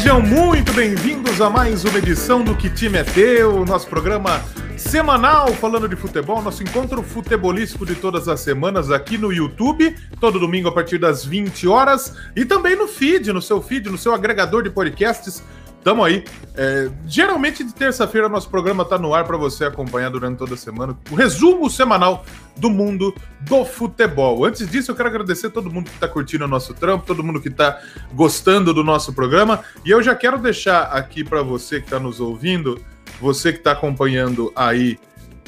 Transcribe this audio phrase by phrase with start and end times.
[0.00, 4.40] sejam muito bem-vindos a mais uma edição do Que Time é Teu, nosso programa
[4.76, 10.38] semanal falando de futebol, nosso encontro futebolístico de todas as semanas aqui no YouTube, todo
[10.38, 14.14] domingo a partir das 20 horas e também no feed, no seu feed, no seu
[14.14, 15.42] agregador de podcasts
[15.82, 16.24] Tamo aí.
[16.54, 20.56] É, geralmente de terça-feira nosso programa tá no ar para você acompanhar durante toda a
[20.56, 22.24] semana o resumo semanal
[22.56, 24.44] do mundo do futebol.
[24.44, 27.40] Antes disso, eu quero agradecer todo mundo que tá curtindo o nosso trampo, todo mundo
[27.40, 27.80] que tá
[28.12, 29.60] gostando do nosso programa.
[29.84, 32.80] E eu já quero deixar aqui para você que tá nos ouvindo,
[33.20, 34.98] você que tá acompanhando aí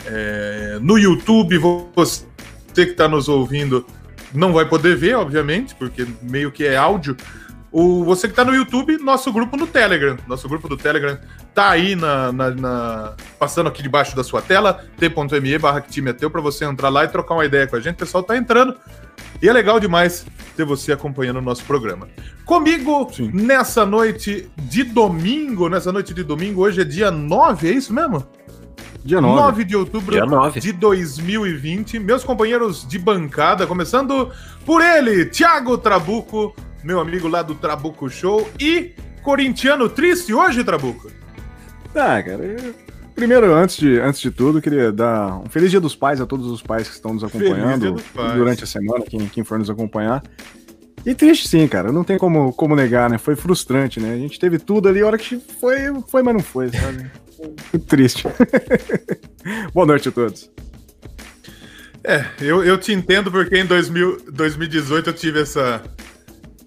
[0.07, 1.59] é, no YouTube,
[1.95, 2.25] você
[2.75, 3.85] que tá nos ouvindo
[4.33, 7.17] não vai poder ver, obviamente, porque meio que é áudio,
[7.73, 10.17] o, você que está no YouTube, nosso grupo no Telegram.
[10.27, 11.19] Nosso grupo do Telegram
[11.55, 15.85] tá aí na, na, na passando aqui debaixo da sua tela, t.me barra
[16.31, 17.95] para você entrar lá e trocar uma ideia com a gente.
[17.95, 18.77] O pessoal tá entrando.
[19.41, 22.09] E é legal demais ter você acompanhando o nosso programa.
[22.45, 23.31] Comigo, Sim.
[23.33, 28.27] nessa noite de domingo, nessa noite de domingo, hoje é dia 9, é isso mesmo?
[29.05, 29.41] Dia 9.
[29.41, 30.61] 9 de outubro 9.
[30.61, 31.99] de 2020.
[31.99, 34.31] Meus companheiros de bancada, começando
[34.67, 38.49] por ele, Thiago Trabuco, meu amigo lá do Trabuco Show.
[38.59, 38.93] E
[39.23, 41.11] corintiano triste hoje, Trabuco?
[41.95, 42.75] Ah, cara, eu...
[43.15, 46.47] primeiro, antes de, antes de tudo, queria dar um feliz dia dos pais a todos
[46.47, 47.97] os pais que estão nos acompanhando
[48.35, 50.23] durante a semana, quem, quem for nos acompanhar.
[51.05, 53.17] E triste sim, cara, não tem como, como negar, né?
[53.17, 54.13] Foi frustrante, né?
[54.13, 57.11] A gente teve tudo ali, a hora que foi, foi, mas não foi, sabe?
[57.89, 58.25] Triste.
[59.73, 60.51] Boa noite a todos.
[62.05, 65.83] É, eu, eu te entendo porque em 2000, 2018 eu tive essa,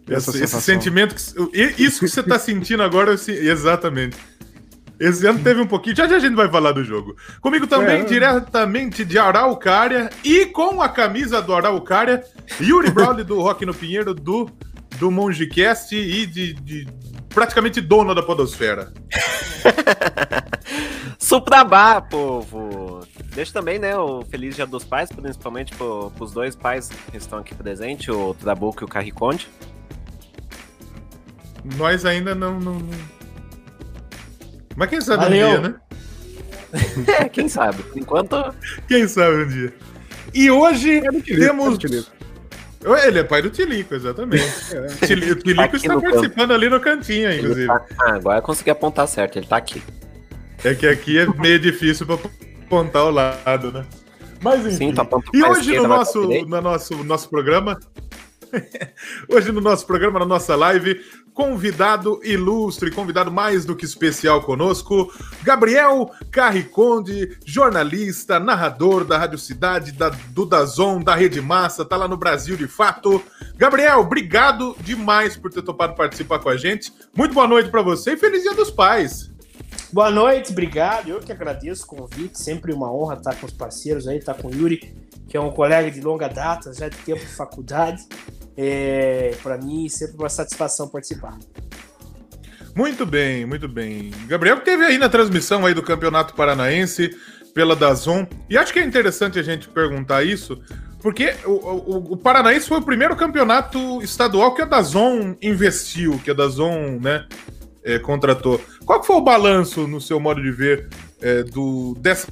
[0.10, 4.18] essa esse, esse sentimento, que, isso que você está sentindo agora, exatamente.
[5.00, 5.96] Esse ano teve um pouquinho.
[5.96, 7.16] Já já a gente vai falar do jogo.
[7.42, 8.06] Comigo também, é.
[8.06, 12.24] diretamente de Araucária e com a camisa do Araucária,
[12.62, 14.50] Yuri Brawley do Rock no Pinheiro, do,
[14.98, 16.88] do Mongecast e de, de
[17.30, 18.94] praticamente dono da Podosfera.
[21.18, 23.06] Suprabá, povo!
[23.34, 27.40] Deixa também, né, o Feliz Dia dos Pais, principalmente para os dois pais que estão
[27.40, 29.50] aqui presentes, o Trabuco e o Carriconde.
[31.78, 32.82] Nós ainda não, não...
[34.76, 35.48] Mas quem sabe Valeu.
[35.48, 35.76] um dia, né?
[37.20, 37.84] é, quem sabe?
[37.96, 38.54] Enquanto.
[38.88, 39.74] Quem sabe um dia.
[40.34, 42.12] E hoje é Tilico, temos.
[42.84, 44.44] É Ele é pai do Tilico, exatamente.
[44.74, 44.88] É.
[44.88, 47.68] O Tilico tá está participando ali no cantinho, inclusive.
[47.68, 47.86] Tá...
[48.00, 49.82] Ah, agora eu consegui apontar certo, ele tá aqui.
[50.64, 52.18] É que aqui é meio difícil para
[52.66, 53.86] apontar o lado, né?
[54.42, 54.90] Mas enfim.
[54.90, 57.80] Sim, tá e hoje no nosso, no nosso, nosso programa.
[59.30, 61.02] hoje no nosso programa, na nossa live,
[61.34, 65.12] convidado ilustre, convidado mais do que especial conosco,
[65.42, 72.08] Gabriel Carriconde, jornalista, narrador da Rádio Cidade, da, do Dazon, da Rede Massa, tá lá
[72.08, 73.22] no Brasil de fato.
[73.56, 76.94] Gabriel, obrigado demais por ter topado participar com a gente.
[77.16, 79.32] Muito boa noite para você e feliz Dia dos Pais.
[79.92, 81.10] Boa noite, obrigado.
[81.10, 84.48] Eu que agradeço o convite, sempre uma honra estar com os parceiros aí, estar com
[84.48, 84.96] o Yuri,
[85.28, 88.04] que é um colega de longa data, já de tempo de faculdade.
[88.56, 91.38] É, para mim, sempre uma satisfação participar.
[92.76, 94.12] Muito bem, muito bem.
[94.28, 97.12] Gabriel teve aí na transmissão aí do Campeonato Paranaense
[97.54, 98.26] pela Dazon.
[98.50, 100.60] E acho que é interessante a gente perguntar isso,
[101.00, 106.32] porque o, o, o Paranaense foi o primeiro campeonato estadual que a Dazon investiu, que
[106.32, 107.28] a Dazon, né,
[107.84, 108.60] é, contratou.
[108.86, 110.90] Qual foi o balanço, no seu modo de ver,
[111.22, 112.28] é, do, dessa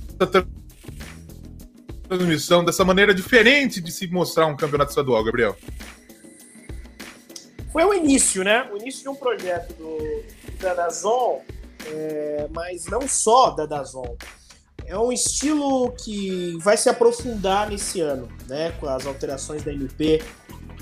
[2.07, 5.55] transmissão, dessa maneira diferente de se mostrar um campeonato estadual, Gabriel?
[7.71, 8.69] Foi o início, né?
[8.71, 9.97] O início de um projeto do,
[10.59, 11.41] da Dazon,
[11.85, 14.17] é, mas não só da Dazon.
[14.85, 18.71] É um estilo que vai se aprofundar nesse ano, né?
[18.79, 20.21] Com as alterações da MP,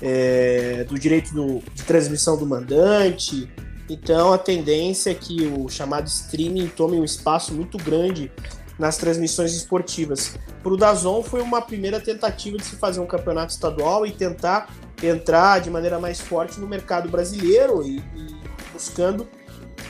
[0.02, 3.48] é, do direito do, de transmissão do mandante.
[3.88, 8.32] Então a tendência é que o chamado streaming tome um espaço muito grande
[8.78, 10.36] nas transmissões esportivas.
[10.62, 14.74] Para o Dazon foi uma primeira tentativa de se fazer um campeonato estadual e tentar
[15.02, 18.36] entrar de maneira mais forte no mercado brasileiro e, e
[18.72, 19.28] buscando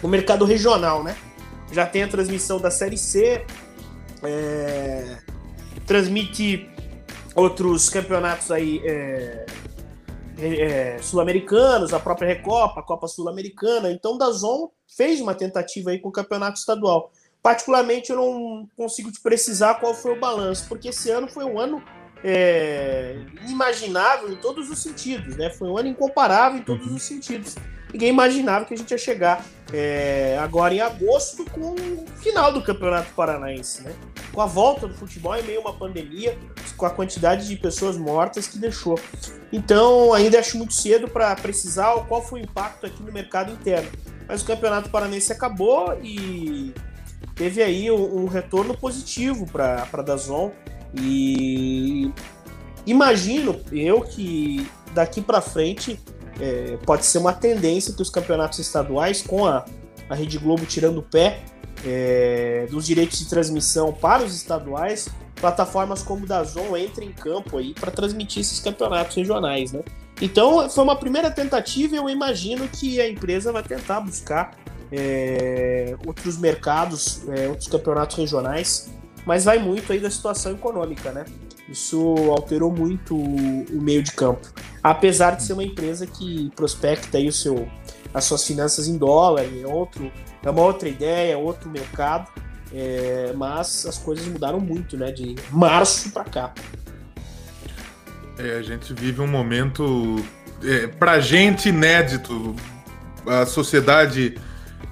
[0.03, 1.17] o mercado regional, né?
[1.73, 3.45] Já tem a transmissão da Série C,
[4.23, 5.19] é,
[5.87, 6.69] transmite
[7.35, 9.47] outros campeonatos aí é,
[10.39, 13.91] é, sul-americanos, a própria Recopa, a Copa Sul-Americana.
[13.91, 17.13] Então, da Zon fez uma tentativa aí com o campeonato estadual.
[17.43, 21.59] Particularmente, eu não consigo te precisar qual foi o balanço, porque esse ano foi um
[21.59, 21.83] ano
[22.23, 25.51] é, inimaginável em todos os sentidos, né?
[25.51, 27.57] Foi um ano incomparável em todos os sentidos.
[27.93, 32.63] Ninguém imaginava que a gente ia chegar é, agora em agosto com o final do
[32.63, 33.93] Campeonato Paranaense, né?
[34.33, 36.39] Com a volta do futebol em meio a uma pandemia,
[36.77, 38.99] com a quantidade de pessoas mortas que deixou.
[39.53, 43.91] Então, ainda acho muito cedo para precisar qual foi o impacto aqui no mercado interno.
[44.29, 46.73] mas o Campeonato Paranense acabou e
[47.35, 50.53] teve aí um, um retorno positivo para a Dazon
[50.95, 52.11] e
[52.87, 55.99] imagino eu que daqui para frente
[56.41, 59.65] é, pode ser uma tendência que os campeonatos estaduais, com a,
[60.09, 61.43] a Rede Globo tirando o pé
[61.85, 67.59] é, dos direitos de transmissão para os estaduais, plataformas como o Dazon entrem em campo
[67.59, 69.81] aí para transmitir esses campeonatos regionais, né?
[70.21, 74.55] Então foi uma primeira tentativa e eu imagino que a empresa vai tentar buscar
[74.93, 78.91] é, outros mercados, é, outros campeonatos regionais,
[79.25, 81.25] mas vai muito aí da situação econômica, né?
[81.69, 84.49] Isso alterou muito o meio de campo.
[84.83, 87.69] Apesar de ser uma empresa que prospecta aí o seu,
[88.13, 90.11] as suas finanças em dólar, é, outro,
[90.43, 92.29] é uma outra ideia, outro mercado,
[92.73, 95.13] é, mas as coisas mudaram muito, né?
[95.13, 96.55] De março para cá.
[98.39, 100.17] É, a gente vive um momento,
[100.65, 102.57] é, pra gente, inédito.
[103.27, 104.39] A sociedade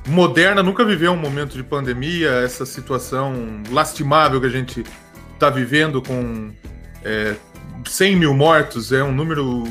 [0.09, 4.85] moderna nunca viveu um momento de pandemia, essa situação lastimável que a gente
[5.35, 6.51] está vivendo com
[7.05, 7.37] é,
[7.87, 9.65] 100 mil mortos é um número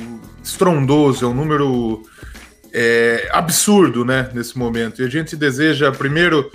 [0.44, 2.04] estrondoso, é um número
[2.74, 5.02] é, absurdo, né, nesse momento.
[5.02, 6.52] E a gente deseja, primeiro,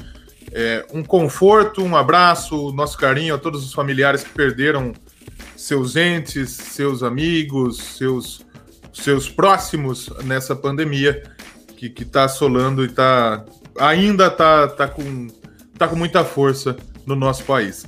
[0.53, 4.93] é, um conforto, um abraço, nosso carinho a todos os familiares que perderam
[5.57, 8.45] seus entes, seus amigos, seus,
[8.93, 11.23] seus próximos nessa pandemia
[11.77, 13.45] que está assolando e tá,
[13.79, 15.29] ainda está tá com,
[15.79, 16.77] tá com muita força
[17.07, 17.87] no nosso país.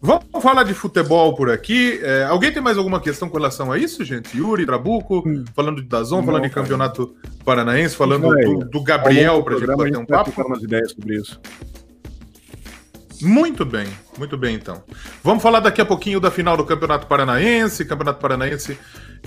[0.00, 1.98] Vamos falar de futebol por aqui.
[2.02, 4.36] É, alguém tem mais alguma questão com relação a isso, gente?
[4.36, 5.44] Yuri, Trabuco, hum.
[5.54, 9.98] falando de Dazon, falando de Campeonato Paranaense, falando do, do, Gabriel para a gente bater
[9.98, 10.42] um papo.
[10.42, 11.40] umas ideias sobre isso.
[13.20, 14.80] Muito bem, muito bem então.
[15.24, 17.84] Vamos falar daqui a pouquinho da final do Campeonato Paranaense.
[17.84, 18.78] Campeonato Paranaense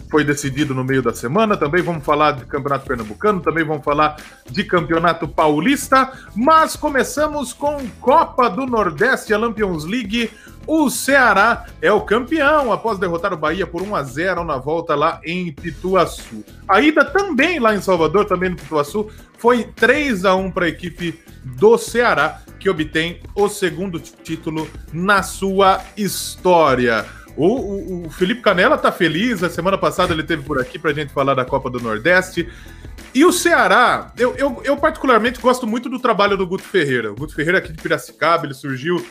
[0.09, 1.55] foi decidido no meio da semana.
[1.55, 4.17] Também vamos falar de Campeonato Pernambucano, também vamos falar
[4.49, 6.11] de Campeonato Paulista.
[6.35, 10.29] Mas começamos com Copa do Nordeste, a Lampions League.
[10.67, 14.95] O Ceará é o campeão após derrotar o Bahia por 1 a 0 na volta
[14.95, 16.43] lá em Pituaçu.
[16.67, 20.69] A ida também lá em Salvador, também no Pituaçu, foi 3 a 1 para a
[20.69, 27.05] equipe do Ceará, que obtém o segundo título na sua história.
[27.36, 30.92] O, o, o, Felipe Canela tá feliz, a semana passada ele teve por aqui para
[30.92, 32.48] a gente falar da Copa do Nordeste.
[33.13, 37.12] E o Ceará, eu, eu, eu, particularmente gosto muito do trabalho do Guto Ferreira.
[37.12, 39.06] O Guto Ferreira aqui de Piracicaba, ele surgiu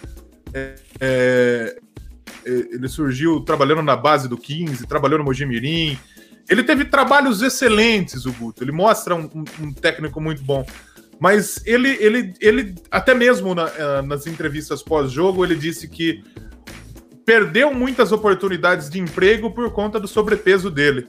[0.52, 1.76] é, é,
[2.44, 5.98] ele surgiu trabalhando na base do 15, trabalhou no Mojimirim.
[6.48, 8.64] Ele teve trabalhos excelentes, o Guto.
[8.64, 10.66] Ele mostra um, um, um técnico muito bom.
[11.18, 16.24] Mas ele, ele, ele até mesmo na, eh, nas entrevistas pós-jogo, ele disse que
[17.30, 21.06] perdeu muitas oportunidades de emprego por conta do sobrepeso dele.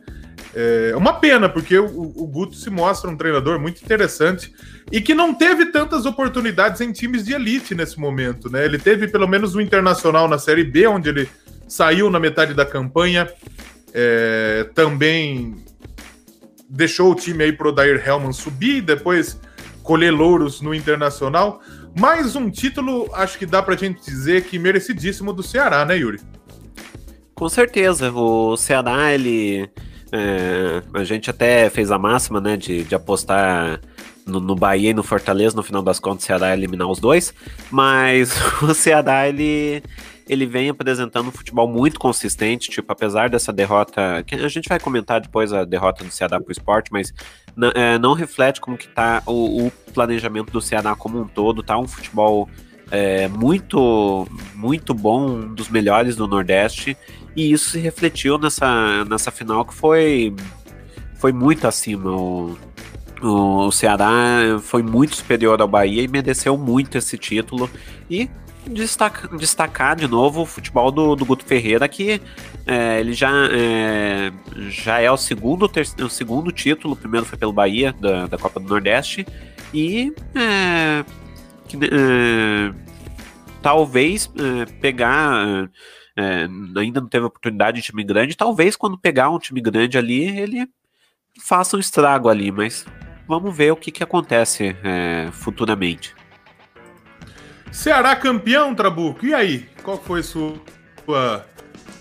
[0.53, 4.53] É uma pena, porque o, o Guto se mostra um treinador muito interessante
[4.91, 8.63] e que não teve tantas oportunidades em times de elite nesse momento, né?
[8.63, 11.27] Ele teve pelo menos o Internacional na Série B, onde ele
[11.67, 13.27] saiu na metade da campanha,
[13.91, 15.55] é, também
[16.69, 19.39] deixou o time aí pro Dair Hellman subir, depois
[19.81, 21.63] colher louros no Internacional.
[21.97, 26.19] Mais um título, acho que dá pra gente dizer que merecidíssimo do Ceará, né, Yuri?
[27.35, 29.69] Com certeza, o Ceará, ele
[30.11, 33.79] é, a gente até fez a máxima, né, de, de apostar
[34.25, 37.33] no, no Bahia e no Fortaleza, no final das contas, o Ceará eliminar os dois,
[37.69, 39.81] mas o Ceará, ele,
[40.31, 44.79] ele vem apresentando um futebol muito consistente, tipo, apesar dessa derrota, que a gente vai
[44.79, 47.13] comentar depois a derrota do Ceará pro esporte, mas
[47.75, 51.77] é, não reflete como que tá o, o, planejamento do Ceará como um todo, tá
[51.77, 52.47] um futebol
[52.89, 56.95] é, muito, muito bom, um dos melhores do Nordeste,
[57.35, 60.33] e isso se refletiu nessa, nessa final que foi,
[61.15, 62.09] foi muito acima.
[62.09, 62.57] O,
[63.21, 67.69] o Ceará foi muito superior ao Bahia e mereceu muito esse título.
[68.09, 68.29] E
[68.67, 72.21] destaca, destacar de novo o futebol do, do Guto Ferreira, que
[72.65, 74.31] é, ele já é,
[74.69, 78.37] já é o segundo, ter, o segundo título, o primeiro foi pelo Bahia, da, da
[78.37, 79.25] Copa do Nordeste,
[79.73, 81.03] e é,
[81.67, 82.73] que, é,
[83.61, 85.69] talvez é, pegar
[86.15, 88.35] é, ainda não teve oportunidade de time grande.
[88.35, 90.67] Talvez quando pegar um time grande ali, ele
[91.39, 92.85] faça um estrago ali, mas
[93.27, 94.75] vamos ver o que, que acontece
[95.31, 96.13] futuramente.
[97.71, 99.25] Ceará campeão, Trabuco.
[99.25, 99.67] E aí?
[99.83, 100.53] Qual foi sua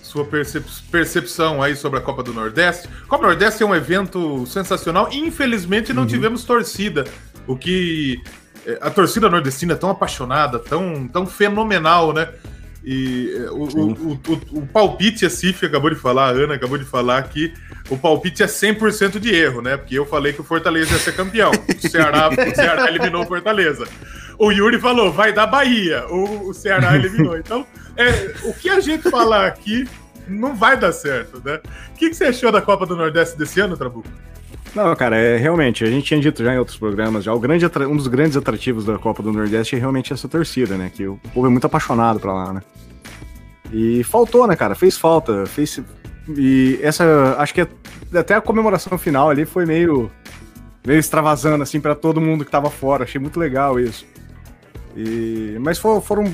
[0.02, 2.88] sua percep percepção aí sobre a Copa do Nordeste?
[3.06, 5.08] Copa do Nordeste é um evento sensacional.
[5.12, 6.08] Infelizmente não uhum.
[6.08, 7.04] tivemos torcida,
[7.46, 8.20] o que
[8.66, 12.28] é, a torcida nordestina é tão apaixonada, tão, tão fenomenal, né?
[12.84, 16.54] E, E é, o, o, o, o, palpite, a Cif acabou de falar, a Ana
[16.54, 17.52] acabou de falar que
[17.88, 19.76] o palpite é 100% de erro, né?
[19.76, 21.50] Porque eu falei que o Fortaleza ia ser campeão.
[21.50, 23.86] O Ceará, o Ceará eliminou o Fortaleza.
[24.40, 26.06] O Yuri falou, vai dar Bahia.
[26.09, 27.37] O, o Ceará eliminou.
[27.37, 29.87] Então, é, o que a gente falar aqui
[30.26, 31.61] não vai dar certo, né?
[31.92, 34.09] O que, que você achou da Copa do Nordeste desse ano, Trabuco?
[34.75, 37.66] Não, cara, é realmente, a gente tinha dito já em outros programas, já o grande
[37.66, 40.90] um dos grandes atrativos da Copa do Nordeste é realmente essa torcida, né?
[40.94, 42.62] Que o povo é muito apaixonado pra lá, né?
[43.70, 44.75] E faltou, né, cara?
[44.75, 45.82] Fez falta, fez
[46.28, 47.66] e essa, acho que
[48.14, 50.11] até a comemoração final ali foi meio
[50.87, 53.04] meio extravasando assim para todo mundo que tava fora.
[53.04, 54.06] Achei muito legal isso.
[54.97, 56.25] E mas for, foram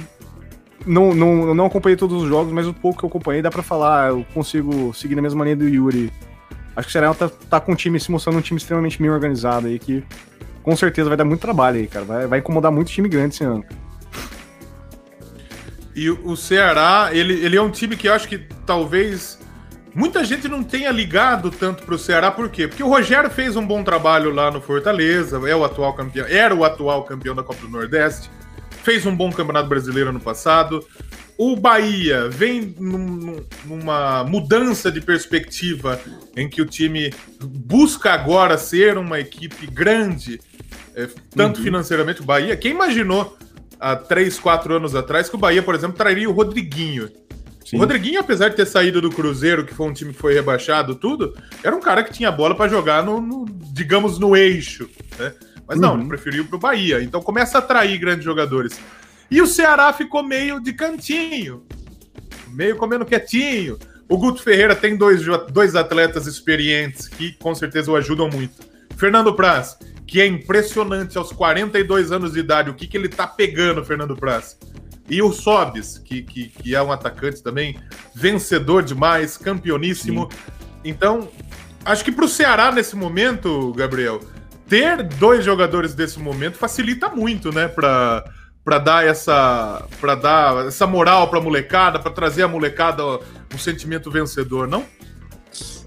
[0.86, 3.62] não, não, não acompanhei todos os jogos, mas o pouco que eu acompanhei dá para
[3.62, 6.12] falar, eu consigo seguir na mesma linha do Yuri
[6.76, 9.10] Acho que o Ceará tá, tá com um time se mostrando um time extremamente bem
[9.10, 10.04] organizado aí, que
[10.62, 12.04] com certeza vai dar muito trabalho aí, cara.
[12.04, 13.64] Vai, vai incomodar muito time grande esse ano.
[15.94, 19.38] E o Ceará, ele, ele é um time que eu acho que talvez
[19.94, 22.68] muita gente não tenha ligado tanto pro Ceará, por quê?
[22.68, 26.54] Porque o Rogério fez um bom trabalho lá no Fortaleza, é o atual campeão, era
[26.54, 28.30] o atual campeão da Copa do Nordeste,
[28.86, 30.86] fez um bom campeonato brasileiro ano passado,
[31.36, 36.00] o Bahia vem num, numa mudança de perspectiva
[36.36, 37.12] em que o time
[37.42, 40.40] busca agora ser uma equipe grande,
[40.94, 41.64] é, tanto uhum.
[41.64, 42.22] financeiramente.
[42.22, 43.36] O Bahia, quem imaginou
[43.80, 47.10] há três, quatro anos atrás que o Bahia, por exemplo, traria o Rodriguinho?
[47.64, 47.78] Sim.
[47.78, 50.94] O Rodriguinho, apesar de ter saído do Cruzeiro, que foi um time que foi rebaixado,
[50.94, 54.88] tudo, era um cara que tinha bola para jogar no, no, digamos, no eixo,
[55.18, 55.34] né?
[55.68, 56.00] Mas não, uhum.
[56.00, 57.02] ele preferiu para o Bahia.
[57.02, 58.78] Então começa a atrair grandes jogadores.
[59.30, 61.64] E o Ceará ficou meio de cantinho,
[62.48, 63.78] meio comendo quietinho.
[64.08, 68.54] O Guto Ferreira tem dois, dois atletas experientes que com certeza o ajudam muito.
[68.96, 73.26] Fernando Praz, que é impressionante aos 42 anos de idade, o que, que ele tá
[73.26, 74.56] pegando, Fernando Praz.
[75.08, 77.78] E o Sobis, que, que, que é um atacante também,
[78.14, 80.28] vencedor demais, campeoníssimo.
[80.30, 80.38] Sim.
[80.84, 81.28] Então,
[81.84, 84.20] acho que para o Ceará nesse momento, Gabriel,
[84.68, 88.24] ter dois jogadores desse momento facilita muito, né, para
[88.64, 93.02] para dar essa para dar essa moral para a molecada, para trazer a molecada
[93.54, 94.84] um sentimento vencedor, não?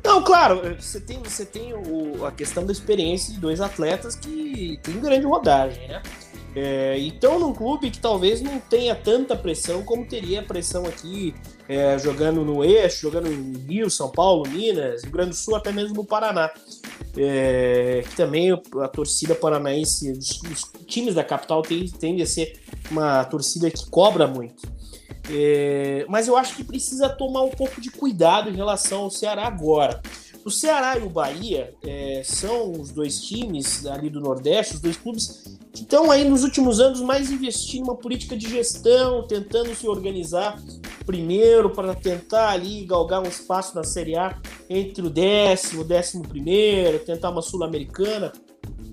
[0.04, 4.80] Não, claro, você tem, você tem o, a questão da experiência de dois atletas que
[4.82, 6.02] tem grande rodagem, né?
[6.56, 11.36] É, então, num clube que talvez não tenha tanta pressão como teria a pressão aqui,
[11.68, 15.72] é, jogando no eixo, jogando em Rio, São Paulo, Minas, Rio Grande do Sul, até
[15.72, 16.50] mesmo no Paraná.
[17.18, 22.60] É, que também a torcida paranaense, os, os times da capital tendem a ser
[22.92, 24.68] uma torcida que cobra muito.
[25.32, 29.46] É, mas eu acho que precisa tomar um pouco de cuidado em relação ao Ceará
[29.46, 30.02] agora.
[30.46, 34.98] O Ceará e o Bahia é, são os dois times ali do Nordeste, os dois
[34.98, 39.88] clubes que estão aí nos últimos anos mais investindo uma política de gestão, tentando se
[39.88, 40.60] organizar
[41.06, 47.00] primeiro para tentar ali galgar um espaço na Série A entre o décimo, décimo primeiro,
[47.00, 48.32] tentar uma sul-americana.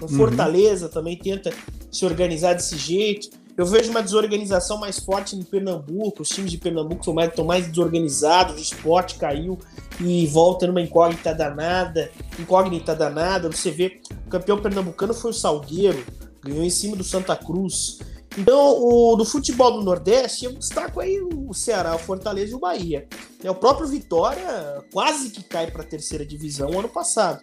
[0.00, 0.08] O uhum.
[0.08, 0.92] Fortaleza uhum.
[0.92, 1.50] também tenta
[1.90, 3.30] se organizar desse jeito.
[3.56, 7.66] Eu vejo uma desorganização mais forte em Pernambuco, os times de Pernambuco estão mais, mais
[7.66, 9.58] desorganizados, o esporte caiu
[9.98, 13.50] e volta numa incógnita danada, incógnita danada.
[13.50, 16.04] Você vê, o campeão pernambucano foi o Salgueiro,
[16.44, 17.98] ganhou em cima do Santa Cruz.
[18.36, 22.58] Então, o, do futebol do Nordeste, eu destaco aí o Ceará, o Fortaleza e o
[22.58, 23.06] Bahia.
[23.42, 27.42] É, o próprio Vitória quase que cai para a terceira divisão ano passado.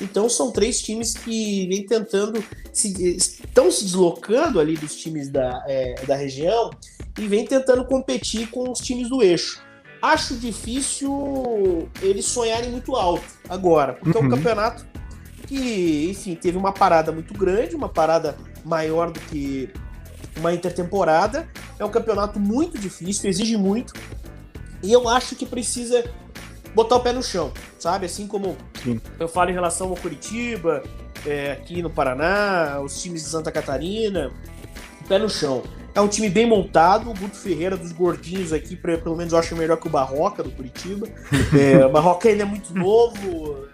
[0.00, 5.62] Então são três times que vêm tentando, se, estão se deslocando ali dos times da,
[5.66, 6.70] é, da região
[7.18, 9.62] e vêm tentando competir com os times do eixo.
[10.00, 14.24] Acho difícil eles sonharem muito alto agora, porque uhum.
[14.24, 14.86] é um campeonato
[15.46, 18.34] que, enfim, teve uma parada muito grande, uma parada
[18.64, 19.68] maior do que
[20.36, 21.48] uma intertemporada.
[21.78, 23.94] É um campeonato muito difícil, exige muito.
[24.82, 26.04] E eu acho que precisa
[26.74, 28.06] botar o pé no chão, sabe?
[28.06, 29.00] Assim como Sim.
[29.18, 30.82] eu falo em relação ao Curitiba,
[31.26, 34.32] é, aqui no Paraná, os times de Santa Catarina,
[35.08, 35.62] pé no chão.
[35.94, 39.56] É um time bem montado, o Guto Ferreira dos gordinhos aqui, pelo menos eu acho
[39.56, 41.08] melhor que o Barroca do Curitiba.
[41.52, 43.66] É, o Barroca ainda é muito novo,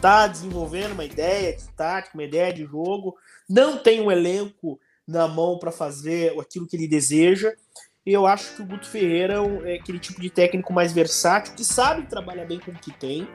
[0.00, 3.16] tá desenvolvendo uma ideia de tática, uma ideia de jogo,
[3.48, 7.52] não tem um elenco na mão para fazer aquilo que ele deseja.
[8.04, 9.34] E eu acho que o Guto Ferreira
[9.64, 12.92] é, é aquele tipo de técnico mais versátil, que sabe trabalhar bem com o que
[12.92, 13.28] tem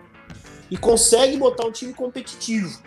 [0.69, 2.81] e consegue botar um time competitivo.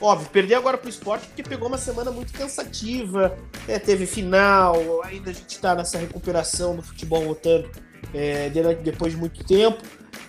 [0.00, 3.36] Óbvio, perder agora pro esporte porque pegou uma semana muito cansativa,
[3.68, 7.70] é, teve final, ainda a gente está nessa recuperação do futebol voltando
[8.14, 8.48] é,
[8.82, 9.78] depois de muito tempo.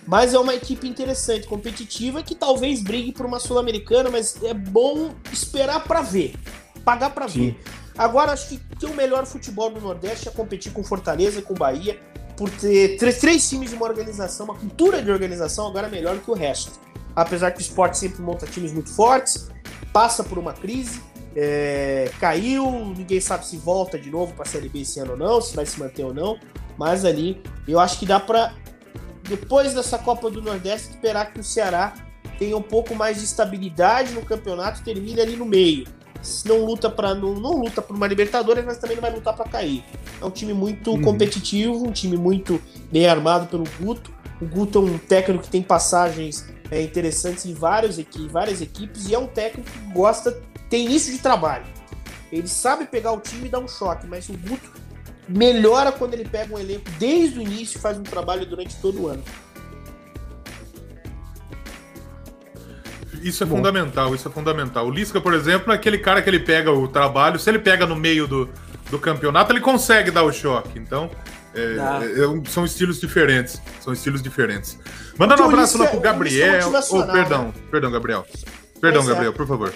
[0.06, 5.14] Mas é uma equipe interessante, competitiva, que talvez brigue por uma Sul-Americana, mas é bom
[5.32, 6.34] esperar para ver,
[6.82, 7.58] pagar para ver.
[7.96, 11.54] Agora acho que tem o melhor futebol no Nordeste é competir com Fortaleza e com
[11.54, 12.00] Bahia,
[12.36, 16.30] por ter três, três times de uma organização, uma cultura de organização agora melhor que
[16.30, 16.72] o resto.
[17.14, 19.50] Apesar que o esporte sempre monta times muito fortes,
[19.92, 21.00] passa por uma crise,
[21.36, 25.18] é, caiu, ninguém sabe se volta de novo para a Série B esse ano ou
[25.18, 26.38] não, se vai se manter ou não.
[26.78, 28.54] Mas ali eu acho que dá para,
[29.24, 31.92] depois dessa Copa do Nordeste, esperar que o Ceará
[32.38, 35.86] tenha um pouco mais de estabilidade no campeonato e termine ali no meio.
[36.44, 39.48] Não luta para não, não, luta por uma Libertadores, mas também não vai lutar para
[39.48, 39.84] cair.
[40.20, 41.02] É um time muito uhum.
[41.02, 42.60] competitivo, um time muito
[42.90, 44.12] bem armado pelo Guto.
[44.40, 49.08] O Guto é um técnico que tem passagens é, interessantes em vários, em várias equipes
[49.08, 51.64] e é um técnico que gosta, tem início de trabalho.
[52.30, 54.70] Ele sabe pegar o time e dar um choque, mas o Guto
[55.28, 59.02] melhora quando ele pega um elenco desde o início e faz um trabalho durante todo
[59.02, 59.22] o ano.
[63.22, 63.56] Isso é Bom.
[63.56, 64.86] fundamental, isso é fundamental.
[64.86, 67.86] O Lisca, por exemplo, é aquele cara que ele pega o trabalho, se ele pega
[67.86, 68.48] no meio do,
[68.90, 70.78] do campeonato, ele consegue dar o choque.
[70.78, 71.10] Então,
[71.54, 73.60] é, é, são estilos diferentes.
[73.80, 74.78] São estilos diferentes.
[75.18, 76.70] Mandando um abraço lá pro Gabriel.
[76.90, 77.54] Oh, perdão, né?
[77.70, 78.26] perdão, Gabriel.
[78.80, 79.72] Perdão, Gabriel, por favor.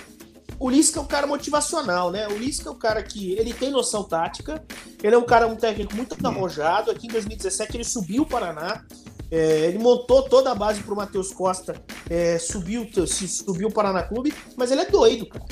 [0.59, 2.26] O Lisca é um cara motivacional, né?
[2.29, 4.65] O Lisca é um cara que ele tem noção tática,
[5.03, 6.91] ele é um cara, um técnico muito arrojado.
[6.91, 8.83] Aqui em 2017 ele subiu o Paraná,
[9.30, 11.75] é, ele montou toda a base pro Matheus Costa,
[12.09, 15.45] é, subiu, subiu o Paraná Clube, mas ele é doido, cara.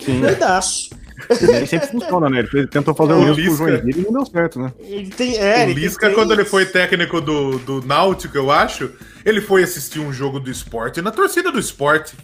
[0.00, 0.20] Sim.
[0.20, 0.90] Doidaço.
[1.28, 2.44] Ele sempre funciona, né?
[2.52, 4.72] Ele tentou fazer é, o mesmo com o Joinville e não deu certo, né?
[4.78, 8.90] Ele tem, é, o Lisca, quando ele foi técnico do, do Náutico, eu acho,
[9.24, 12.16] ele foi assistir um jogo do esporte na torcida do esporte.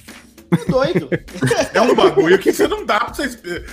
[0.50, 1.08] É doido.
[1.72, 3.64] É um bagulho que você não dá pra você.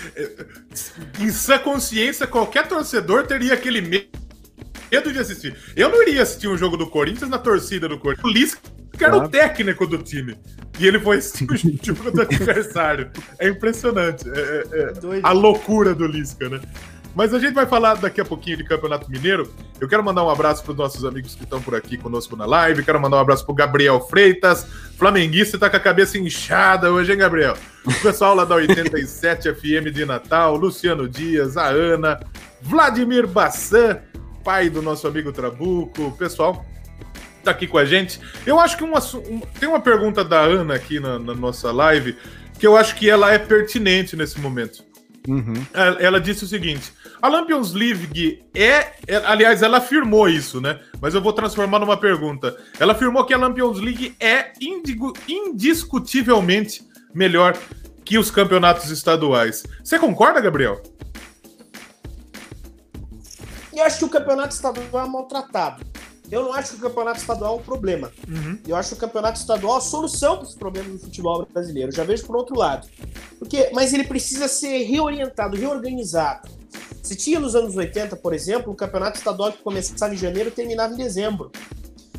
[1.19, 4.09] Em sua consciência, qualquer torcedor teria aquele medo
[4.99, 5.55] de assistir.
[5.75, 8.25] Eu não iria assistir um jogo do Corinthians na torcida do Corinthians.
[8.25, 8.59] O Lisca
[8.99, 10.37] era o técnico do time.
[10.79, 11.55] E ele foi assistir o
[11.95, 13.09] jogo do adversário.
[13.39, 14.29] É impressionante.
[14.29, 16.59] É, é, é, a loucura do Lisca, né?
[17.13, 19.51] Mas a gente vai falar daqui a pouquinho de Campeonato Mineiro.
[19.79, 22.45] Eu quero mandar um abraço para os nossos amigos que estão por aqui conosco na
[22.45, 22.83] live.
[22.83, 24.65] Quero mandar um abraço para o Gabriel Freitas,
[24.97, 27.55] flamenguista, está com a cabeça inchada hoje, hein, Gabriel?
[27.85, 32.19] O pessoal lá da 87 FM de Natal, Luciano Dias, a Ana,
[32.61, 33.99] Vladimir Bassan,
[34.43, 36.65] pai do nosso amigo Trabuco, o pessoal
[37.43, 38.19] tá aqui com a gente.
[38.45, 42.15] Eu acho que uma, um, tem uma pergunta da Ana aqui na, na, nossa live
[42.59, 44.83] que eu acho que ela é pertinente nesse momento.
[45.27, 45.53] Uhum.
[45.73, 50.79] Ela, ela, disse o seguinte: a Lampions League é, é, Aliás, ela afirmou isso, né?
[50.99, 52.55] Mas eu vou transformar numa pergunta.
[52.79, 57.57] Ela afirmou que a Lampions League é indigo, indiscutivelmente melhor
[58.03, 59.63] que os campeonatos estaduais.
[59.83, 60.81] Você concorda, Gabriel?
[63.73, 65.85] Eu acho que o campeonato estadual é maltratado.
[66.31, 68.09] Eu não acho que o campeonato estadual é um problema.
[68.27, 68.57] Uhum.
[68.65, 71.89] Eu acho que o campeonato estadual é a solução para os problemas do futebol brasileiro.
[71.89, 72.87] Eu já vejo por outro lado.
[73.37, 76.49] Porque, mas ele precisa ser reorientado, reorganizado.
[77.03, 80.51] Se tinha nos anos 80, por exemplo, o campeonato estadual que começava em janeiro e
[80.51, 81.51] terminava em dezembro.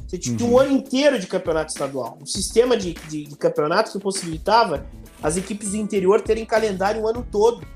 [0.07, 0.53] Você tinha uhum.
[0.53, 2.19] um ano inteiro de campeonato estadual.
[2.21, 4.85] Um sistema de, de, de campeonato que possibilitava
[5.23, 7.67] as equipes do interior terem calendário o ano todo.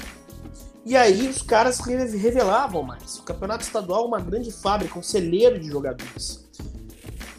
[0.87, 3.18] E aí os caras revelavam mais.
[3.18, 6.46] O campeonato estadual é uma grande fábrica, um celeiro de jogadores.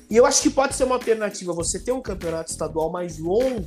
[0.10, 3.66] E eu acho que pode ser uma alternativa você ter um campeonato estadual mais longo,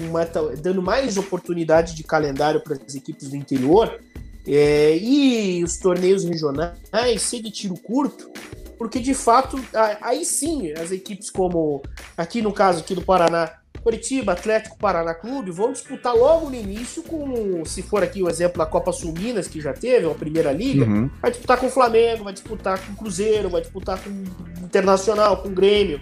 [0.00, 4.00] uma, dando mais oportunidade de calendário para as equipes do interior,
[4.48, 6.76] é, e os torneios regionais
[7.20, 8.32] ser de tiro curto,
[8.76, 9.62] porque de fato,
[10.00, 11.82] aí sim, as equipes como
[12.16, 17.02] aqui no caso aqui do Paraná, Curitiba, Atlético, Paraná Clube vão disputar logo no início
[17.02, 20.52] com, se for aqui o exemplo da Copa Sul Minas, que já teve, a primeira
[20.52, 21.10] liga, uhum.
[21.20, 25.38] vai disputar com o Flamengo, vai disputar com o Cruzeiro, vai disputar com o Internacional,
[25.38, 26.00] com o Grêmio.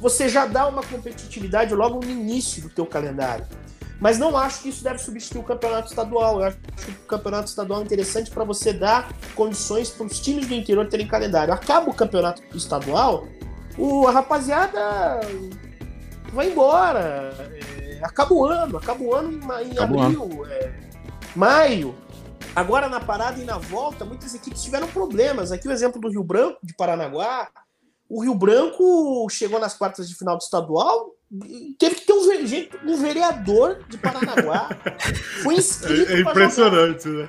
[0.00, 3.46] Você já dá uma competitividade logo no início do teu calendário.
[4.00, 6.40] Mas não acho que isso deve substituir o campeonato estadual.
[6.40, 10.46] Eu acho que o campeonato estadual é interessante para você dar condições para os times
[10.46, 11.52] do interior terem calendário.
[11.52, 13.26] Acaba o campeonato estadual,
[13.76, 15.20] o, a rapaziada
[16.32, 17.32] vai embora.
[17.80, 20.72] É, acaba o ano, acaba o ano em, abril, é,
[21.34, 21.94] maio.
[22.54, 25.52] Agora na parada e na volta, muitas equipes tiveram problemas.
[25.52, 27.48] Aqui o exemplo do Rio Branco, de Paranaguá.
[28.08, 31.14] O Rio Branco chegou nas quartas de final do estadual,
[31.78, 34.70] teve que ter um, um vereador de Paranaguá.
[35.42, 36.10] Foi inscrito.
[36.10, 37.28] É, é impressionante, né?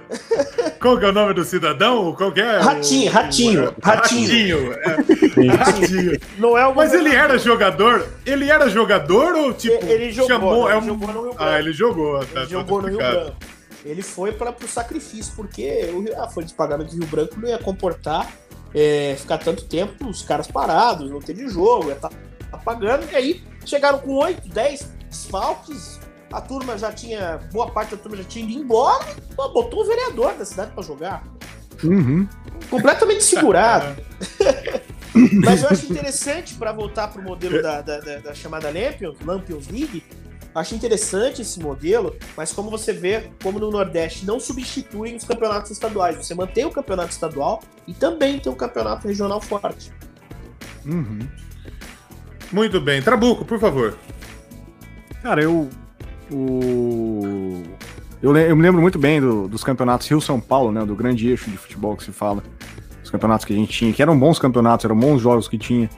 [0.80, 2.16] Qual que é o nome do cidadão?
[2.16, 2.60] Qual que é?
[2.60, 3.76] Ratinho, Ratinho.
[3.82, 4.72] Ratinho.
[4.72, 4.74] Ratinho.
[4.74, 5.48] É.
[5.52, 6.20] ratinho.
[6.38, 8.08] Não é o Mas ele era jogador?
[8.26, 9.86] Ele era jogador ou tipo.
[9.86, 10.82] Ele jogou, chamou, é um...
[10.82, 11.44] jogou no Rio Branco.
[11.44, 12.20] Ah, ele jogou.
[12.20, 13.36] Tá, ele tá jogou no Rio Branco.
[13.84, 17.50] Ele foi para o sacrifício, porque o ah, foi de pagamento de Rio Branco não
[17.50, 18.32] ia comportar
[18.74, 22.16] é, ficar tanto tempo os caras parados, não ter de jogo, ia estar tá,
[22.52, 26.00] tá pagando, e aí chegaram com 8, 10 desfalques,
[26.32, 29.82] a turma já tinha, boa parte da turma já tinha ido embora, e, pô, botou
[29.82, 31.24] o vereador da cidade para jogar.
[31.84, 32.28] Uhum.
[32.70, 34.02] Completamente segurado.
[35.44, 39.18] Mas eu acho interessante, para voltar para o modelo da, da, da, da, chamada Lampions,
[39.26, 40.04] Lampions League,
[40.54, 45.72] acho interessante esse modelo, mas como você vê, como no Nordeste não substituem os campeonatos
[45.72, 49.92] estaduais, você mantém o campeonato estadual e também tem um campeonato regional forte.
[50.86, 51.20] Uhum.
[52.52, 53.02] Muito bem.
[53.02, 53.98] Trabuco, por favor.
[55.22, 55.70] Cara, eu.
[56.32, 57.64] O...
[58.22, 60.86] Eu, eu me lembro muito bem do, dos campeonatos Rio-São Paulo, né?
[60.86, 62.44] Do grande eixo de futebol que se fala.
[63.04, 65.90] Os campeonatos que a gente tinha, que eram bons campeonatos, eram bons jogos que tinha.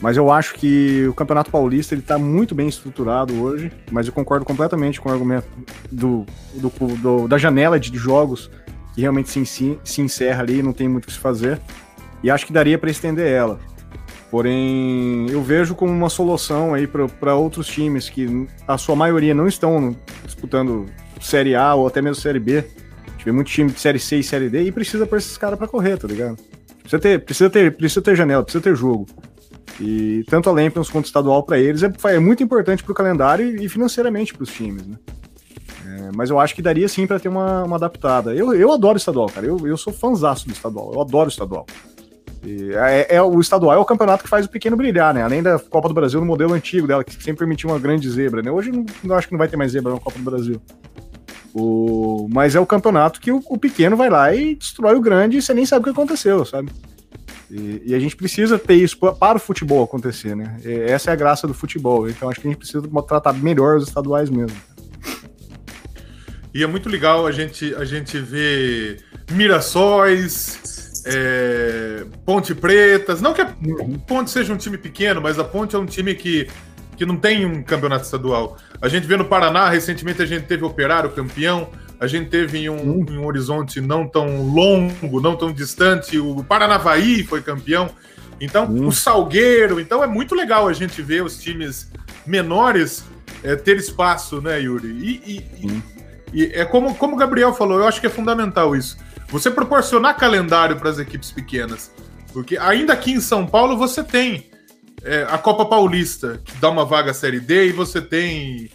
[0.00, 4.12] Mas eu acho que o Campeonato Paulista ele tá muito bem estruturado hoje, mas eu
[4.12, 5.48] concordo completamente com o argumento
[5.90, 8.50] do, do, do da janela de jogos
[8.94, 11.60] que realmente se, se encerra ali, não tem muito o que se fazer.
[12.22, 13.58] E acho que daria para estender ela.
[14.30, 19.46] Porém, eu vejo como uma solução aí para outros times que a sua maioria não
[19.46, 20.86] estão disputando
[21.20, 22.64] Série A ou até mesmo Série B.
[23.18, 25.68] Tiver muito time de Série C e Série D e precisa para esses caras para
[25.68, 26.36] correr, tá ligado?
[26.80, 29.06] Precisa ter, precisa ter, precisa ter janela, precisa ter jogo.
[29.80, 32.94] E tanto a Lampions quanto o estadual para eles é, é, muito importante para o
[32.94, 34.96] calendário e financeiramente para os times, né?
[35.86, 38.34] É, mas eu acho que daria sim para ter uma, uma, adaptada.
[38.34, 39.46] Eu, eu adoro estadual, cara.
[39.46, 40.92] Eu, eu sou fãzaço do estadual.
[40.92, 41.66] Eu adoro estadual.
[42.44, 45.22] É, é, o estadual é o campeonato que faz o pequeno brilhar, né?
[45.22, 48.42] Além da Copa do Brasil no modelo antigo dela, que sempre permitiu uma grande zebra,
[48.42, 48.50] né?
[48.50, 50.60] Hoje não, não acho que não vai ter mais zebra na Copa do Brasil.
[51.52, 55.38] O, mas é o campeonato que o, o, pequeno vai lá e destrói o grande
[55.38, 56.70] e você nem sabe o que aconteceu, sabe?
[57.50, 60.58] E, e, a gente precisa ter isso para o futebol acontecer, né?
[60.64, 62.08] E essa é a graça do futebol.
[62.08, 64.56] Então acho que a gente precisa tratar melhor os estaduais mesmo.
[66.52, 73.20] E é muito legal a gente, a gente ver Mirassóis, é, Ponte Pretas.
[73.20, 73.54] Não que a
[74.06, 76.48] Ponte seja um time pequeno, mas a Ponte é um time que,
[76.96, 78.56] que não tem um campeonato estadual.
[78.80, 82.68] A gente vê no Paraná, recentemente a gente teve Operário campeão, a gente teve em
[82.68, 87.90] um, em um horizonte não tão longo, não tão distante, o Paranavaí foi campeão.
[88.40, 89.80] Então, o Salgueiro.
[89.80, 91.90] Então, é muito legal a gente ver os times
[92.26, 93.04] menores
[93.42, 94.88] é, ter espaço, né, Yuri?
[94.88, 95.82] E, e,
[96.34, 100.16] e, é como, como o Gabriel falou, eu acho que é fundamental isso você proporcionar
[100.16, 101.90] calendário para as equipes pequenas.
[102.32, 104.50] Porque ainda aqui em São Paulo você tem
[105.02, 108.70] é, a Copa Paulista, que dá uma vaga à Série D, e você tem.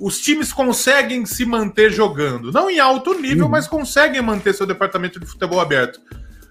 [0.00, 2.50] Os times conseguem se manter jogando.
[2.50, 3.50] Não em alto nível, uhum.
[3.50, 6.00] mas conseguem manter seu departamento de futebol aberto.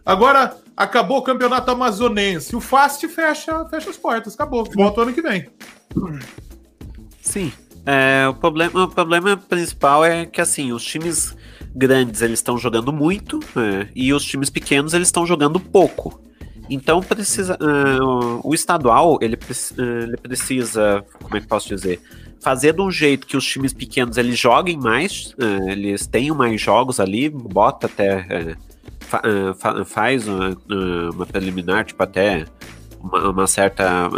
[0.06, 2.56] Agora, acabou o campeonato amazonense.
[2.56, 4.36] O Fast fecha, fecha as portas.
[4.36, 4.64] Acabou.
[4.76, 5.50] Volta ano que vem.
[7.22, 7.52] Sim.
[7.86, 11.36] É, o, problema, o problema principal é que, assim, os times
[11.76, 16.22] grandes eles estão jogando muito é, e os times pequenos eles estão jogando pouco.
[16.70, 19.38] Então precisa uh, o estadual ele,
[19.78, 22.00] ele precisa como é que posso dizer
[22.40, 26.60] fazer de um jeito que os times pequenos eles joguem mais, uh, eles tenham mais
[26.60, 28.56] jogos ali, bota até
[29.56, 30.56] fa faz uma,
[31.14, 32.46] uma, preliminar tipo até
[33.02, 34.10] uma, uma certa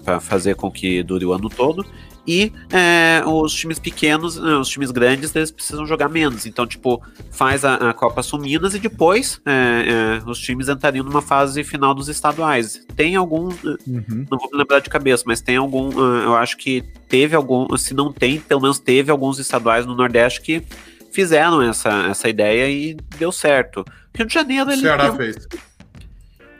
[0.00, 1.84] para fazer com que dure o ano todo
[2.28, 6.44] e é, os times pequenos, né, os times grandes, eles precisam jogar menos.
[6.44, 11.22] Então, tipo, faz a, a Copa Suminas e depois é, é, os times entrariam numa
[11.22, 12.84] fase final dos estaduais.
[12.94, 14.26] Tem algum, uhum.
[14.30, 17.74] não vou me lembrar de cabeça, mas tem algum, ah, eu acho que teve algum,
[17.78, 20.62] se não tem, pelo menos teve alguns estaduais no Nordeste que
[21.10, 23.82] fizeram essa, essa ideia e deu certo.
[24.14, 24.82] Rio de Janeiro, ele.
[24.82, 25.48] Ceará fez.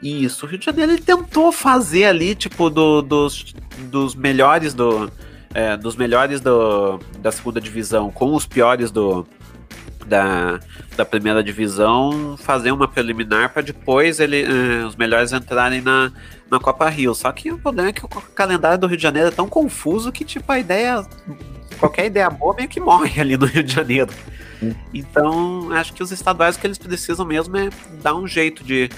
[0.01, 3.53] Isso, o Rio de Janeiro ele tentou fazer ali, tipo, do, dos,
[3.91, 5.11] dos melhores do
[5.53, 9.27] é, dos melhores do, da segunda divisão com os piores do,
[10.05, 10.59] da,
[10.97, 16.11] da primeira divisão fazer uma preliminar para depois ele, uh, os melhores entrarem na,
[16.49, 17.13] na Copa Rio.
[17.13, 20.11] Só que o problema é que o calendário do Rio de Janeiro é tão confuso
[20.11, 21.05] que, tipo, a ideia.
[21.79, 24.11] Qualquer ideia boa meio que morre ali no Rio de Janeiro.
[24.93, 27.69] Então, acho que os estaduais que eles precisam mesmo é
[28.01, 28.89] dar um jeito de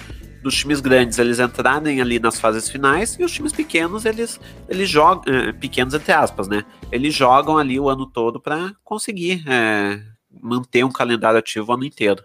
[0.41, 4.89] dos times grandes eles entrarem ali nas fases finais e os times pequenos eles eles
[4.89, 6.65] jogam é, pequenos entre aspas né?
[6.91, 10.01] Eles jogam ali o ano todo para conseguir é,
[10.41, 12.23] manter um calendário ativo o ano inteiro.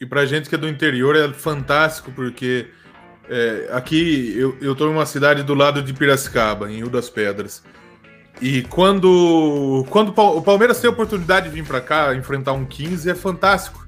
[0.00, 2.68] E para gente que é do interior é fantástico porque
[3.28, 7.08] é, aqui eu, eu tô em uma cidade do lado de Piracicaba em Rio das
[7.08, 7.62] Pedras.
[8.40, 13.08] E quando quando o Palmeiras tem a oportunidade de vir para cá enfrentar um 15
[13.08, 13.86] é fantástico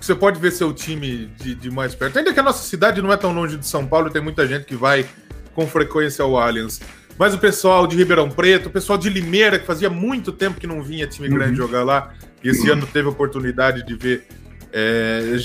[0.00, 2.18] você pode ver seu time de, de, mais perto.
[2.18, 4.64] Ainda que a nossa cidade não é tão longe de São Paulo, tem muita gente
[4.64, 5.06] que vai
[5.54, 6.80] com frequência ao Allianz.
[7.18, 10.66] Mas o pessoal de Ribeirão Preto, o pessoal de Limeira, que fazia muito tempo que
[10.66, 11.66] não vinha time grande uhum.
[11.66, 12.76] jogar lá, e esse uhum.
[12.76, 14.26] ano teve a oportunidade de ver,
[14.72, 15.36] é,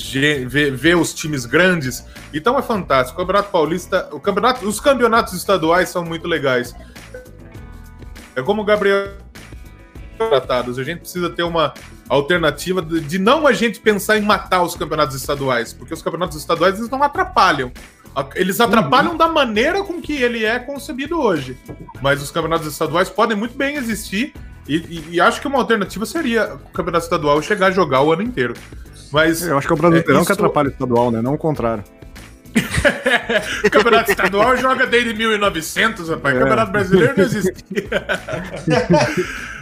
[0.48, 2.06] ver, ver, os times grandes.
[2.34, 3.22] Então é fantástico.
[3.22, 6.74] O Campeonato Paulista, o campeonato, os campeonatos estaduais são muito legais.
[8.36, 9.25] É como o Gabriel
[10.18, 10.80] tratados.
[10.80, 11.74] A gente precisa ter uma
[12.08, 16.78] alternativa de não a gente pensar em matar os campeonatos estaduais, porque os campeonatos estaduais
[16.78, 17.72] eles não atrapalham.
[18.36, 19.18] Eles atrapalham uhum.
[19.18, 21.58] da maneira com que ele é concebido hoje.
[22.02, 24.34] Mas os campeonatos estaduais podem muito bem existir.
[24.68, 28.14] E, e, e acho que uma alternativa seria o campeonato estadual chegar a jogar o
[28.14, 28.54] ano inteiro.
[29.12, 29.42] Mas.
[29.42, 30.28] Eu acho que é o Brasileirão é, isso...
[30.28, 31.22] que atrapalha o estadual, né?
[31.22, 31.84] Não o contrário.
[33.66, 36.36] o campeonato estadual joga desde 1900, rapaz.
[36.36, 36.38] É.
[36.38, 37.54] O campeonato brasileiro não existia.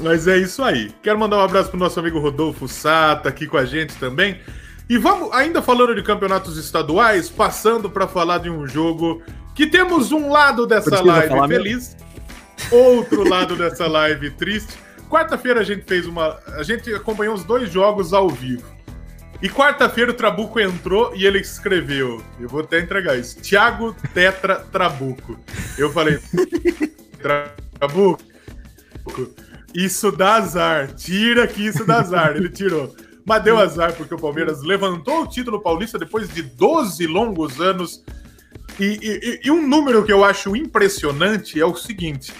[0.00, 0.92] Mas é isso aí.
[1.02, 4.40] Quero mandar um abraço pro nosso amigo Rodolfo Sata aqui com a gente também.
[4.88, 9.22] E vamos, ainda falando de campeonatos estaduais, passando para falar de um jogo
[9.54, 12.78] que temos um lado dessa live feliz, mesmo.
[12.86, 14.78] outro lado dessa live triste.
[15.10, 16.38] Quarta-feira a gente fez uma.
[16.56, 18.78] A gente acompanhou os dois jogos ao vivo.
[19.42, 22.22] E quarta-feira o Trabuco entrou e ele escreveu.
[22.40, 23.40] Eu vou até entregar isso.
[23.40, 25.38] Thiago Tetra Trabuco.
[25.76, 26.18] Eu falei.
[27.20, 28.27] Trabuco.
[29.74, 30.94] Isso dá azar.
[30.94, 32.36] Tira que isso dá azar.
[32.36, 32.94] Ele tirou.
[33.24, 38.02] Mas deu azar porque o Palmeiras levantou o título paulista depois de 12 longos anos.
[38.80, 42.32] E, e, e, um número que eu acho impressionante é o seguinte: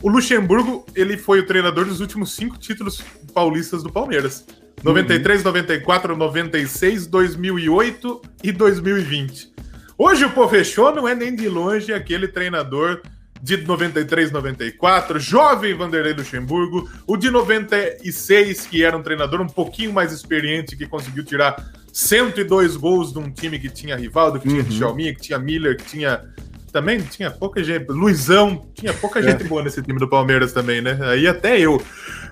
[0.00, 3.02] o Luxemburgo ele foi o treinador dos últimos cinco títulos
[3.34, 4.44] paulistas do Palmeiras:
[4.84, 5.44] 93, uhum.
[5.44, 9.52] 94, 96, 2008 e 2020.
[9.96, 13.02] Hoje o Pofechô não é nem de longe aquele treinador
[13.42, 19.92] de 93, 94, jovem Vanderlei Luxemburgo, o de 96, que era um treinador um pouquinho
[19.92, 24.62] mais experiente, que conseguiu tirar 102 gols de um time que tinha Rivaldo, que tinha
[24.62, 24.70] uhum.
[24.70, 26.22] Xiaomi, que tinha Miller, que tinha.
[26.70, 27.88] Também tinha pouca gente.
[27.88, 29.48] Luizão, tinha pouca gente é.
[29.48, 30.98] boa nesse time do Palmeiras também, né?
[31.02, 31.82] Aí até eu.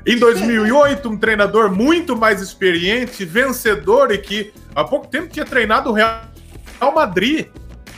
[0.07, 5.91] Em 2008, um treinador muito mais experiente, vencedor e que há pouco tempo tinha treinado
[5.91, 6.21] o Real
[6.95, 7.47] Madrid,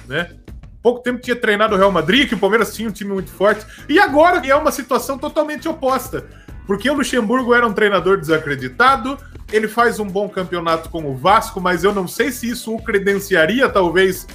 [0.07, 0.38] né?
[0.89, 3.67] Pouco tempo tinha treinado o Real Madrid, que o Palmeiras tinha um time muito forte,
[3.91, 6.27] e agora é uma situação totalmente oposta.
[6.67, 9.19] Porque o Luxemburgo era um treinador desacreditado,
[9.53, 12.83] ele faz um bom campeonato com o Vasco, mas eu não sei se isso o
[12.83, 14.27] credenciaria, talvez,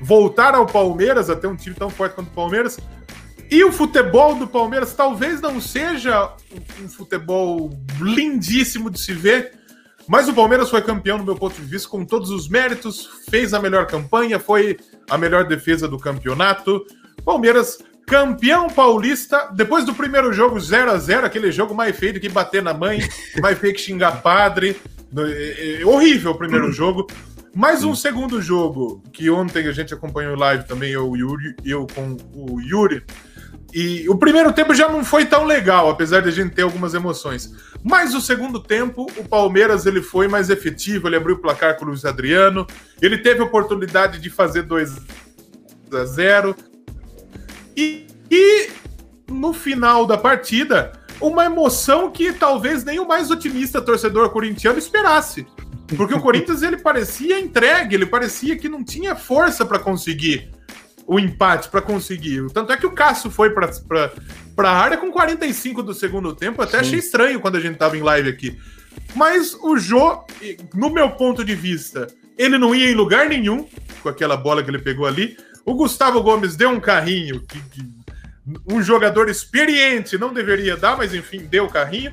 [0.00, 2.78] voltar ao Palmeiras, até um time tão forte quanto o Palmeiras.
[3.50, 6.32] E o futebol do Palmeiras talvez não seja
[6.82, 9.52] um futebol lindíssimo de se ver,
[10.06, 13.52] mas o Palmeiras foi campeão, no meu ponto de vista, com todos os méritos, fez
[13.52, 16.84] a melhor campanha, foi a melhor defesa do campeonato.
[17.24, 22.28] Palmeiras campeão paulista, depois do primeiro jogo 0 a 0 aquele jogo mais feio que
[22.28, 23.00] bater na mãe,
[23.40, 24.76] mais feio que xingar padre.
[25.16, 27.06] É, é, horrível o primeiro jogo.
[27.54, 32.16] Mais um segundo jogo, que ontem a gente acompanhou live também, eu, Yuri, eu com
[32.34, 33.02] o Yuri.
[33.72, 36.94] E o primeiro tempo já não foi tão legal, apesar de a gente ter algumas
[36.94, 37.52] emoções.
[37.84, 41.84] Mas o segundo tempo, o Palmeiras ele foi mais efetivo, ele abriu o placar com
[41.84, 42.66] o Luiz Adriano,
[43.00, 44.96] ele teve a oportunidade de fazer 2
[45.92, 46.56] a 0.
[47.76, 48.70] E, e
[49.30, 55.46] no final da partida, uma emoção que talvez nem o mais otimista torcedor corintiano esperasse.
[55.96, 60.50] Porque o Corinthians ele parecia entregue, ele parecia que não tinha força para conseguir
[61.08, 62.46] o empate para conseguir.
[62.52, 64.12] Tanto é que o Cássio foi para
[64.58, 66.60] a área com 45 do segundo tempo.
[66.60, 66.84] Até Sim.
[66.84, 68.58] achei estranho quando a gente tava em live aqui.
[69.14, 70.22] Mas o Jô,
[70.74, 73.66] no meu ponto de vista, ele não ia em lugar nenhum
[74.02, 75.34] com aquela bola que ele pegou ali.
[75.64, 77.82] O Gustavo Gomes deu um carrinho que, que
[78.70, 82.12] um jogador experiente não deveria dar, mas enfim, deu o carrinho.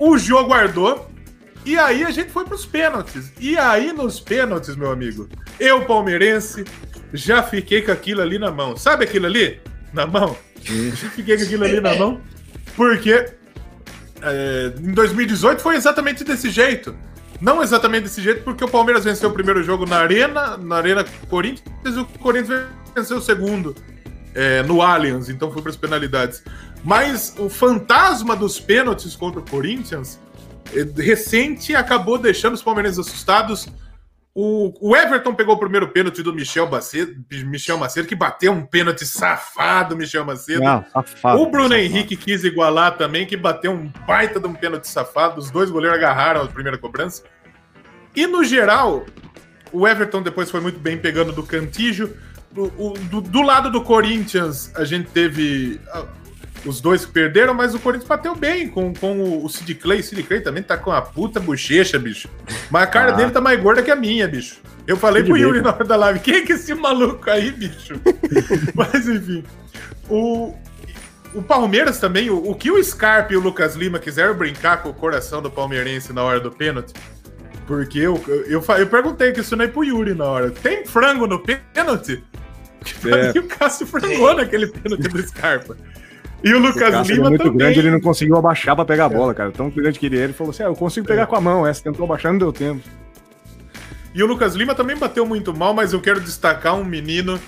[0.00, 1.08] O Jô guardou.
[1.64, 3.32] E aí a gente foi para os pênaltis.
[3.38, 5.28] E aí nos pênaltis, meu amigo,
[5.60, 6.64] eu palmeirense,
[7.16, 8.76] já fiquei com aquilo ali na mão.
[8.76, 9.60] Sabe aquilo ali?
[9.92, 10.36] Na mão?
[10.62, 12.20] Já fiquei com aquilo ali na mão.
[12.74, 13.32] Porque
[14.22, 16.94] é, em 2018 foi exatamente desse jeito.
[17.40, 21.04] Não exatamente desse jeito, porque o Palmeiras venceu o primeiro jogo na Arena, na Arena
[21.28, 23.74] Corinthians, e o Corinthians venceu o segundo
[24.34, 26.42] é, no Allianz, então foi para as penalidades.
[26.82, 30.18] Mas o fantasma dos pênaltis contra o Corinthians
[30.74, 33.68] é, recente acabou deixando os palmeirenses assustados
[34.38, 39.06] o, Everton pegou o primeiro pênalti do Michel Macedo, Michel Macedo, que bateu um pênalti
[39.06, 40.62] safado, Michel Macedo.
[40.62, 41.80] Ah, safado, o Bruno safado.
[41.80, 45.40] Henrique quis igualar também, que bateu um baita de um pênalti safado.
[45.40, 47.22] Os dois goleiros agarraram a primeira cobrança.
[48.14, 49.06] E no geral,
[49.72, 52.14] o Everton depois foi muito bem pegando do Cantígio.
[52.54, 55.80] O, o, do, do, lado do Corinthians, a gente teve
[56.66, 60.00] os dois perderam, mas o Corinthians bateu bem com, com o Sid Clay.
[60.00, 62.28] O Sid Clay também tá com a puta bochecha, bicho.
[62.70, 63.16] Mas a cara ah.
[63.16, 64.60] dele tá mais gorda que a minha, bicho.
[64.86, 67.30] Eu falei Sid pro Yuri na hora da live, quem é que é esse maluco
[67.30, 67.94] aí, bicho?
[68.74, 69.44] mas enfim.
[70.08, 70.54] O,
[71.34, 74.90] o Palmeiras também, o, o, que o Scarpa e o Lucas Lima quiseram brincar com
[74.90, 76.92] o coração do palmeirense na hora do pênalti,
[77.66, 80.50] porque eu, eu, eu, eu perguntei que isso não é pro Yuri na hora.
[80.50, 82.22] Tem frango no pênalti?
[83.00, 83.30] Porque é.
[83.40, 85.76] o Cássio frangou naquele pênalti do Scarpa.
[86.46, 87.58] E o Lucas o Lima é muito também.
[87.58, 89.50] grande, ele não conseguiu abaixar para pegar a bola, cara.
[89.50, 91.26] Tão grande que ele é, ele falou assim: ah, eu consigo pegar é.
[91.26, 91.66] com a mão.
[91.66, 92.82] Essa tentou abaixar, não deu tempo.
[94.14, 97.40] E o Lucas Lima também bateu muito mal, mas eu quero destacar um menino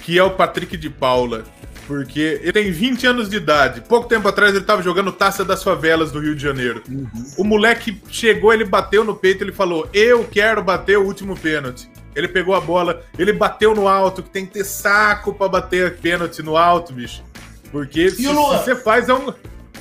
[0.00, 1.44] que é o Patrick de Paula.
[1.88, 3.80] Porque ele tem 20 anos de idade.
[3.80, 6.82] Pouco tempo atrás ele estava jogando Taça das Favelas do Rio de Janeiro.
[6.88, 7.08] Uhum.
[7.38, 11.90] O moleque chegou, ele bateu no peito, ele falou: Eu quero bater o último pênalti.
[12.14, 15.98] Ele pegou a bola, ele bateu no alto, que tem que ter saco para bater
[15.98, 17.22] pênalti no alto, bicho.
[17.70, 19.32] Porque se, se, você faz é um.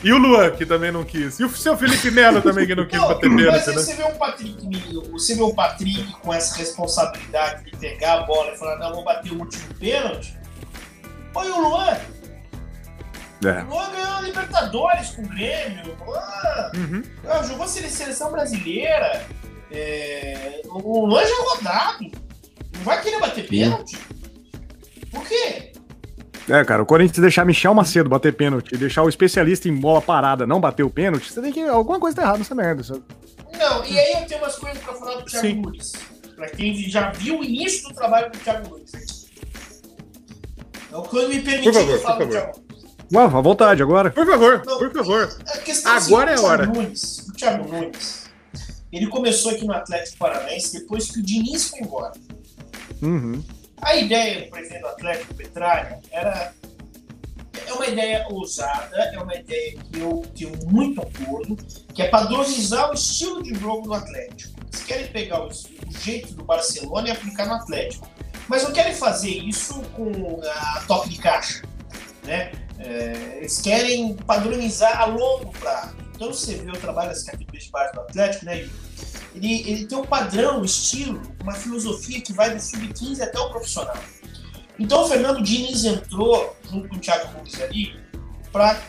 [0.04, 1.40] E o Luan, que também não quis.
[1.40, 3.74] E o seu Felipe Melo também, que não quis não, bater pênalti, né?
[3.74, 8.52] Você vê um Patrick, você vê um Patrick com essa responsabilidade de pegar a bola
[8.54, 10.38] e falar, não, vou bater o último pênalti.
[11.34, 11.98] Foi o Luan.
[13.44, 13.64] É.
[13.64, 15.98] O Luan ganhou a Libertadores com o Grêmio.
[16.06, 17.04] Luan uhum.
[17.28, 19.26] Ah, jogou seleção brasileira.
[19.72, 20.62] É...
[20.66, 22.12] O Luan já é rodado.
[22.76, 23.98] Não vai querer bater pênalti?
[26.48, 30.02] É, cara, o Corinthians deixar Michel Macedo bater pênalti e deixar o especialista em bola
[30.02, 31.62] parada não bater o pênalti, você tem que.
[31.62, 32.84] Alguma coisa tá errada nessa merda.
[32.84, 33.04] Sabe?
[33.58, 35.94] Não, e aí eu tenho umas coisas pra falar do Thiago Nunes.
[36.36, 39.26] Pra quem já viu o início do trabalho do Thiago Nunes.
[40.92, 42.66] É o que eu me permitir por favor, falar por favor.
[43.14, 44.12] Ué, à vontade, agora.
[44.12, 45.38] Por favor, não, por favor.
[45.86, 46.66] Agora é a hora.
[46.68, 48.26] Nunes, o Thiago Nunes,
[48.92, 52.12] ele começou aqui no Atlético Paranaense depois que o Diniz foi embora.
[53.02, 53.44] Uhum.
[53.82, 56.54] A ideia do presidente do Atlético, Petralha, era
[57.68, 61.58] é uma ideia ousada, é uma ideia que eu tenho muito acordo,
[61.94, 64.56] que é padronizar o estilo de jogo do Atlético.
[64.72, 68.08] Eles querem pegar o, o jeito do Barcelona e aplicar no Atlético.
[68.48, 71.64] Mas não querem fazer isso com a toque de caixa.
[72.24, 72.52] Né?
[72.80, 75.96] É, eles querem padronizar a longo prazo.
[76.16, 78.70] Então você vê o trabalho das categorias de base do Atlético, né,
[79.34, 83.50] ele, ele tem um padrão, um estilo, uma filosofia que vai do sub-15 até o
[83.50, 83.98] profissional.
[84.78, 88.00] Então o Fernando Diniz entrou, junto com o Thiago Nunes ali,
[88.52, 88.82] para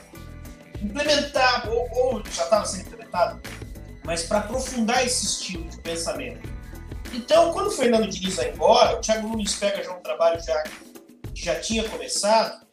[0.82, 3.40] implementar, ou, ou já estava sendo implementado,
[4.04, 6.56] mas para aprofundar esse estilo de pensamento.
[7.12, 10.62] Então, quando o Fernando Diniz vai embora, o Thiago Nunes pega já um trabalho já,
[11.34, 12.66] que já tinha começado,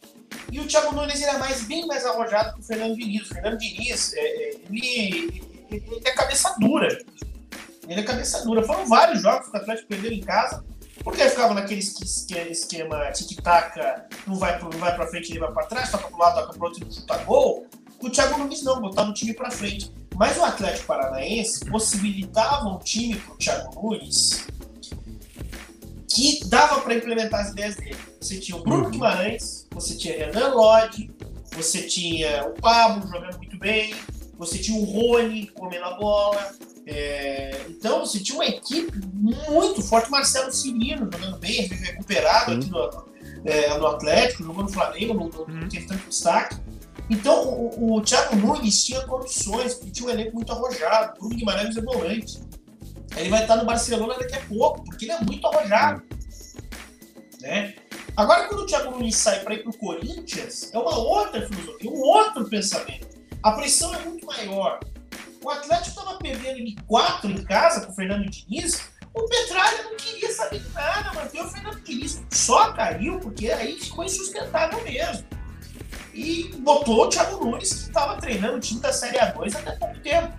[0.52, 3.30] e o Thiago Nunes era mais, bem mais arrojado que o Fernando Diniz.
[3.30, 6.88] O Fernando Diniz, é, é ele, ele, é cabeça dura.
[7.88, 8.64] Ele é cabeça dura.
[8.64, 10.64] Foram vários jogos que o Atlético perdeu em casa,
[11.04, 13.80] porque ficava naquele esquema tic-tac,
[14.26, 16.68] não vai, não vai pra frente, ele vai pra trás, toca pro lado, toca pro
[16.68, 17.68] outro e chuta gol.
[18.00, 19.92] O Thiago Nunes não, botava o time pra frente.
[20.16, 24.46] Mas o Atlético Paranaense possibilitava um time pro Thiago Nunes
[26.14, 27.98] que dava para implementar as ideias dele.
[28.22, 28.92] Você tinha o Bruno uhum.
[28.92, 31.10] Guimarães, você tinha Renan Lodge,
[31.52, 33.96] você tinha o Pablo jogando muito bem,
[34.38, 36.54] você tinha o Rony comendo a bola.
[36.86, 37.66] É...
[37.70, 42.58] Então você tinha uma equipe muito forte, Marcelo Cirino jogando bem, recuperado uhum.
[42.58, 43.06] aqui no,
[43.46, 45.70] é, no Atlético, jogando no Flamengo, não, não uhum.
[45.70, 46.58] teve tanto destaque.
[47.10, 51.36] Então o, o Thiago Nunes tinha condições, porque tinha um elenco muito arrojado, o Bruno
[51.36, 52.42] Guimarães é volante.
[53.16, 56.02] Ele vai estar no Barcelona daqui a pouco, porque ele é muito arrojado.
[57.42, 57.76] Né?
[58.16, 61.92] Agora, quando o Thiago Nunes sai para ir para o Corinthians, é uma outra filosofia,
[61.92, 63.13] um outro pensamento.
[63.44, 64.80] A pressão é muito maior.
[65.44, 68.90] O Atlético estava perdendo de quatro em casa com o Fernando Diniz.
[69.14, 72.24] O Petralha não queria saber de nada, manter o Fernando Diniz.
[72.32, 75.26] Só caiu porque aí ficou insustentável mesmo.
[76.14, 80.00] E botou o Thiago Nunes, que estava treinando o time da Série A2 até pouco
[80.00, 80.34] tempo.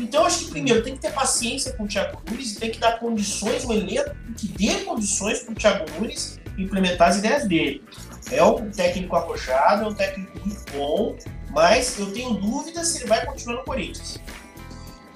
[0.00, 2.80] Então, acho que primeiro tem que ter paciência com o Thiago Nunes e tem que
[2.80, 7.84] dar condições, um elenco que dê condições para o Thiago Nunes implementar as ideias dele.
[8.32, 11.16] É um técnico arrojado, é um técnico muito bom,
[11.50, 14.18] mas eu tenho dúvidas se ele vai continuar no Corinthians.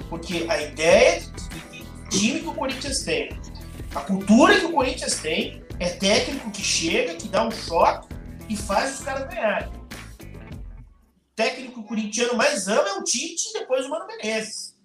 [0.08, 3.30] Porque a ideia de, time que o Corinthians tem,
[3.94, 8.08] a cultura que o Corinthians tem, é técnico que chega, que dá um choque
[8.48, 9.68] e faz os caras ganharem.
[9.68, 14.76] O técnico corintiano mais ama é o Tite e depois o Mano Menezes.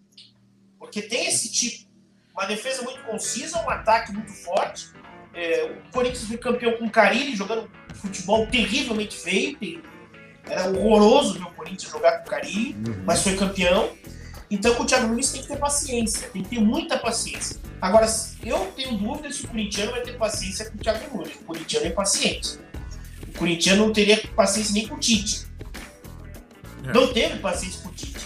[0.79, 1.87] Porque tem esse tipo.
[2.33, 4.91] Uma defesa muito concisa, um ataque muito forte
[5.37, 9.83] é, o Corinthians foi campeão com o Carilli, jogando futebol terrivelmente feio.
[10.49, 13.03] Era horroroso ver o Corinthians jogar com o Carilli, uhum.
[13.05, 13.91] mas foi campeão.
[14.49, 17.57] Então com o Thiago Nunes tem que ter paciência, tem que ter muita paciência.
[17.81, 18.07] Agora,
[18.43, 21.35] eu tenho dúvidas se o corintiano vai ter paciência com o Thiago Nunes.
[21.35, 22.59] O corintiano é paciente.
[23.27, 25.47] O corintiano não teria paciência nem com o Tite.
[26.87, 26.93] É.
[26.93, 28.17] Não teve paciência com o Tite.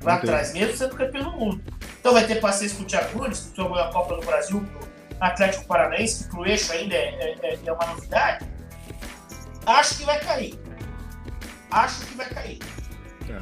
[0.00, 1.62] Lá atrás, mesmo sendo campeão do mundo.
[1.98, 4.64] Então vai ter paciência com o Thiago Nunes, que jogou a Copa do Brasil
[5.20, 8.46] Atlético Paranaense, que pro eixo ainda é, é, é, uma novidade,
[9.66, 10.58] acho que vai cair.
[11.74, 12.58] Acho que vai cair.
[13.28, 13.40] É.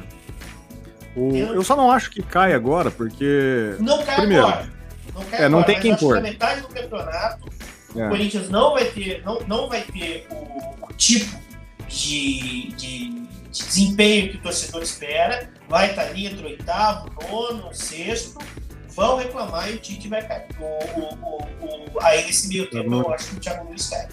[1.15, 3.75] O, eu, eu, só não acho que cai agora, porque.
[3.79, 4.73] Não cai primeiro, agora.
[5.13, 6.15] Não cai é, não tem quem pôr.
[6.15, 7.47] Na metade do campeonato,
[7.95, 8.05] é.
[8.05, 11.39] o Corinthians não vai ter, não, não vai ter o, o tipo
[11.87, 18.39] de, de, desempenho que o torcedor espera, vai estar ali entre oitavo, nono, sexto,
[18.87, 20.47] vão reclamar e o Tite vai cair.
[20.59, 24.07] O, o, o, o, aí nesse meio tempo eu acho que o Thiago Nunes cai.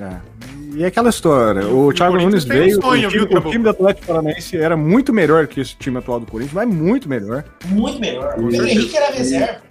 [0.00, 0.16] É.
[0.74, 3.62] E é aquela história, o, o Thiago Nunes veio, sonho, o, time, viu, o time
[3.62, 7.44] do Atlético Paranaense era muito melhor que esse time atual do Corinthians, mas muito melhor.
[7.66, 8.34] Muito melhor.
[8.36, 9.62] O Henrique era reserva.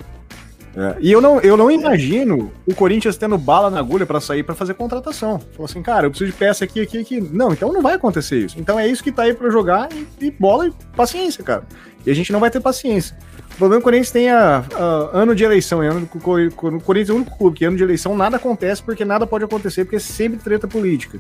[0.76, 4.43] É, e eu não, eu não imagino o Corinthians tendo bala na agulha para sair
[4.43, 5.39] para fazer contratação.
[5.51, 7.21] Falou assim, cara, eu preciso de peça aqui, aqui, aqui.
[7.21, 8.59] Não, então não vai acontecer isso.
[8.59, 11.63] Então é isso que tá aí para jogar e, e, bola e paciência, cara.
[12.05, 13.15] E a gente não vai ter paciência.
[13.64, 17.09] O problema que o Corinthians tem a, a ano de eleição, é ano, o Corinthians
[17.09, 19.95] é o único clube que ano de eleição nada acontece porque nada pode acontecer, porque
[19.95, 21.18] é sempre treta política.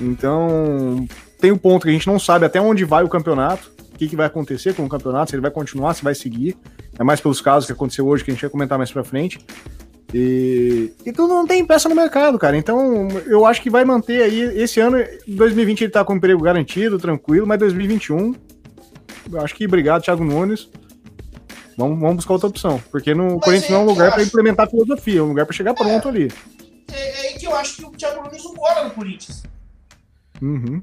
[0.00, 1.06] Então,
[1.38, 4.08] tem um ponto que a gente não sabe até onde vai o campeonato, o que,
[4.08, 6.56] que vai acontecer com o campeonato, se ele vai continuar, se vai seguir.
[6.98, 9.38] É mais pelos casos que aconteceu hoje que a gente vai comentar mais pra frente.
[10.12, 12.56] E, e tudo não tem peça no mercado, cara.
[12.56, 14.40] Então, eu acho que vai manter aí.
[14.60, 14.98] Esse ano,
[15.28, 18.34] 2020, ele tá com emprego garantido, tranquilo, mas 2021,
[19.30, 20.68] eu acho que obrigado, Thiago Nunes.
[21.76, 22.82] Vamos, vamos buscar outra opção.
[22.90, 25.46] Porque no Mas Corinthians é, não é um lugar para implementar filosofia, é um lugar
[25.46, 26.32] para chegar pronto é, ali.
[26.92, 29.42] É, é que eu acho que o Thiago Nunes não cola no Corinthians.
[30.40, 30.80] Uhum.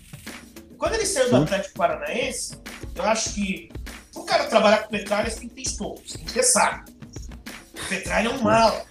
[0.77, 2.57] Quando ele saiu do Atlético Paranaense,
[2.95, 3.69] eu acho que
[4.15, 6.89] o cara trabalhar com Petralha tem que ter estômago, tem que ter saco.
[7.73, 8.85] O Petralha é um mal.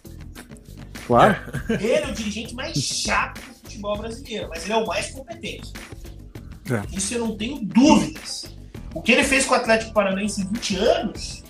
[1.07, 1.37] Claro.
[1.71, 5.73] Ele é o dirigente mais chato do futebol brasileiro, mas ele é o mais competente.
[6.71, 6.95] É.
[6.95, 8.55] Isso eu não tenho dúvidas.
[8.95, 11.45] O que ele fez com o Atlético Paranaense em 20 anos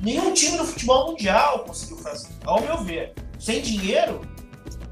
[0.00, 3.12] Nenhum time do futebol mundial conseguiu fazer, ao meu ver.
[3.38, 4.22] Sem dinheiro,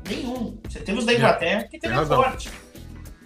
[0.06, 0.58] nenhum.
[0.68, 2.50] Você teve os da Inglaterra, que teve forte.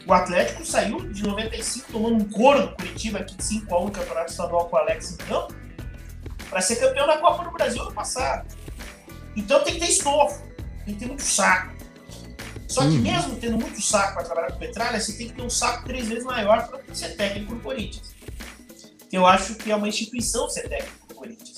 [0.07, 3.85] O Atlético saiu de 95 tomando um couro do Curitiba aqui de 5 a 1
[3.85, 5.49] no Campeonato Estadual com o Alex então,
[6.51, 8.47] para ser campeão da Copa do Brasil ano passado.
[9.37, 10.43] Então tem que ter estofo,
[10.85, 11.73] tem que ter muito saco.
[12.69, 13.03] Só que hum.
[13.03, 16.09] mesmo tendo muito saco para trabalhar com Petralha, você tem que ter um saco três
[16.09, 18.15] vezes maior para ser técnico do Corinthians.
[19.13, 21.52] Eu acho que é uma instituição ser técnico do Corinthians.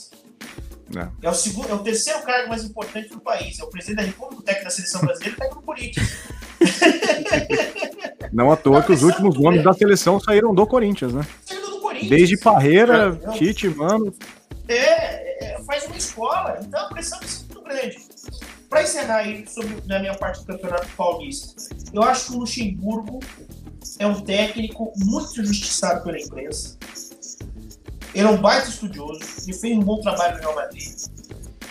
[0.97, 1.27] É.
[1.27, 1.31] é.
[1.31, 3.59] o segundo, é o terceiro cargo mais importante do país.
[3.59, 6.17] É o presidente da República, o técnico da seleção brasileira e o técnico do Corinthians.
[8.33, 11.27] Não à toa que os últimos nomes da seleção saíram do Corinthians, né?
[11.45, 12.11] Saíram do Corinthians.
[12.11, 14.13] Desde Parreira, é, Tite, Mano.
[14.69, 16.59] É, é, faz uma escola.
[16.63, 17.99] Então a pressão é muito grande.
[18.69, 21.55] Para encerrar aí sobre na minha parte do Campeonato Paulista,
[21.93, 23.21] eu acho que o Luxemburgo
[23.99, 26.77] é um técnico muito injustiçado pela imprensa.
[28.15, 30.93] Ele é um baita estudioso, ele fez um bom trabalho no Real Madrid,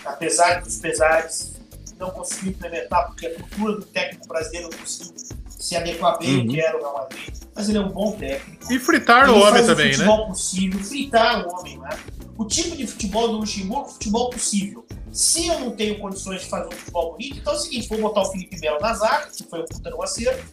[0.04, 1.54] apesar dos pesares,
[1.98, 5.14] não conseguiu implementar, porque a cultura do técnico brasileiro não conseguiu
[5.48, 6.48] se adequar bem uhum.
[6.48, 8.72] que era o Real Madrid, mas ele é um bom técnico.
[8.72, 9.92] E fritar o homem também, né?
[9.92, 11.90] futebol possível, fritar o homem, né?
[12.36, 14.84] O tipo de futebol do Luxemburgo é futebol possível.
[15.12, 17.98] Se eu não tenho condições de fazer um futebol bonito, então é o seguinte, vou
[17.98, 20.44] botar o Felipe Melo na zaga, que foi o puta no acerto,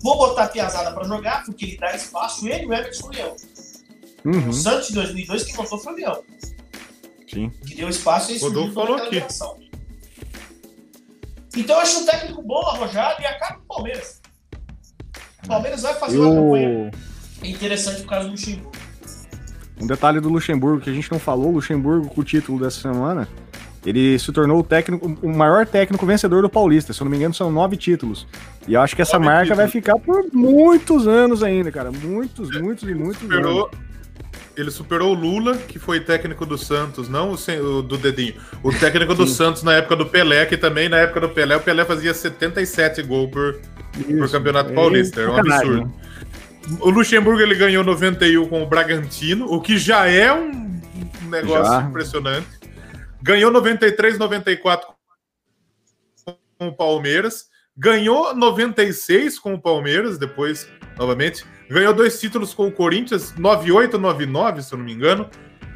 [0.00, 3.36] vou botar a Piazada para jogar, porque ele dá espaço, ele e o Everton Leão.
[4.26, 4.48] Uhum.
[4.48, 6.22] O Santos de 2002 quem botou foi o Leão.
[7.32, 7.50] Sim.
[7.64, 9.22] Que deu espaço e Rodolfo falou aqui.
[11.56, 14.20] Então eu acho um técnico bom, arrojado e acaba com o Palmeiras.
[15.44, 16.22] O Palmeiras vai fazer eu...
[16.22, 16.90] uma campanha
[17.44, 18.72] interessante por causa do Luxemburgo.
[19.80, 22.80] Um detalhe do Luxemburgo que a gente não falou, o Luxemburgo com o título dessa
[22.80, 23.28] semana,
[23.84, 26.92] ele se tornou o técnico, o maior técnico vencedor do Paulista.
[26.92, 28.26] Se eu não me engano, são nove títulos.
[28.66, 29.58] E eu acho que essa nove marca títulos.
[29.58, 31.92] vai ficar por muitos anos ainda, cara.
[31.92, 33.85] Muitos, muitos e muitos superou, anos
[34.56, 38.34] ele superou o Lula, que foi técnico do Santos, não o, o do dedinho.
[38.62, 41.60] O técnico do Santos na época do Pelé, que também na época do Pelé, o
[41.60, 43.60] Pelé fazia 77 gols por,
[44.18, 45.20] por Campeonato Paulista.
[45.20, 45.92] Era um absurdo.
[46.80, 50.80] O Luxemburgo ele ganhou 91 com o Bragantino, o que já é um
[51.28, 51.82] negócio já.
[51.82, 52.48] impressionante.
[53.22, 54.88] Ganhou 93, 94
[56.58, 57.46] com o Palmeiras.
[57.76, 60.66] Ganhou 96 com o Palmeiras, depois,
[60.96, 61.44] novamente.
[61.68, 65.28] Ganhou dois títulos com o Corinthians, 98, 99, se eu não me engano.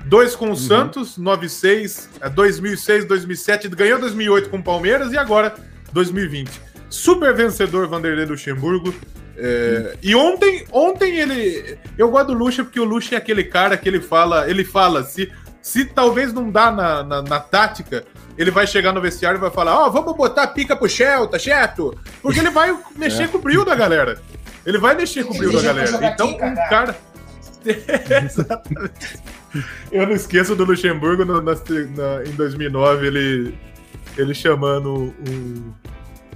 [0.07, 0.57] Dois com o uhum.
[0.57, 3.69] Santos, 96, 2006, 2007.
[3.69, 5.55] Ganhou 2008 com o Palmeiras e agora
[5.93, 6.51] 2020.
[6.89, 8.95] Super vencedor Vanderlei Luxemburgo.
[9.37, 11.79] É, e ontem, ontem ele.
[11.97, 15.03] Eu gosto do Luxa porque o Luxa é aquele cara que ele fala, ele fala,
[15.05, 18.05] se, se talvez não dá na, na, na tática,
[18.37, 21.27] ele vai chegar no vestiário e vai falar: Ó, oh, vamos botar pica pro Shell,
[21.27, 21.97] tá certo?
[22.23, 23.29] Porque ele vai mexer é.
[23.29, 24.21] com o brilho da galera.
[24.65, 26.07] Ele vai mexer com o brilho da galera.
[26.07, 26.97] Então, um cara.
[28.25, 29.19] Exatamente.
[29.91, 33.59] Eu não esqueço do Luxemburgo no, na, na, em 2009, ele,
[34.17, 35.73] ele chamando um.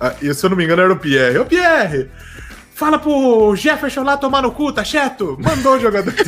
[0.01, 1.39] Ah, e se eu não me engano, era o Pierre.
[1.39, 2.11] Ô Pierre!
[2.75, 5.39] Fala pro Jefferson lá tomar no cu, tá certo?
[5.41, 6.13] Mandou o jogador.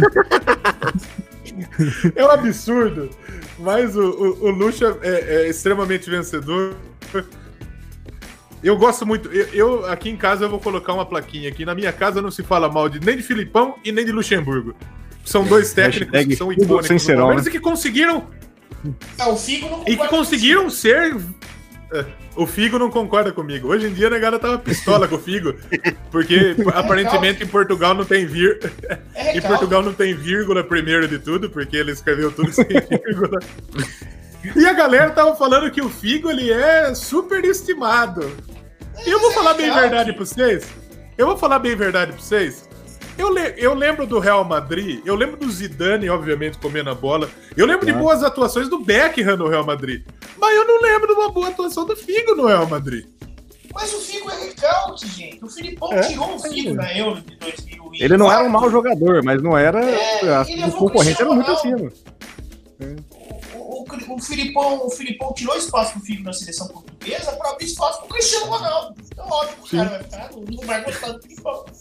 [2.15, 3.11] é um absurdo.
[3.59, 6.77] Mas o, o, o Lucha é, é extremamente vencedor.
[8.67, 9.29] Eu gosto muito.
[9.29, 11.65] Eu, eu, aqui em casa eu vou colocar uma plaquinha aqui.
[11.65, 14.75] Na minha casa não se fala mal de, nem de Filipão e nem de Luxemburgo.
[15.25, 17.41] São dois técnicos Hashtag que são icônicos sincerão, né?
[17.47, 18.27] e que conseguiram.
[19.25, 21.17] O Figo não E que conseguiram ser.
[21.93, 22.05] É,
[22.35, 23.69] o Figo não concorda comigo.
[23.69, 25.55] Hoje em dia a negada tava pistola com o Figo.
[26.11, 28.59] Porque aparentemente em Portugal não tem vir...
[29.15, 33.39] É Em Portugal não tem vírgula primeiro de tudo, porque ele escreveu tudo sem vírgula.
[34.57, 38.56] E a galera tava falando que o Figo ele é super estimado.
[39.05, 40.65] E eu vou falar bem verdade pra vocês.
[41.17, 42.69] Eu vou falar bem verdade pra vocês.
[43.19, 47.31] Eu, le- eu lembro do Real Madrid, eu lembro do Zidane, obviamente, comendo a bola.
[47.57, 48.07] Eu lembro de Claro.
[48.07, 50.05] boas atuações do Beckham no Real Madrid.
[50.37, 53.07] Mas eu não lembro de uma boa atuação do Figo no Real Madrid.
[53.73, 55.43] Mas o Figo é recalque, gente.
[55.43, 56.01] O Filipão É?
[56.03, 57.91] tirou o Figo na Euro de 2004.
[58.05, 59.83] Ele não era um mau jogador, mas não era.
[59.83, 61.91] É, a, ele o o concorrente era muito acima.
[63.55, 66.86] O, o, o, Filipão, o Filipão tirou espaço pro Figo na seleção portuguesa
[67.39, 68.97] pra abrir espaço pro Cristiano Ronaldo.
[69.13, 71.65] Então, óbvio, o cara vai ficar, não vai gostar do Filipão.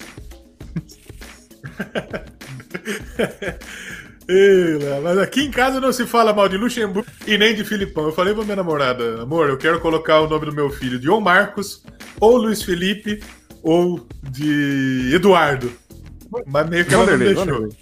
[4.28, 7.64] Ei, Léo, mas aqui em casa não se fala mal de Luxemburgo e nem de
[7.64, 8.06] Filipão.
[8.06, 11.08] Eu falei pra minha namorada, amor, eu quero colocar o nome do meu filho de
[11.08, 11.84] ou Marcos,
[12.20, 13.22] ou Luiz Felipe,
[13.62, 15.72] ou de Eduardo.
[16.48, 17.54] Mas meio que ela não Vanderlei, deixou.
[17.54, 17.78] Vanderlei.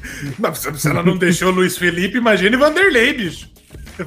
[0.38, 3.50] Não, se ela não deixou Luiz Felipe, imagine Vanderlei, bicho.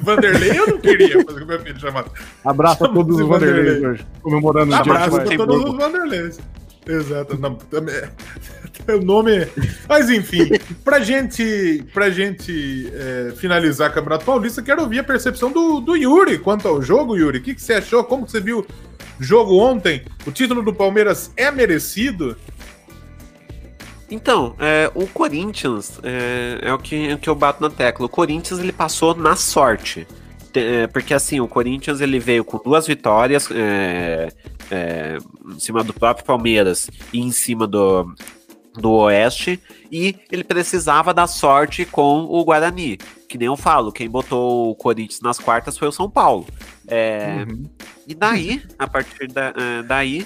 [0.00, 2.10] Vanderlei eu não queria fazer com meu filho chamado.
[2.44, 3.90] Abraço a todos os Vanderleis Vanderlei.
[3.90, 5.52] hoje, comemorando o dia Abraço de pra Luxemburgo.
[5.54, 6.40] todos os Vanderleis.
[6.86, 7.38] Exato.
[7.38, 7.94] Não, também-
[8.88, 9.46] o nome.
[9.88, 10.50] Mas enfim,
[10.84, 15.96] pra gente, pra gente é, finalizar o Campeonato Paulista, quero ouvir a percepção do, do
[15.96, 17.38] Yuri quanto ao jogo, Yuri.
[17.38, 18.04] O que, que você achou?
[18.04, 18.58] Como que você viu
[19.18, 20.02] o jogo ontem?
[20.26, 22.36] O título do Palmeiras é merecido?
[24.14, 28.06] Então, é, o Corinthians é, é o que, é o que eu bato na tecla.
[28.06, 30.06] O Corinthians ele passou na sorte.
[30.52, 34.28] Te- é, porque assim, o Corinthians ele veio com duas vitórias é,
[34.70, 35.18] é,
[35.52, 38.14] em cima do próprio Palmeiras e em cima do,
[38.74, 39.60] do Oeste.
[39.90, 42.98] E ele precisava da sorte com o Guarani.
[43.28, 46.46] Que nem eu falo, quem botou o Corinthians nas quartas foi o São Paulo.
[46.86, 47.64] É, Uhum.
[48.06, 49.52] e daí, a partir da,
[49.88, 50.24] daí,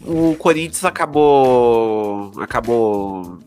[0.00, 3.38] o Corinthians acabou acabou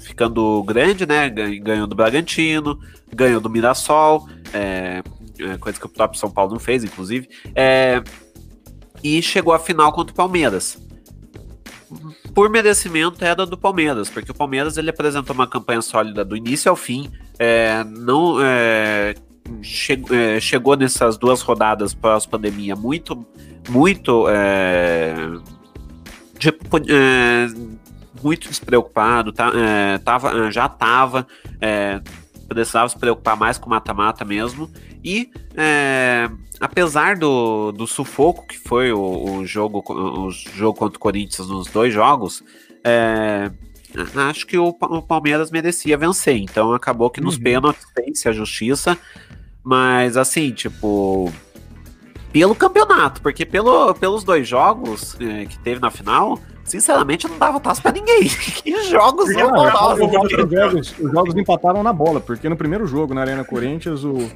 [0.00, 1.28] ficando grande, né?
[1.30, 2.78] Gan- Ganhou do Bragantino,
[3.14, 5.02] ganhou do Mirassol, é,
[5.38, 8.02] é, coisa que o próprio São Paulo não fez, inclusive, é,
[9.02, 10.78] e chegou à final contra o Palmeiras.
[12.34, 16.70] Por merecimento era do Palmeiras, porque o Palmeiras ele apresentou uma campanha sólida do início
[16.70, 19.14] ao fim, é, não é,
[19.62, 23.26] che- é, chegou nessas duas rodadas pós-pandemia muito,
[23.68, 24.26] muito
[26.40, 27.46] tipo, é,
[28.22, 31.26] muito despreocupado, tá, é, tava, é, já estava,
[32.48, 34.68] precisava se preocupar mais com mata-mata mesmo.
[35.04, 36.28] E é,
[36.58, 41.68] apesar do, do sufoco que foi o, o jogo, o jogo contra o Corinthians nos
[41.68, 42.42] dois jogos,
[42.84, 43.50] é,
[44.28, 46.36] acho que o, o Palmeiras merecia vencer.
[46.36, 47.42] Então acabou que nos Uhum.
[47.42, 48.98] pênaltis fez a justiça.
[49.62, 51.30] Mas assim, tipo.
[52.32, 57.58] Pelo campeonato, porque pelo, pelos dois jogos é, que teve na final, sinceramente não dava
[57.58, 58.28] taça pra ninguém.
[58.62, 60.40] que jogos não não, dava acabou taça?
[60.40, 64.04] o Os jogos, os jogos empataram na bola, porque no primeiro jogo na Arena Corinthians,
[64.04, 64.30] o,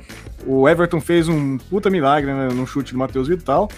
[0.46, 3.68] o Everton fez um puta milagre né, no chute do Matheus Vital.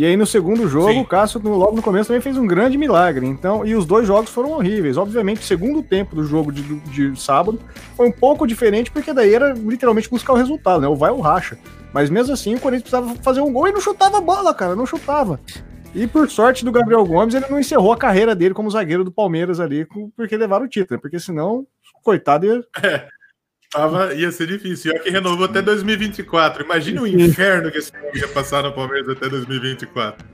[0.00, 1.00] E aí no segundo jogo, Sim.
[1.00, 3.26] o Cássio, no- logo no começo, também fez um grande milagre.
[3.26, 4.96] Então, e os dois jogos foram horríveis.
[4.96, 7.60] Obviamente, o segundo tempo do jogo de, de sábado
[7.94, 10.88] foi um pouco diferente, porque daí era literalmente buscar o resultado, né?
[10.88, 11.58] O vai ou racha.
[11.92, 14.74] Mas mesmo assim, o Corinthians precisava fazer um gol e não chutava a bola, cara,
[14.74, 15.38] não chutava.
[15.94, 19.12] E por sorte do Gabriel Gomes, ele não encerrou a carreira dele como zagueiro do
[19.12, 19.86] Palmeiras ali,
[20.16, 21.00] porque levaram o título, né?
[21.02, 21.66] porque senão,
[22.02, 22.64] coitado, ia
[23.70, 24.92] Tava, ia ser difícil.
[24.92, 26.64] E que renovou até 2024.
[26.64, 30.26] Imagina o inferno que esse homem ia passar no Palmeiras até 2024.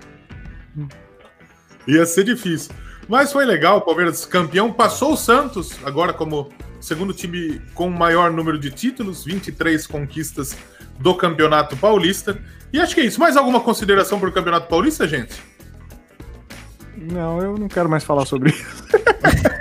[1.87, 2.75] Ia ser difícil.
[3.07, 8.33] Mas foi legal, o Palmeiras campeão, passou o Santos, agora como segundo time com maior
[8.33, 10.57] número de títulos, 23 conquistas
[10.99, 12.39] do Campeonato Paulista.
[12.73, 13.21] E acho que é isso.
[13.21, 15.41] Mais alguma consideração para o Campeonato Paulista, gente?
[16.97, 18.85] Não, eu não quero mais falar sobre isso.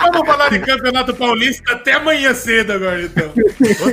[0.00, 3.32] Vamos falar de Campeonato Paulista até amanhã cedo agora, então.
[3.36, 3.88] Eu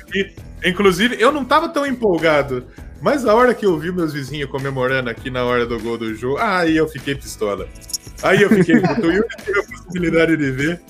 [0.00, 0.34] aqui.
[0.64, 2.66] Inclusive, eu não tava tão empolgado,
[3.02, 6.14] mas a hora que eu vi meus vizinhos comemorando aqui na hora do gol do
[6.14, 7.68] jogo, aí eu fiquei pistola.
[8.22, 9.06] Aí eu fiquei puto.
[9.06, 10.80] O Yuri teve a possibilidade de ver.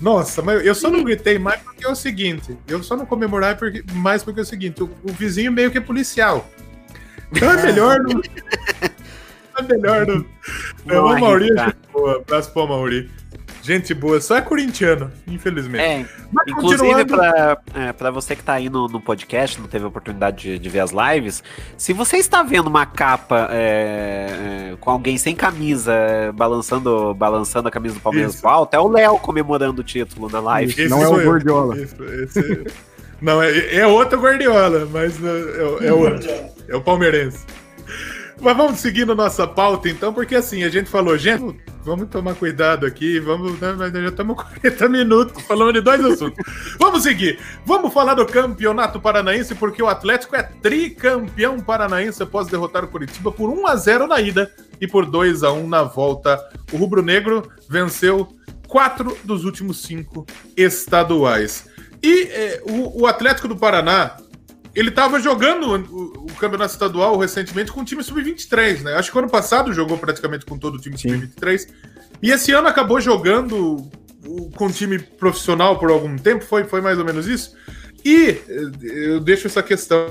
[0.00, 2.58] Nossa, mas eu só não gritei mais porque é o seguinte.
[2.66, 5.78] Eu só não comemorar porque, mais porque é o seguinte: o, o vizinho meio que
[5.78, 6.50] é policial.
[7.30, 8.20] Então é melhor não.
[9.58, 10.24] É melhor não.
[10.86, 11.76] É, Não o Mauri, arriscar.
[11.92, 13.10] boa, abraço pro Mauri.
[13.64, 15.82] Gente boa, só é corintiano, infelizmente.
[15.82, 19.88] É, Mas inclusive, para é, você que está aí no, no, podcast, não teve a
[19.88, 21.42] oportunidade de, de, ver as lives,
[21.78, 27.66] se você está vendo uma capa é, é, com alguém sem camisa, é, balançando, balançando
[27.66, 30.70] a camisa do Palmeiras pro alto, é o Léo comemorando o título na live.
[30.70, 31.74] Esse não é o Gordiola.
[31.78, 32.66] esse...
[33.18, 36.30] não, é, é outro Guardiola, mas é, é, outro.
[36.68, 37.46] É o palmeirense.
[38.44, 42.84] Mas vamos seguindo nossa pauta, então, porque assim, a gente falou, gente, vamos tomar cuidado
[42.84, 46.44] aqui, vamos, né, mas já estamos 40 minutos falando de dois assuntos.
[46.78, 47.38] vamos seguir.
[47.64, 53.32] Vamos falar do Campeonato Paranaense, porque o Atlético é tricampeão paranaense após derrotar o Curitiba
[53.32, 56.38] por 1 a 0 na ida e por 2 a 1 na volta.
[56.70, 58.28] O Rubro Negro venceu
[58.68, 61.66] quatro dos últimos cinco estaduais.
[62.02, 64.18] E eh, o, o Atlético do Paraná
[64.74, 68.94] ele estava jogando o, o, campeonato estadual recentemente com o time sub-23, né?
[68.94, 71.68] Acho que ano passado jogou praticamente com todo o time sub-23.
[72.22, 73.90] E esse ano acabou jogando
[74.56, 77.54] com o time profissional por algum tempo, foi, foi mais ou menos isso.
[78.04, 80.08] E eh, eu deixo essa questão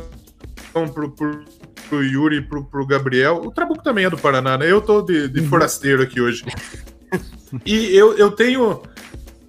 [0.94, 1.44] pro, pro,
[1.90, 3.42] pro Yuri e pro, pro Gabriel.
[3.44, 4.72] O Trabuco também é do Paraná, né?
[4.72, 5.50] Eu tô de, de uhum.
[5.50, 6.44] forasteiro aqui hoje.
[7.66, 8.82] E eu, eu tenho.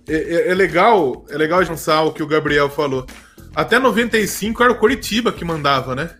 [0.06, 3.06] É, é, é legal, é legal pensar o que o Gabriel falou.
[3.54, 6.10] Até 95 era o Coritiba que mandava, né?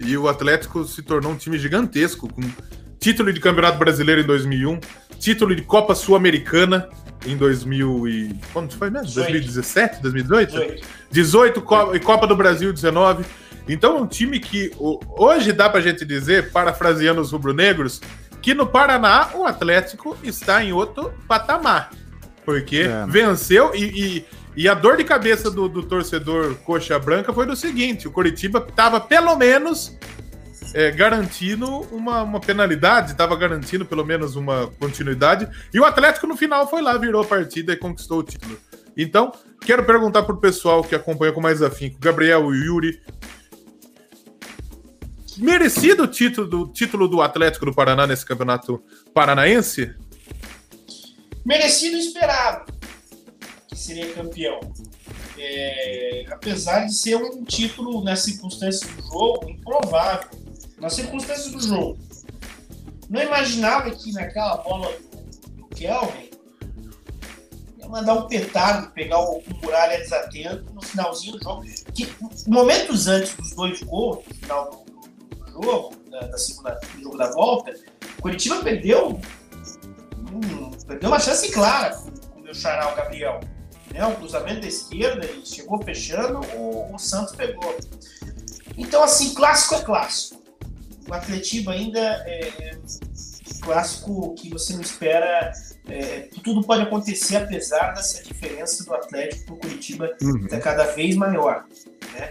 [0.00, 2.42] E o Atlético se tornou um time gigantesco, com
[2.98, 4.80] título de Campeonato Brasileiro em 2001,
[5.18, 6.88] título de Copa Sul-Americana
[7.26, 8.34] em 2000 e...
[8.52, 9.12] Quando foi mesmo?
[9.12, 10.52] 2017, 2018?
[10.52, 13.24] 18, 18 Copa, e Copa do Brasil 19.
[13.68, 18.00] Então é um time que hoje dá pra gente dizer, parafraseando os rubro-negros,
[18.40, 21.90] que no Paraná o Atlético está em outro patamar.
[22.44, 23.06] Porque é.
[23.06, 24.26] venceu e, e
[24.58, 28.66] e a dor de cabeça do, do torcedor coxa branca foi do seguinte: o Coritiba
[28.68, 29.96] estava pelo menos
[30.74, 35.48] é, garantindo uma, uma penalidade, estava garantindo pelo menos uma continuidade.
[35.72, 38.58] E o Atlético no final foi lá, virou a partida e conquistou o título.
[38.96, 39.30] Então,
[39.60, 43.00] quero perguntar para o pessoal que acompanha com mais afinco, Gabriel e Yuri.
[45.36, 48.82] Merecido o título do, título do Atlético do Paraná nesse campeonato
[49.14, 49.94] paranaense?
[51.46, 52.77] Merecido e esperado
[53.78, 54.60] seria campeão.
[55.38, 60.30] É, apesar de ser um título, nas circunstâncias do jogo, improvável.
[60.78, 61.98] Nas circunstâncias do jogo.
[63.08, 64.92] Não imaginava que naquela bola
[65.56, 66.30] do, Kelvin
[67.78, 71.64] ia mandar um petardo, pegar o, Muralha desatento no finalzinho do jogo.
[71.94, 72.08] Que
[72.46, 77.16] momentos antes dos dois gols, no final do, do jogo, da, da, segunda, do jogo
[77.16, 77.74] da volta,
[78.18, 79.20] o Curitiba perdeu,
[80.32, 83.40] hum, perdeu uma chance clara com o meu xará, o Gabriel
[83.92, 84.04] né?
[84.06, 87.76] Um cruzamento da esquerda e chegou fechando, o, o Santos pegou.
[88.76, 90.42] Então, assim, clássico é clássico.
[91.08, 92.76] O Atletiba ainda é
[93.62, 95.52] clássico que você não espera.
[95.88, 100.46] É, tudo pode acontecer apesar dessa diferença do Atlético para o Curitiba uhum.
[100.50, 101.64] é cada vez maior.
[102.12, 102.30] Né?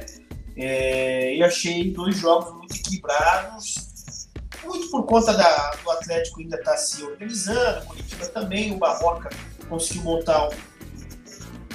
[0.55, 4.30] É, eu achei dois jogos muito equilibrados,
[4.64, 8.78] muito por conta da, do Atlético ainda estar tá se organizando, o Curitiba também, o
[8.78, 9.30] Barroca
[9.70, 10.51] conseguiu montar um,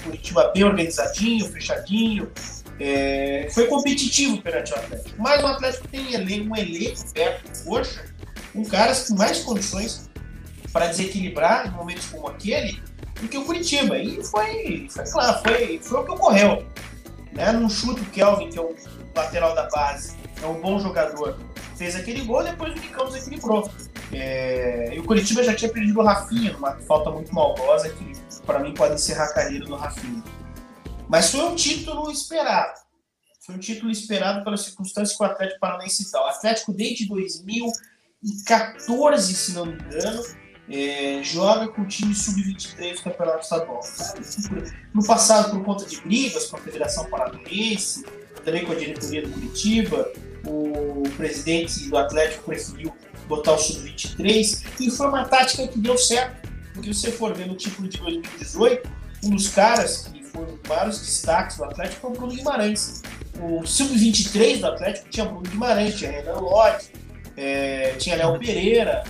[0.02, 2.30] Curitiba bem organizadinho, fechadinho.
[2.80, 5.22] É, foi competitivo perante o Atlético.
[5.22, 8.04] Mas o Atlético tem um elenco perto do Coxa,
[8.52, 10.10] com caras com mais condições
[10.72, 12.82] para desequilibrar em momentos como aquele
[13.20, 13.98] do que o Curitiba.
[13.98, 16.66] E foi, foi claro, foi, foi o que ocorreu.
[17.32, 17.52] Né?
[17.52, 18.74] Num chute, o Kelvin, que é o
[19.14, 21.38] lateral da base, é um bom jogador,
[21.76, 23.70] fez aquele gol, depois o Nicão desequilibrou.
[24.12, 28.12] É, e o Curitiba já tinha perdido o Rafinha, numa falta muito maldosa, que
[28.46, 30.22] para mim pode encerrar a carreira do Rafinha.
[31.08, 32.82] Mas foi um título esperado.
[33.44, 36.22] Foi um título esperado pelas circunstâncias que o Atlético Paranaense está.
[36.22, 40.22] O Atlético, desde 2014, se não me engano,
[40.70, 43.80] é, joga com o time sub-23 do Campeonato Estadual.
[44.94, 48.06] No passado, por conta de brigas com a Federação Paranaense,
[48.44, 50.10] também com a diretoria do Curitiba,
[50.46, 52.92] o presidente do Atlético preferiu
[53.26, 57.46] botar o sub-23 e foi uma tática que deu certo porque se você for ver
[57.46, 58.88] no título de 2018,
[59.24, 63.02] um dos caras que foram vários destaques do Atlético foi o Bruno Guimarães.
[63.40, 66.92] O sub-23 do Atlético tinha Bruno Guimarães, tinha Renan Lodge,
[67.36, 69.04] é, tinha Léo Pereira.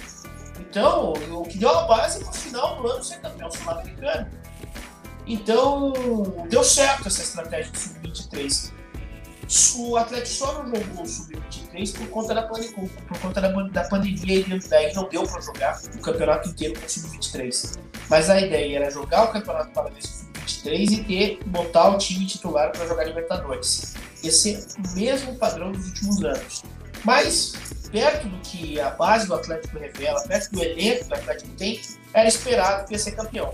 [0.61, 4.27] Então, o que deu a base para o final do ano ser campeão sul-americano.
[5.27, 5.93] Então,
[6.49, 8.73] deu certo essa estratégia do sub-23
[9.77, 14.47] o Atlético só não jogou o Sub-23 por conta da, por conta da, da pandemia
[14.47, 17.79] e não deu para jogar o campeonato inteiro com o Sub-23.
[18.09, 22.73] Mas a ideia era jogar o Campeonato Paranaense Sub-23 e ter, botar o time titular
[22.73, 23.95] para jogar Libertadores.
[24.25, 26.63] Esse é o mesmo padrão dos últimos anos.
[27.05, 27.53] Mas,
[27.91, 31.81] perto do que a base do Atlético revela, perto do elenco que o Atlético tem,
[32.15, 33.53] era esperado que ia ser campeão.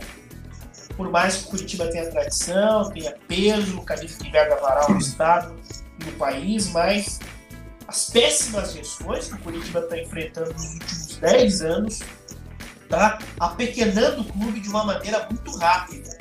[0.97, 5.57] por mais que o Curitiba tenha tradição, tenha peso, camisa que verga varal no estado
[6.05, 7.21] no país, mas
[7.87, 12.01] as péssimas gestões que o Curitiba está enfrentando nos últimos 10 anos
[12.83, 16.19] está apequenando o clube de uma maneira muito rápida.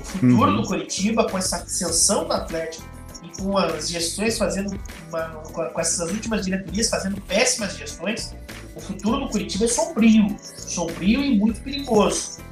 [0.00, 0.62] O futuro uhum.
[0.62, 2.86] do Curitiba, com essa ascensão do Atlético
[3.22, 8.34] e com as gestões fazendo, uma, com essas últimas diretorias fazendo péssimas gestões,
[8.74, 12.46] o futuro do Curitiba é sombrio, sombrio e muito perigoso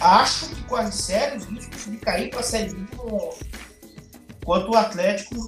[0.00, 3.38] acho que corre sérios riscos de cair para a Série B de novo.
[4.44, 5.46] Quanto o Atlético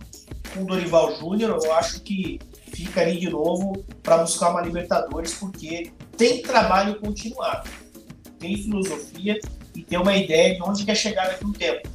[0.53, 2.39] com o Dorival Júnior, eu acho que
[2.73, 7.69] fica ali de novo para buscar uma Libertadores, porque tem trabalho continuado,
[8.39, 9.39] tem filosofia
[9.75, 11.89] e tem uma ideia de onde quer chegar daqui um tempo.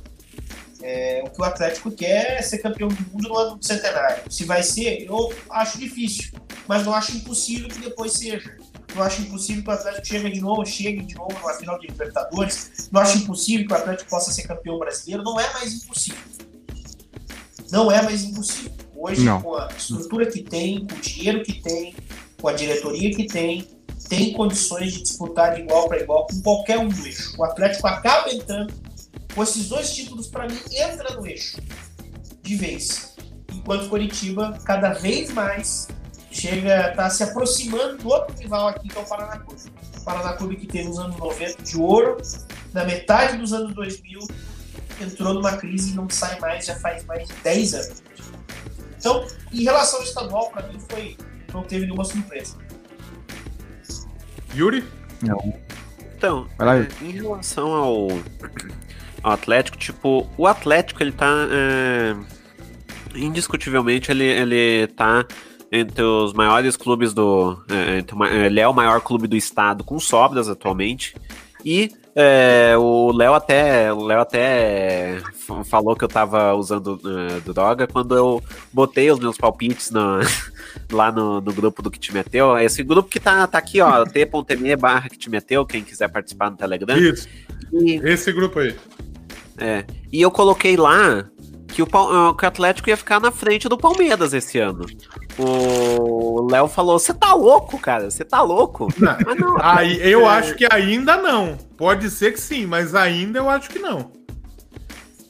[0.82, 4.24] É, o que o Atlético quer é ser campeão do mundo no ano do centenário.
[4.30, 6.32] Se vai ser, eu acho difícil,
[6.68, 8.58] mas não acho impossível que depois seja.
[8.96, 11.88] Eu acho impossível que o Atlético chegue de novo, chegue de novo na final de
[11.88, 12.90] Libertadores.
[12.92, 15.24] Eu acho impossível que o Atlético possa ser campeão brasileiro.
[15.24, 16.20] Não é mais impossível.
[17.72, 18.72] Não é mais impossível.
[18.96, 19.42] Hoje, não.
[19.42, 21.96] com a estrutura que tem, com o dinheiro que tem,
[22.42, 23.68] com a diretoria que tem,
[24.10, 27.36] tem condições de disputar de igual para igual com qualquer um do eixo.
[27.38, 28.74] O Atlético acaba entrando
[29.36, 31.62] com esses dois títulos, para mim, entra no eixo
[32.42, 33.16] de vez.
[33.54, 35.88] Enquanto o Coritiba, cada vez mais,
[36.32, 39.62] chega, tá se aproximando do outro rival aqui, que é o Paraná Clube.
[39.98, 42.18] O Paraná Clube que teve nos anos 90 de ouro,
[42.74, 44.22] na metade dos anos 2000
[45.02, 48.04] entrou numa crise e não sai mais, já faz mais de 10 anos.
[49.00, 51.18] Então, em relação ao estadual, para mim foi
[51.54, 52.58] não teve nenhuma surpresa.
[54.56, 54.84] Yuri?
[55.22, 55.54] Não.
[56.16, 56.48] Então,
[57.02, 58.08] em relação ao,
[59.24, 62.16] ao Atlético, tipo, o Atlético ele tá é,
[63.16, 65.26] indiscutivelmente ele, ele tá
[65.72, 67.62] entre os maiores clubes do.
[67.70, 71.16] É, ele é o maior clube do estado com sobras atualmente.
[71.64, 75.22] E é, o Léo até, o Léo até
[75.66, 78.44] falou que eu tava usando uh, droga quando eu
[78.74, 80.20] botei os meus palpites no,
[80.92, 82.58] lá no, no, grupo do que te meteu.
[82.58, 86.50] Esse grupo que tá, tá aqui, ó, t.me barra que te meteu, quem quiser participar
[86.50, 86.98] no Telegram.
[86.98, 87.30] Isso.
[87.72, 88.76] E, Esse grupo aí.
[89.60, 89.86] É.
[90.12, 91.24] E eu coloquei lá
[91.68, 94.86] que o, ah, que o Atlético ia ficar na frente do Palmeiras esse ano.
[95.38, 98.10] O Léo falou: Você tá louco, cara?
[98.10, 98.88] Você tá louco?
[98.98, 99.18] Não.
[99.36, 100.30] não Aí, eu é...
[100.30, 101.58] acho que ainda não.
[101.78, 104.12] Pode ser que sim, mas ainda eu acho que não.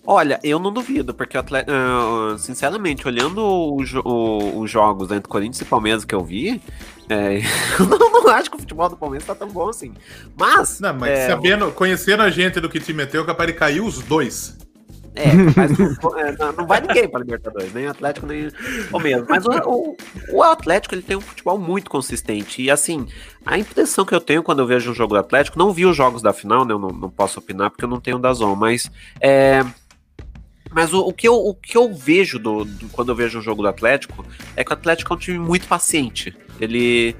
[0.10, 5.66] Olha, eu não duvido, porque o Atlético, uh, sinceramente, olhando os jogos entre Corinthians e
[5.66, 6.62] Palmeiras que eu vi,
[7.10, 7.40] é,
[7.78, 9.94] eu não, não, acho que o futebol do Palmeiras tá tão bom assim.
[10.40, 10.80] Mas.
[10.80, 14.00] Não, mas é, sabendo, conhecendo a gente do que te meteu, capaz de cair os
[14.00, 14.58] dois.
[15.18, 15.72] É, mas
[16.18, 18.52] é, não, não, vai ninguém para Libertadores, nem Atlético, nem
[18.92, 19.26] o mesmo.
[19.28, 19.98] Mas o, o,
[20.32, 22.62] o, Atlético ele tem um futebol muito consistente.
[22.62, 23.08] E assim,
[23.46, 25.98] a impressão que eu tenho quando eu vejo um jogo do Atlético, não vi os
[25.98, 26.74] jogos da final, né?
[26.74, 29.66] Eu não, não posso opinar porque eu não tenho da Zon, mas é.
[30.70, 33.42] Mas o, o, que eu, o que eu vejo do, do, quando eu vejo um
[33.42, 34.24] jogo do Atlético
[34.56, 36.36] é que o Atlético é um time muito paciente.
[36.60, 37.16] Ele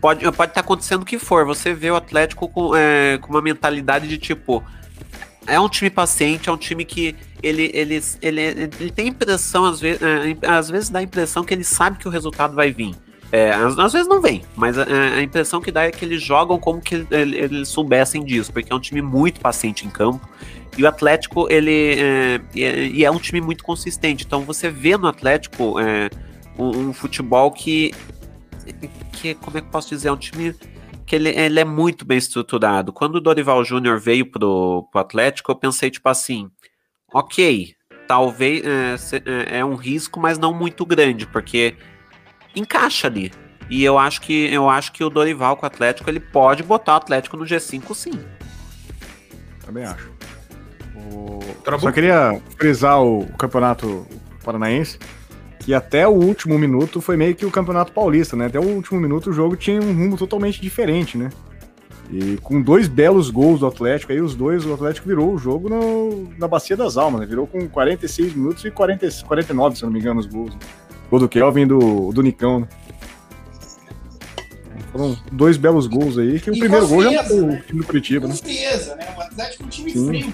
[0.00, 1.44] pode estar pode tá acontecendo o que for.
[1.46, 4.62] Você vê o Atlético com, é, com uma mentalidade de tipo.
[5.50, 9.80] É um time paciente, é um time que ele, ele, ele, ele tem impressão, às
[9.80, 12.94] vezes, é, às vezes dá a impressão que ele sabe que o resultado vai vir.
[13.32, 16.20] É, às, às, vezes não vem, mas a, a, impressão que dá é que eles
[16.20, 20.28] jogam como que eles, eles soubessem disso, porque é um time muito paciente em campo.
[20.76, 24.24] E o Atlético, ele é, e é um time muito consistente.
[24.24, 26.10] Então você vê no Atlético é,
[26.58, 27.92] um, um, futebol que,
[29.12, 30.54] que, como é que eu posso dizer, é um time
[31.10, 32.92] que ele, ele é muito bem estruturado.
[32.92, 36.48] Quando o Dorival Júnior veio pro, pro Atlético, eu pensei, tipo assim,
[37.12, 37.74] ok,
[38.06, 41.74] talvez é, é, é um risco, mas não muito grande, porque
[42.54, 43.32] encaixa ali.
[43.68, 46.92] E eu acho que eu acho que o Dorival com o Atlético ele pode botar
[46.92, 48.24] o Atlético no G5 sim.
[49.66, 50.12] Também acho.
[51.12, 51.40] O...
[51.80, 54.06] Só queria frisar o campeonato
[54.44, 54.96] paranaense,
[55.60, 58.46] que até o último minuto foi meio que o campeonato paulista, né?
[58.46, 61.30] Até o último minuto o jogo tinha um rumo totalmente diferente, né?
[62.10, 65.68] E com dois belos gols do Atlético, aí os dois, o Atlético virou o jogo
[65.68, 67.26] no, na Bacia das Almas, né?
[67.26, 70.52] Virou com 46 minutos e 40, 49, se não me engano, os gols.
[70.52, 70.60] Né?
[71.10, 72.68] Gol do Kelvin do, do Nicão, né?
[74.90, 77.62] Foram dois belos gols aí, que o e primeiro gol já foi né?
[77.62, 78.34] o time do Curitiba, né?
[78.34, 79.14] Frieza, né?
[79.16, 80.06] O Atlético é um time Sim.
[80.06, 80.32] frio.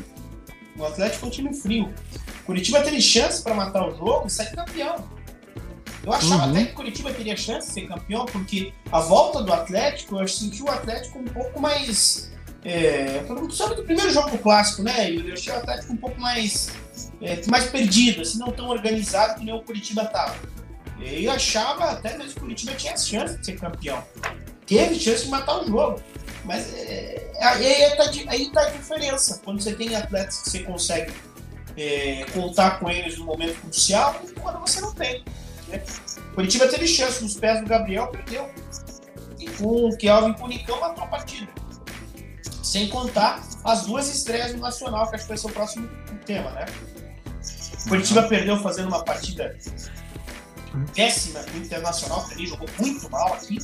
[0.78, 1.90] O Atlético é um time frio.
[2.42, 5.15] O Curitiba teve chance para matar o jogo e sair campeão.
[6.06, 6.50] Eu achava uhum.
[6.50, 10.28] até que o Curitiba teria chance de ser campeão, porque a volta do Atlético, eu
[10.28, 12.30] senti o Atlético um pouco mais.
[12.64, 15.10] É, sabe do primeiro jogo do clássico, né?
[15.10, 16.70] Eu achei o Atlético um pouco mais,
[17.20, 20.36] é, mais perdido, assim, não tão organizado que nem o Curitiba estava.
[21.00, 24.02] Eu achava até mesmo que o Curitiba tinha chance de ser campeão.
[24.64, 26.00] Teve chance de matar o jogo.
[26.44, 29.40] Mas é, aí, tá, aí tá a diferença.
[29.44, 31.12] Quando você tem atletas que você consegue
[31.76, 35.24] é, contar com eles no momento crucial e quando você não tem.
[35.68, 35.82] Né?
[36.34, 38.50] Curitiba teve chance nos pés do Gabriel, perdeu.
[39.38, 41.50] E com o Kelvin Punicão matou a partida.
[42.62, 45.88] Sem contar as duas estreias no Nacional, que acho que vai ser o próximo
[46.24, 46.66] tema, né?
[47.88, 49.56] Curitiba perdeu fazendo uma partida
[50.94, 53.58] péssima no Internacional, que ele jogou muito mal aqui.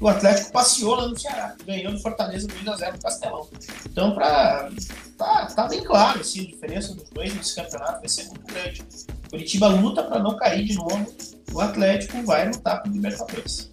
[0.00, 3.48] O Atlético passeou lá no Ceará, ganhou do Fortaleza 2x0 no Castelão.
[3.84, 4.70] Então, pra,
[5.16, 8.86] tá, tá bem claro assim, a diferença dos dois nesse campeonato vai ser muito grande.
[9.30, 11.06] Curitiba luta para não cair de novo,
[11.52, 13.70] o Atlético vai lutar com o Libertadores.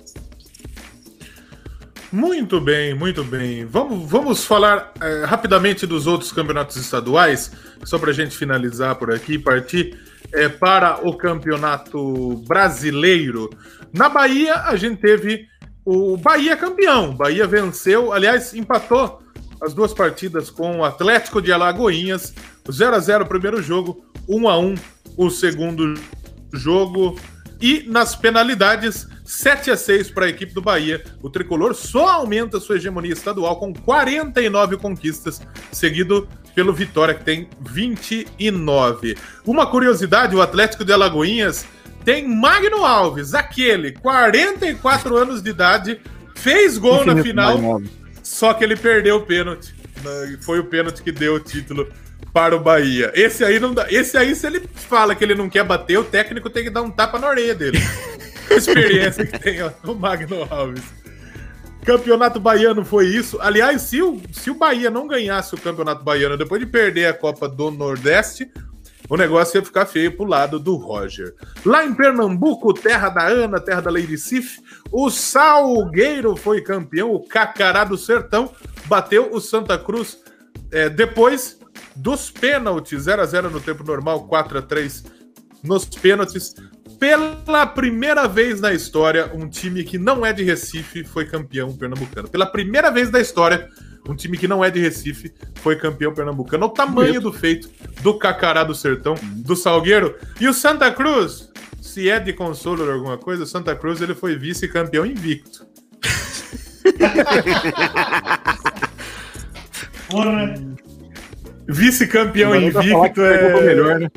[2.11, 3.65] Muito bem, muito bem.
[3.65, 7.51] Vamos, vamos falar é, rapidamente dos outros campeonatos estaduais,
[7.83, 9.99] só para a gente finalizar por aqui, partir
[10.33, 13.49] é, para o campeonato brasileiro.
[13.91, 15.47] Na Bahia, a gente teve
[15.83, 17.13] o Bahia campeão.
[17.15, 19.21] Bahia venceu, aliás, empatou
[19.61, 22.33] as duas partidas com o Atlético de Alagoinhas.
[22.69, 24.75] 0 a 0 o primeiro jogo, 1 a 1
[25.17, 25.93] o segundo
[26.53, 27.19] jogo.
[27.61, 31.03] E nas penalidades, 7 a 6 para a equipe do Bahia.
[31.21, 35.41] O tricolor só aumenta sua hegemonia estadual com 49 conquistas,
[35.71, 39.17] seguido pelo Vitória, que tem 29.
[39.45, 41.65] Uma curiosidade: o Atlético de Alagoinhas
[42.03, 45.99] tem Magno Alves, aquele, 44 anos de idade,
[46.35, 47.81] fez gol Infinito na final,
[48.21, 49.73] só que ele perdeu o pênalti.
[50.41, 51.87] Foi o pênalti que deu o título
[52.35, 53.13] para o Bahia.
[53.15, 53.87] Esse aí não dá.
[53.89, 56.81] Esse aí, se ele fala que ele não quer bater, o técnico tem que dar
[56.81, 57.79] um tapa na orelha dele.
[58.51, 60.83] a experiência que tem ó, o Magno Alves.
[61.85, 63.39] Campeonato Baiano foi isso.
[63.39, 67.13] Aliás, se o, se o Bahia não ganhasse o Campeonato Baiano depois de perder a
[67.13, 68.51] Copa do Nordeste,
[69.07, 71.33] o negócio ia ficar feio pro lado do Roger.
[71.65, 74.59] Lá em Pernambuco, terra da Ana, terra da Lady Sif,
[74.91, 78.51] o Salgueiro foi campeão, o Cacará do Sertão
[78.87, 80.17] bateu o Santa Cruz
[80.69, 81.63] é, depois
[81.95, 85.03] dos pênaltis, 0 a 0 no tempo normal, 4 a 3
[85.63, 86.55] nos pênaltis.
[86.99, 92.29] Pela primeira vez na história, um time que não é de Recife foi campeão pernambucano.
[92.29, 93.69] Pela primeira vez na história,
[94.07, 96.67] um time que não é de Recife, foi campeão pernambucano.
[96.67, 97.69] O tamanho do feito
[98.01, 100.15] do Cacará do Sertão, do Salgueiro.
[100.39, 101.49] E o Santa Cruz,
[101.81, 105.65] se é de consolo ou alguma coisa, o Santa Cruz ele foi vice-campeão invicto.
[111.67, 113.61] Vice-campeão invicto é...
[113.61, 114.09] Melhor, né?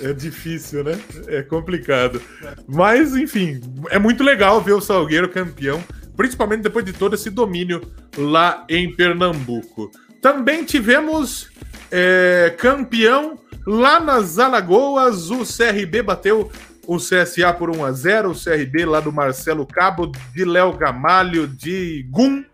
[0.00, 0.98] É difícil, né?
[1.28, 2.20] É complicado.
[2.66, 3.60] Mas, enfim,
[3.90, 5.82] é muito legal ver o Salgueiro campeão
[6.16, 7.82] principalmente depois de todo esse domínio
[8.16, 9.90] lá em Pernambuco.
[10.20, 11.50] Também tivemos
[11.90, 16.50] é, campeão lá nas Alagoas, o CRB bateu
[16.86, 21.46] o CSA por 1 a 0 o CRB lá do Marcelo Cabo, de Léo Gamalho,
[21.46, 22.44] de Gum,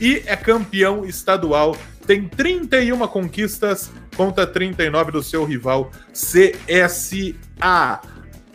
[0.00, 1.76] e é campeão estadual.
[2.06, 8.00] Tem 31 conquistas contra 39 do seu rival CSA.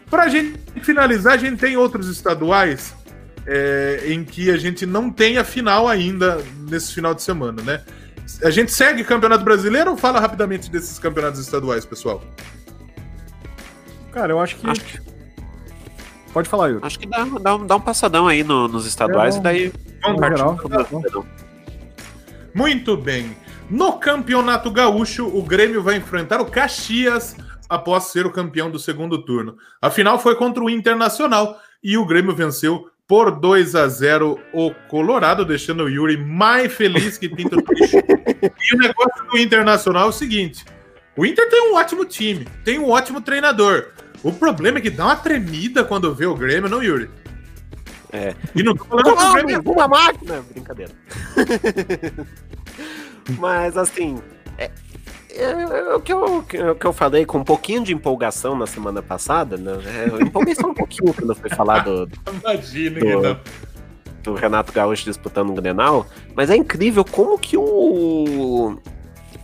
[0.09, 2.93] Pra gente finalizar, a gente tem outros estaduais
[3.45, 7.83] é, em que a gente não tem a final ainda nesse final de semana, né?
[8.43, 12.21] A gente segue Campeonato Brasileiro ou fala rapidamente desses campeonatos estaduais, pessoal?
[14.11, 14.69] Cara, eu acho que.
[14.69, 14.99] Acho que...
[16.33, 16.85] Pode falar, Yuri.
[16.85, 19.73] Acho que dá, dá, dá um passadão aí no, nos estaduais é, e daí.
[20.03, 20.57] Vamos geral,
[22.57, 23.37] Muito bem.
[23.69, 27.37] No Campeonato Gaúcho, o Grêmio vai enfrentar o Caxias
[27.69, 29.55] após ser o campeão do segundo turno.
[29.79, 34.71] A final foi contra o Internacional e o Grêmio venceu por 2 a 0 o
[34.89, 40.09] Colorado, deixando o Yuri mais feliz que pinta o E o negócio do Internacional é
[40.09, 40.65] o seguinte:
[41.15, 43.89] o Inter tem um ótimo time, tem um ótimo treinador.
[44.23, 47.07] O problema é que dá uma tremida quando vê o Grêmio, não, Yuri?
[48.11, 48.33] É.
[48.55, 50.43] E não tô falando que o Grêmio é uma máquina.
[50.51, 50.91] Brincadeira.
[53.37, 54.21] Mas assim,
[54.57, 54.71] é,
[55.37, 59.03] é, o, que eu, o que eu falei com um pouquinho de empolgação na semana
[59.03, 59.77] passada, né?
[59.85, 62.09] É, eu empolguei só um pouquinho quando foi falar do.
[62.41, 63.39] Imagina do,
[64.23, 68.79] do Renato Gaúcho disputando o Grenal, mas é incrível como que o.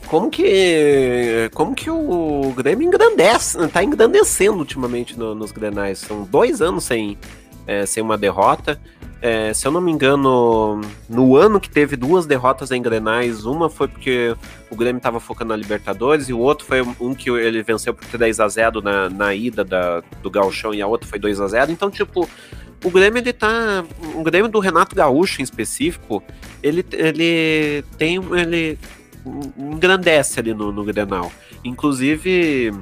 [0.07, 1.49] Como que.
[1.53, 5.99] Como que o Grêmio engrandece, tá engrandecendo ultimamente no, nos Grenais.
[5.99, 7.20] São dois anos sem,
[7.68, 8.80] é, sem uma derrota.
[9.22, 13.70] É, se eu não me engano, no ano que teve duas derrotas em Grenais, uma
[13.70, 14.36] foi porque
[14.70, 18.05] o Grêmio estava focando na Libertadores e o outro foi um que ele venceu por
[18.05, 21.47] 3 a 0 na, na ida da, do Galchão e a outra foi 2 a
[21.47, 22.28] 0 Então, tipo,
[22.84, 23.86] o Grêmio ele tá.
[24.14, 26.22] O Grêmio do Renato Gaúcho em específico,
[26.61, 28.20] ele, ele tem.
[28.38, 28.78] ele
[29.57, 31.32] engrandece ali no, no Grenal.
[31.64, 32.74] Inclusive,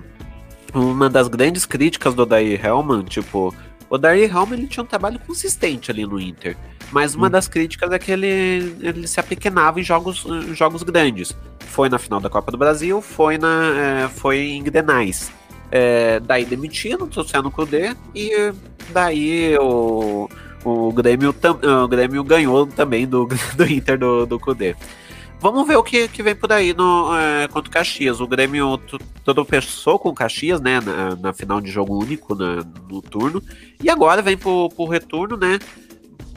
[0.73, 3.53] uma das grandes críticas do Odair Helman, tipo,
[3.91, 6.55] o Darry Helm ele tinha um trabalho consistente ali no Inter.
[6.93, 7.29] Mas uma hum.
[7.29, 11.35] das críticas é que ele, ele se apequenava em jogos, jogos grandes.
[11.59, 15.29] Foi na final da Copa do Brasil, foi, na, é, foi em Grenais.
[15.69, 18.53] É, daí demitindo, trouxeram o Cudê e
[18.93, 20.29] daí o,
[20.63, 21.35] o, Grêmio,
[21.83, 23.27] o Grêmio ganhou também do,
[23.57, 24.73] do Inter do, do Cudê.
[25.41, 28.21] Vamos ver o que, que vem por aí no, é, contra o Caxias.
[28.21, 28.79] O Grêmio
[29.25, 30.79] tropeçou com o Caxias, né?
[30.79, 33.41] Na, na final de jogo único na, no turno.
[33.83, 35.57] E agora vem pro, pro retorno, né?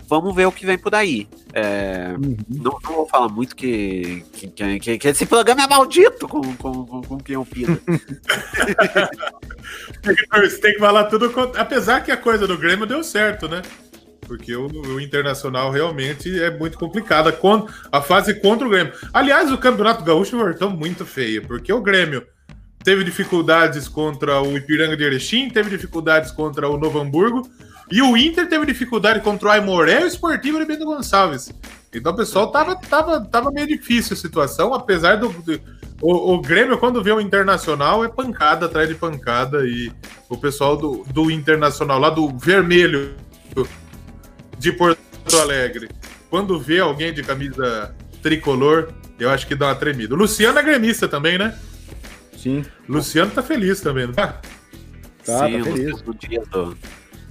[0.09, 1.29] vamos ver o que vem por aí.
[1.53, 2.37] É, uhum.
[2.49, 6.87] não, não, vou falar muito que, que, que, que, esse programa é maldito com, com,
[6.87, 7.79] com, com quem opina.
[10.33, 11.33] Você tem que falar tudo.
[11.57, 13.63] Apesar que a coisa do Grêmio deu certo, né?
[14.27, 17.37] Porque o, o Internacional realmente é muito complicada.
[17.93, 18.93] A fase contra o Grêmio.
[19.13, 22.27] Aliás, o Campeonato Gaúcho voltou muito feio, porque o Grêmio
[22.83, 27.49] teve dificuldades contra o Ipiranga de Erechim, teve dificuldades contra o Novo Hamburgo.
[27.91, 31.53] E o Inter teve dificuldade contra o Aimoré e o Esportivo de Bento Gonçalves.
[31.93, 35.29] Então o pessoal tava, tava, tava meio difícil a situação, apesar do.
[35.29, 35.61] do
[36.01, 39.67] o, o, Grêmio, quando vê o Internacional, é pancada atrás de pancada.
[39.67, 39.93] E
[40.29, 43.15] o pessoal do, do Internacional, lá do Vermelho
[44.65, 44.99] de Porto
[45.43, 45.91] Alegre,
[46.31, 50.15] quando vê alguém de camisa tricolor, eu acho que dá uma tremida.
[50.15, 51.55] O Luciano é gremista também, né?
[52.35, 52.65] Sim.
[52.89, 54.41] Luciano tá feliz também, não tá?
[55.23, 56.01] Tá, Sim, tá feliz.
[56.01, 56.79] Do do,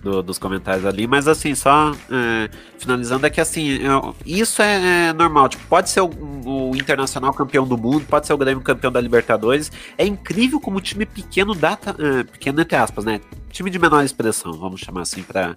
[0.04, 5.14] dos comentários ali, mas assim, só é, finalizando é que assim, eu, isso é, é,
[5.14, 8.92] normal, tipo, pode ser o, o, Internacional campeão do mundo, pode ser o Grêmio campeão
[8.92, 13.70] da Libertadores, é incrível como o time pequeno dá, é, pequeno entre aspas, né, time
[13.70, 15.56] de menor expressão, vamos chamar assim para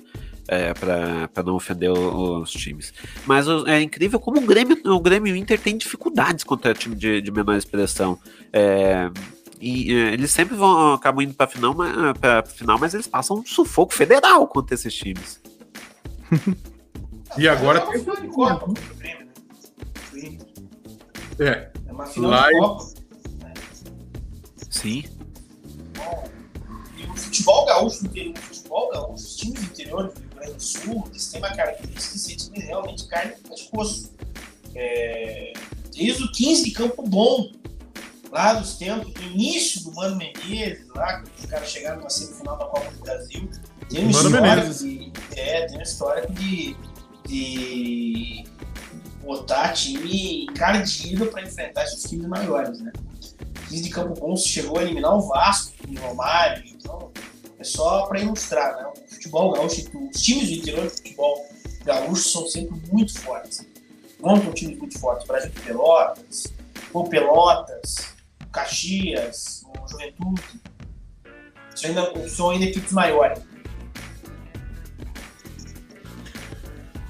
[0.48, 2.94] é, para não ofender os times.
[3.26, 7.30] Mas é incrível como o Grêmio, o Grêmio Inter tem dificuldades contra time de, de
[7.32, 8.18] menor expressão.
[8.52, 9.10] É,
[9.60, 13.06] e uh, eles sempre vão acabam indo para final, mas, uh, pra final, mas eles
[13.06, 15.40] passam um sufoco federal contra esses times.
[17.38, 19.26] e agora tem de Copa né?
[21.38, 21.70] É.
[21.86, 22.86] É uma final Lá de Copa.
[24.70, 25.04] Sim.
[25.96, 26.28] Bom,
[26.98, 30.62] e o futebol gaúcho, o futebol gaúcho, os times do interior do Rio Grande do
[30.62, 34.12] Sul, eles têm uma característica de ser time realmente carne de pescoço.
[34.74, 35.54] É,
[35.94, 37.50] desde o 15 de Campo Bom,
[38.36, 42.58] lá dos tempos, do início do Mano Menezes, lá, que os caras chegaram na semifinal
[42.58, 43.48] da Copa do Brasil.
[43.88, 45.12] Tem uma Mano história de.
[45.34, 46.76] É, tem uma história de,
[47.26, 48.44] de
[49.22, 52.92] botar time encardido para enfrentar esses times maiores, né?
[53.70, 57.10] O de Campo Bom chegou a eliminar o Vasco, o Romário, então
[57.58, 58.86] é só para ilustrar, né?
[58.86, 59.80] O futebol gaúcho,
[60.12, 61.46] os times do interior do futebol
[61.84, 63.66] gaúcho são sempre muito fortes.
[64.20, 65.26] Montam times muito fortes.
[65.26, 66.52] Brasil de Pelotas,
[66.92, 68.15] ou Pelotas,
[68.56, 70.42] Caxias, o Juventude.
[71.74, 73.42] São ainda, são ainda equipes maiores.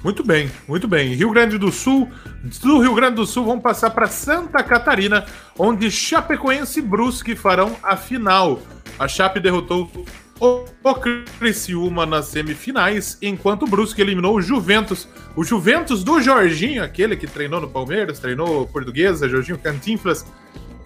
[0.03, 1.13] Muito bem, muito bem.
[1.15, 2.11] Rio Grande do Sul,
[2.61, 5.25] do Rio Grande do Sul, vamos passar para Santa Catarina,
[5.57, 8.59] onde Chapecoense e Brusque farão a final.
[8.99, 9.89] A Chape derrotou
[10.39, 10.65] o
[11.39, 15.07] Criciúma nas semifinais, enquanto o Brusque eliminou o Juventus.
[15.35, 20.25] O Juventus do Jorginho, aquele que treinou no Palmeiras, treinou Portuguesa, Jorginho Cantinflas,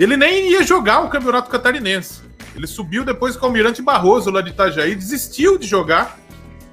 [0.03, 2.21] ele nem ia jogar o Campeonato Catarinense.
[2.55, 6.19] Ele subiu depois com o Almirante Barroso lá de Itajaí, desistiu de jogar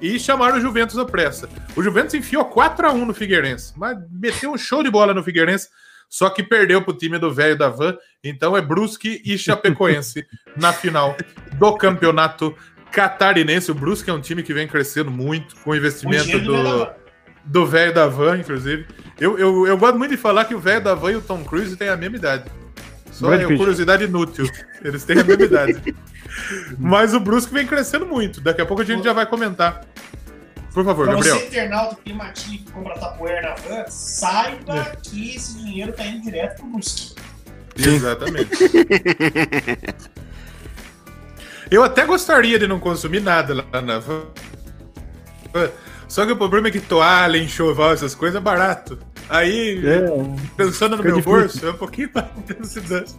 [0.01, 1.49] e chamaram o Juventus à pressa.
[1.75, 5.23] O Juventus enfiou 4 a 1 no Figueirense, mas meteu um show de bola no
[5.23, 5.69] Figueirense,
[6.09, 7.95] só que perdeu pro time do velho da Van.
[8.23, 10.25] Então é Brusque e Chapecoense
[10.57, 11.15] na final
[11.53, 12.55] do Campeonato
[12.91, 13.71] Catarinense.
[13.71, 16.99] O Brusque é um time que vem crescendo muito com o investimento do
[17.45, 18.85] do velho da Van, inclusive.
[19.19, 21.43] Eu, eu, eu gosto muito de falar que o velho da Van e o Tom
[21.43, 22.49] Cruise têm a mesma idade.
[23.19, 24.49] Só é curiosidade inútil.
[24.81, 25.95] Eles têm a mesma idade.
[26.79, 28.39] Mas o Brusque vem crescendo muito.
[28.39, 29.85] Daqui a pouco a gente já vai comentar.
[30.73, 31.35] Por favor, pra Gabriel.
[31.35, 34.95] você, internauta climativo que compra tapoeira na van, saiba é.
[35.03, 37.15] que esse dinheiro tá indo direto pro Brusque.
[37.75, 38.49] Exatamente.
[41.69, 44.27] Eu até gostaria de não consumir nada lá na van.
[46.07, 48.97] Só que o problema é que toalha, enxoval, essas coisas é barato.
[49.29, 50.01] Aí, é,
[50.57, 51.39] pensando no meu difícil.
[51.39, 53.15] bolso, é um pouquinho mais intensidade.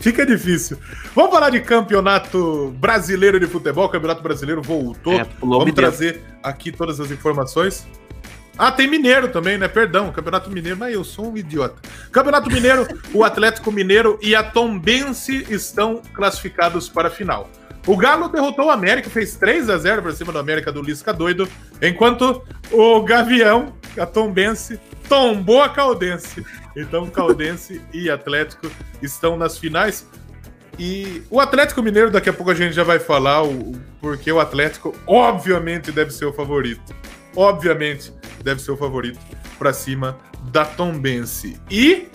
[0.00, 0.78] Fica difícil.
[1.14, 3.86] Vamos falar de campeonato brasileiro de futebol.
[3.86, 5.12] O campeonato brasileiro voltou.
[5.12, 7.86] É, Vamos trazer aqui todas as informações.
[8.58, 9.68] Ah, tem Mineiro também, né?
[9.68, 11.76] Perdão, Campeonato Mineiro, mas eu sou um idiota.
[12.10, 17.50] Campeonato Mineiro, o Atlético Mineiro e a Tombense estão classificados para a final.
[17.86, 21.12] O Galo derrotou o América, fez 3 a 0 para cima do América do Lisca
[21.12, 21.48] doido,
[21.80, 26.44] enquanto o Gavião, a Tombense, tombou a Caldense.
[26.74, 28.68] Então, Caldense e Atlético
[29.00, 30.06] estão nas finais.
[30.78, 34.40] E o Atlético Mineiro, daqui a pouco a gente já vai falar, o, porque o
[34.40, 36.94] Atlético, obviamente, deve ser o favorito.
[37.34, 38.12] obviamente,
[38.42, 39.18] deve ser o favorito
[39.58, 40.18] para cima
[40.50, 41.60] da Tombense.
[41.70, 42.08] E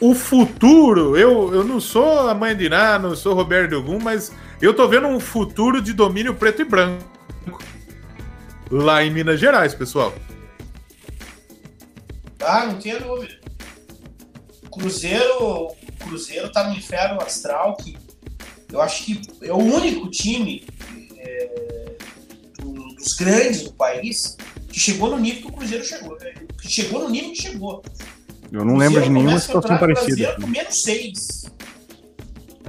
[0.00, 4.32] o futuro, eu, eu não sou a mãe de Iná, não sou Roberto Ogum, mas
[4.62, 7.04] eu tô vendo um futuro de domínio preto e branco
[8.70, 10.14] lá em Minas Gerais, pessoal.
[12.38, 13.40] Ah, não tenho dúvida.
[14.70, 17.98] Cruzeiro, Cruzeiro tá no inferno astral que
[18.72, 20.64] eu acho que é o único time
[21.18, 21.96] é,
[22.60, 24.36] dos grandes do país
[24.68, 26.34] que chegou no nível que o Cruzeiro chegou, né?
[26.60, 27.82] que chegou no nível que chegou.
[28.52, 30.06] Eu não Cruzeiro lembro de nenhuma situação parecida.
[30.06, 30.44] Cruzeiro né?
[30.44, 31.42] com menos seis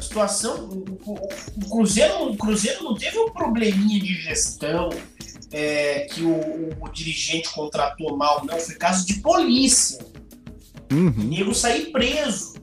[0.04, 0.70] situação.
[1.06, 4.90] O, Cruzeiro, o Cruzeiro não teve um probleminha de gestão
[5.52, 8.60] é, que o, o, dirigente contratou mal, não.
[8.60, 10.06] Foi caso de polícia.
[10.92, 11.10] Uhum.
[11.10, 12.54] O nego sair preso.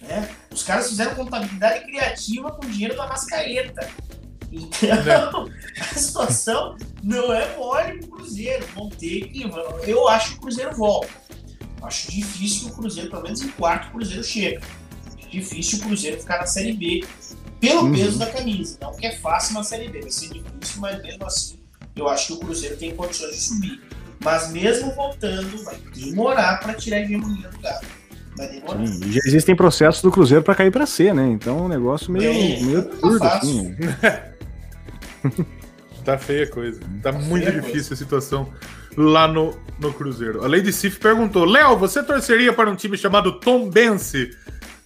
[0.00, 0.28] Né?
[0.52, 3.88] Os caras fizeram contabilidade criativa com dinheiro da mascareta.
[4.52, 5.48] Então,
[5.80, 8.66] a situação não é mole pro Cruzeiro.
[8.74, 9.50] Vão ter que.
[9.86, 11.24] Eu acho que o Cruzeiro volta.
[11.82, 14.60] Acho difícil que o Cruzeiro, pelo menos em quarto, o Cruzeiro chega.
[15.34, 17.04] Difícil o Cruzeiro ficar na Série B
[17.60, 17.92] pelo uhum.
[17.92, 18.78] peso da camisa.
[18.80, 21.58] Não que é fácil na Série B, vai ser difícil, mas mesmo assim,
[21.96, 23.82] eu acho que o Cruzeiro tem condições de subir.
[24.20, 27.86] Mas mesmo voltando, vai demorar para tirar a hegemonia do Galo.
[28.36, 31.28] Sim, já existem processos do Cruzeiro para cair para C, né?
[31.28, 33.76] Então é um negócio meio, é, meio absurdo, assim.
[36.04, 36.80] tá feia a coisa.
[37.02, 37.94] Tá, tá muito difícil coisa.
[37.94, 38.52] a situação
[38.96, 40.44] lá no, no Cruzeiro.
[40.44, 44.30] A Lady Sif perguntou: Léo, você torceria para um time chamado Tombense?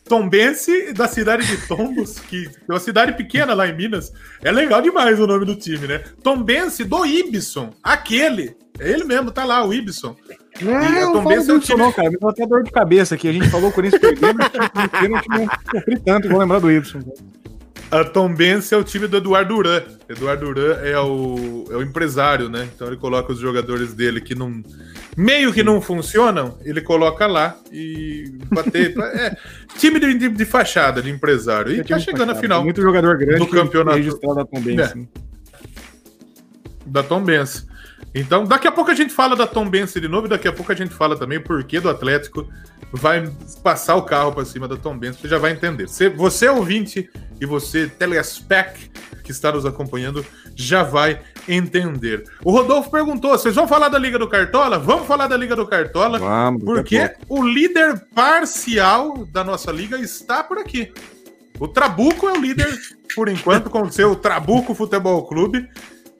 [0.08, 4.12] Tombense, da cidade de Tombos, que é uma cidade pequena lá em Minas.
[4.42, 6.02] É legal demais o nome do time, né?
[6.22, 8.56] Tombense do Ibson, aquele.
[8.80, 10.16] É ele mesmo, tá lá, o Ibson.
[10.60, 11.78] Não, e a Tombense é o time...
[11.78, 12.10] não, cara.
[12.10, 13.28] Me deu até dor de cabeça aqui.
[13.28, 14.40] A gente falou com isso perdendo,
[15.02, 17.00] eu não sofri tanto, vou lembrar do Ibson.
[17.90, 19.82] A Tombense é o time do Eduardo Duran.
[20.08, 22.68] Eduardo Duran é o, é o empresário, né?
[22.74, 24.62] Então ele coloca os jogadores dele que não.
[25.16, 28.94] meio que não funcionam, ele coloca lá e bater.
[28.98, 29.36] é,
[29.78, 31.72] time de, de, de, fachada, de empresário.
[31.72, 32.62] E é tá chegando a final.
[32.62, 33.96] Muito jogador grande do campeonato.
[33.96, 34.82] registrado da Tombense.
[34.82, 35.20] É.
[36.84, 37.66] Da Tombense.
[38.14, 40.52] Então, daqui a pouco a gente fala da Tom Bense de novo e daqui a
[40.52, 42.48] pouco a gente fala também o porquê do Atlético
[42.92, 43.30] vai
[43.62, 45.86] passar o carro para cima da Tom Bense, você já vai entender.
[45.86, 47.08] Você, você ouvinte
[47.40, 48.90] e você telespec
[49.22, 50.24] que está nos acompanhando
[50.56, 52.24] já vai entender.
[52.42, 54.78] O Rodolfo perguntou: vocês vão falar da Liga do Cartola?
[54.78, 60.42] Vamos falar da Liga do Cartola, Vamos, porque o líder parcial da nossa liga está
[60.42, 60.92] por aqui.
[61.60, 62.72] O Trabuco é o líder,
[63.14, 65.68] por enquanto, com o seu Trabuco Futebol Clube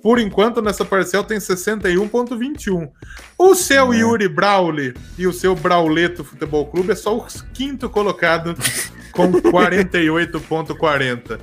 [0.03, 2.89] por enquanto, nessa parcela tem 61,21.
[3.37, 3.97] O seu é.
[3.99, 8.55] Yuri Brauli e o seu Brauleto Futebol Clube é só o quinto colocado
[9.13, 11.41] com 48,40.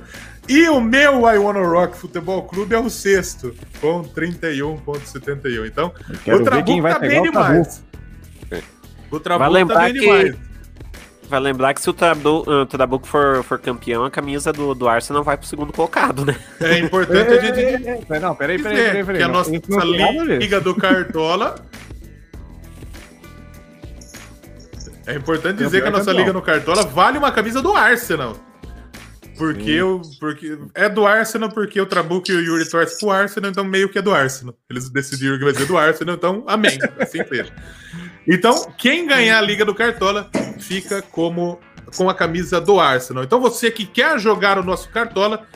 [0.48, 5.66] E o meu I Wanna Rock Futebol Clube é o sexto, com 31,71.
[5.66, 5.92] Então,
[6.26, 7.84] o Trabuco tá bem demais.
[9.10, 10.00] O Trabuco tá bem que...
[10.00, 10.45] demais.
[11.28, 15.24] Vai lembrar que se o Trabuco uh, for, for campeão, a camisa do, do Arsenal
[15.24, 16.36] vai pro segundo colocado, né?
[16.60, 17.60] É importante a gente.
[17.60, 19.18] É, é, não, peraí, peraí, peraí, peraí.
[19.18, 21.56] Que a nossa liga do Cartola.
[25.06, 28.36] É importante dizer que a nossa liga no Cartola vale uma camisa do Arsenal.
[29.36, 33.50] Porque, eu, porque é do Arsenal, porque o Trabuco e o Yuri torcem pro Arsenal,
[33.50, 34.54] então meio que é do Arsenal.
[34.68, 36.78] Eles decidiram que vai ser do Arsenal, então amém.
[36.98, 37.54] Assim mesmo.
[38.26, 41.60] Então, quem ganhar a Liga do Cartola fica como
[41.96, 43.24] com a camisa do Arsenal.
[43.24, 45.46] Então, você que quer jogar o nosso Cartola,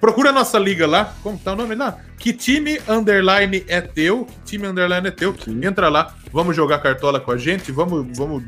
[0.00, 1.14] procura a nossa liga lá.
[1.22, 1.98] Como tá o nome lá?
[2.18, 4.24] Que time underline é teu?
[4.24, 5.34] Que time underline é teu?
[5.62, 8.44] Entra lá, vamos jogar Cartola com a gente, vamos, vamos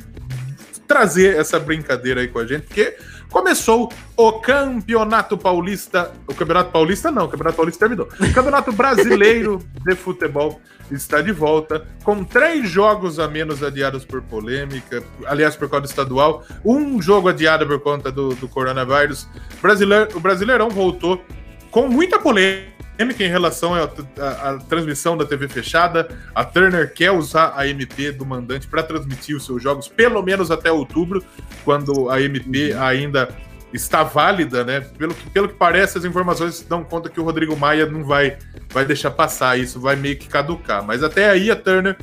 [0.87, 2.97] trazer essa brincadeira aí com a gente, porque
[3.31, 6.13] começou o Campeonato Paulista.
[6.27, 8.09] O Campeonato Paulista não, o Campeonato Paulista terminou.
[8.21, 10.61] O Campeonato Brasileiro de Futebol
[10.91, 15.89] está de volta, com três jogos a menos adiados por polêmica, aliás, por causa do
[15.89, 19.27] estadual, um jogo adiado por conta do, do coronavírus.
[19.63, 21.25] Brasileiro, o Brasileirão voltou
[21.71, 26.09] com muita polêmica em relação à, transmissão da TV fechada.
[26.35, 30.51] A Turner quer usar a MP do mandante para transmitir os seus jogos, pelo menos
[30.51, 31.23] até outubro,
[31.65, 32.83] quando a MP uhum.
[32.83, 33.29] ainda
[33.73, 34.81] está válida, né?
[34.81, 38.39] Pelo que, pelo que parece, as informações dão conta que o Rodrigo Maia não vai,
[38.71, 40.85] vai deixar passar, isso vai meio que caducar.
[40.85, 41.97] Mas até aí a Turner,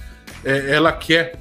[0.44, 1.40] é, ela quer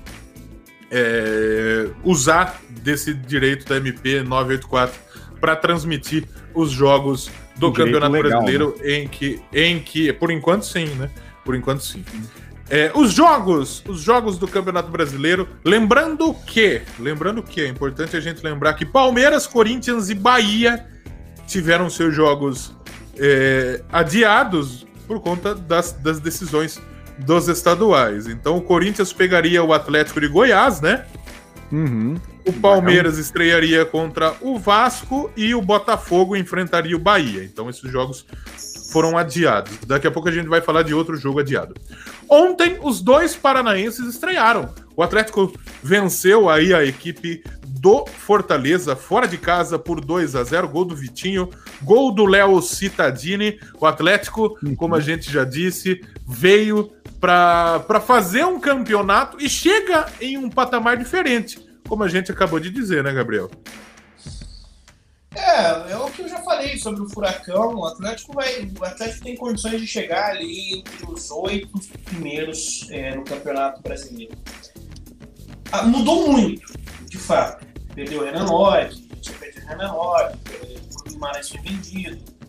[0.90, 5.00] é, usar desse direito da MP 984
[5.40, 7.30] para transmitir os jogos
[7.60, 8.94] do um Campeonato legal, Brasileiro né?
[8.94, 11.10] em que, em que, por enquanto sim, né?
[11.44, 12.02] Por enquanto sim.
[12.70, 18.20] É, os jogos, os jogos do Campeonato Brasileiro, lembrando que, lembrando que é importante a
[18.20, 20.86] gente lembrar que Palmeiras, Corinthians e Bahia
[21.46, 22.74] tiveram seus jogos
[23.18, 26.80] é, adiados por conta das, das decisões
[27.18, 28.26] dos estaduais.
[28.26, 31.04] Então o Corinthians pegaria o Atlético de Goiás, né?
[31.72, 32.16] Uhum.
[32.46, 37.44] O Palmeiras estrearia contra o Vasco e o Botafogo enfrentaria o Bahia.
[37.44, 38.26] Então esses jogos
[38.90, 39.78] foram adiados.
[39.86, 41.74] Daqui a pouco a gente vai falar de outro jogo adiado.
[42.28, 44.74] Ontem os dois paranaenses estrearam.
[44.96, 45.52] O Atlético
[45.82, 50.94] venceu aí a equipe do Fortaleza fora de casa por 2 a 0, gol do
[50.94, 51.48] Vitinho,
[51.82, 53.58] gol do Léo Cittadini.
[53.80, 60.38] O Atlético, como a gente já disse, veio para fazer um campeonato e chega em
[60.38, 63.50] um patamar diferente, como a gente acabou de dizer, né, Gabriel?
[65.34, 67.74] É, é o que eu já falei sobre o Furacão.
[67.76, 71.68] O Atlético vai, o Atlético tem condições de chegar ali entre os oito
[72.04, 74.36] primeiros é, no Campeonato Brasileiro.
[75.70, 76.72] Ah, mudou muito,
[77.06, 77.64] de fato.
[77.94, 80.38] Perdeu o Renan Lodge, tinha perdido o Renan Lodge,
[80.98, 82.39] o Guimarães foi vendido.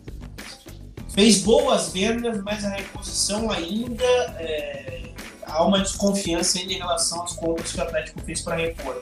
[1.14, 4.04] Fez boas vendas, mas a reposição ainda
[4.38, 5.02] é,
[5.44, 8.98] há uma desconfiança ainda em relação às compras que o Atlético fez para repor.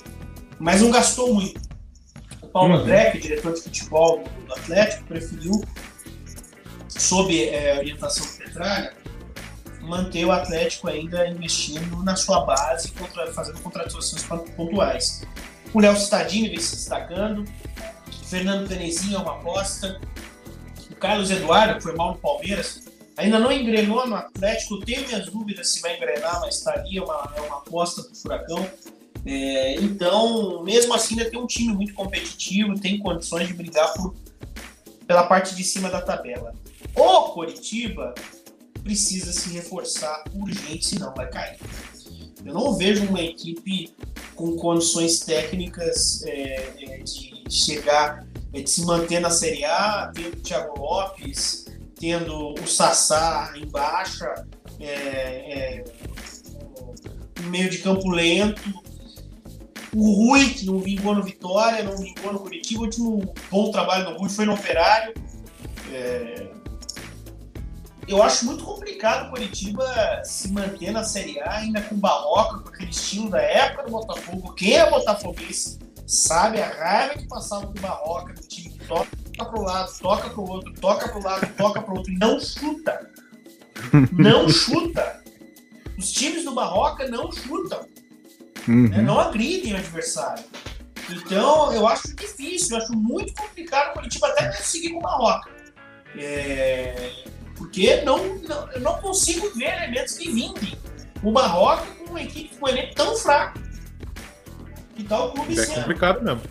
[0.59, 1.61] Mas não gastou muito.
[2.53, 2.85] Paulo uhum.
[2.85, 5.63] Que é diretor de futebol do Atlético, preferiu,
[6.89, 8.93] sob é, orientação do Petralha,
[9.81, 14.25] manter o Atlético ainda investindo na sua base, contra, fazendo contratações
[14.57, 15.23] pontuais.
[15.73, 20.30] O Léo Cittadini vem se destacando, o Fernando Tenezinho é uma aposta, o
[21.01, 22.83] Carlos Eduardo, que foi mal no Palmeiras,
[23.17, 27.41] ainda não engrenou no Atlético, tenho minhas dúvidas se vai engrenar, mas estaria uma, é
[27.41, 28.71] uma aposta para o Furacão.
[29.27, 34.15] É, então, mesmo assim, ainda tem um time muito competitivo, tem condições de brigar por,
[35.07, 36.55] pela parte de cima da tabela.
[36.95, 38.15] O Coritiba
[38.83, 41.59] precisa se reforçar urgente, senão vai cair.
[42.45, 43.95] Eu não vejo uma equipe
[44.35, 48.30] com condições técnicas é, é, de chegar, é,
[48.67, 51.67] se manter na Série A, tendo o Thiago Lopes,
[51.99, 54.47] tendo o Sassá em baixa,
[54.79, 55.85] é, é,
[57.41, 58.63] um meio de campo lento,
[59.95, 62.81] o Rui, que não vingou no Vitória, não vingou no Curitiba.
[62.81, 65.15] O último bom trabalho do Rui foi no Operário.
[65.93, 66.49] É...
[68.07, 69.85] Eu acho muito complicado o Curitiba
[70.25, 74.53] se manter na Série A, ainda com Barroca, com aquele estilo da época do Botafogo.
[74.55, 75.79] Quem é botafoguense
[76.11, 79.99] sabe a raiva que passava com o Barroca, do time que toca para o lado,
[80.01, 83.11] toca para o outro, toca para o lado, toca para o outro e não chuta.
[84.13, 85.23] Não chuta.
[85.97, 87.87] Os times do Barroca não chutam.
[88.67, 88.89] Uhum.
[88.89, 89.03] Né?
[89.03, 90.45] Não agridem o adversário.
[91.09, 95.51] Então, eu acho difícil, eu acho muito complicado o Curitiba até conseguir com o Marroca.
[96.17, 97.25] É...
[97.57, 100.79] Porque não, não, eu não consigo ver elementos que vinguem
[101.23, 103.59] o Marroca com uma equipe com um elenco tão fraco.
[105.01, 106.43] Que tal o clube É complicado mesmo.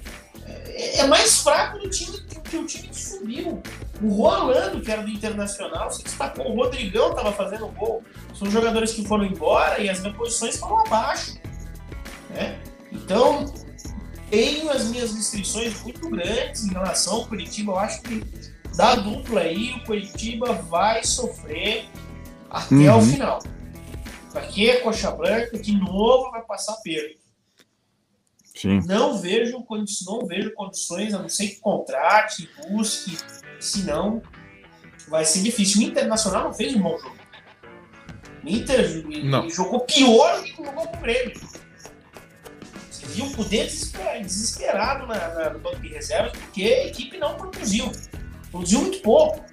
[0.44, 3.62] É, é, mais fraco do time que, que o time que subiu.
[4.02, 6.52] O Rolando, que era do Internacional, se destacou.
[6.52, 8.04] O Rodrigão estava fazendo gol.
[8.34, 11.38] São jogadores que foram embora e as reposições foram abaixo.
[12.32, 12.60] Né?
[12.92, 13.46] Então,
[14.32, 17.74] tenho as minhas restrições muito grandes em relação ao Curitiba.
[17.74, 18.24] Eu acho que
[18.76, 21.88] da dupla aí, o Curitiba vai sofrer
[22.50, 22.98] até uhum.
[22.98, 23.40] o final.
[24.34, 27.29] Aqui é coxa branca, de novo vai passar perto.
[28.60, 28.82] Sim.
[28.86, 29.64] Não vejo,
[30.06, 33.18] não vejo condições, a não ser que contrate, busque,
[33.60, 34.22] senão
[35.08, 35.82] vai ser difícil.
[35.82, 37.18] O Internacional não fez um bom jogo.
[38.44, 39.50] O Inter não.
[39.50, 41.34] jogou pior do que jogou com o Grêmio
[43.10, 43.66] viu o Cudê
[44.22, 47.92] desesperado na, na, no banco de reservas porque a equipe não produziu.
[48.52, 49.44] Produziu muito pouco.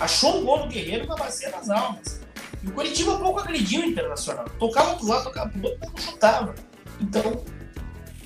[0.00, 2.20] Achou um gol do Guerreiro na bacia das almas.
[2.62, 4.46] E o Curitiba pouco agrediu o Internacional.
[4.58, 6.54] Tocava pro lado, tocava pro outro, não chutava.
[7.00, 7.44] Então,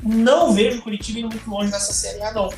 [0.07, 2.51] não vejo o Curitiba indo muito longe nessa Série A, não.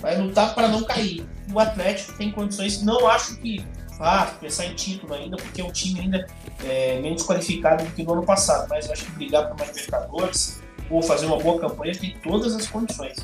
[0.00, 1.26] Vai lutar para não cair.
[1.52, 3.64] O Atlético tem condições, não acho que
[4.00, 6.26] ah, pensar em título ainda, porque é um time ainda
[6.64, 9.70] é, menos qualificado do que no ano passado, mas eu acho que brigar por mais
[9.70, 13.16] Libertadores, ou fazer uma boa campanha, tem todas as condições.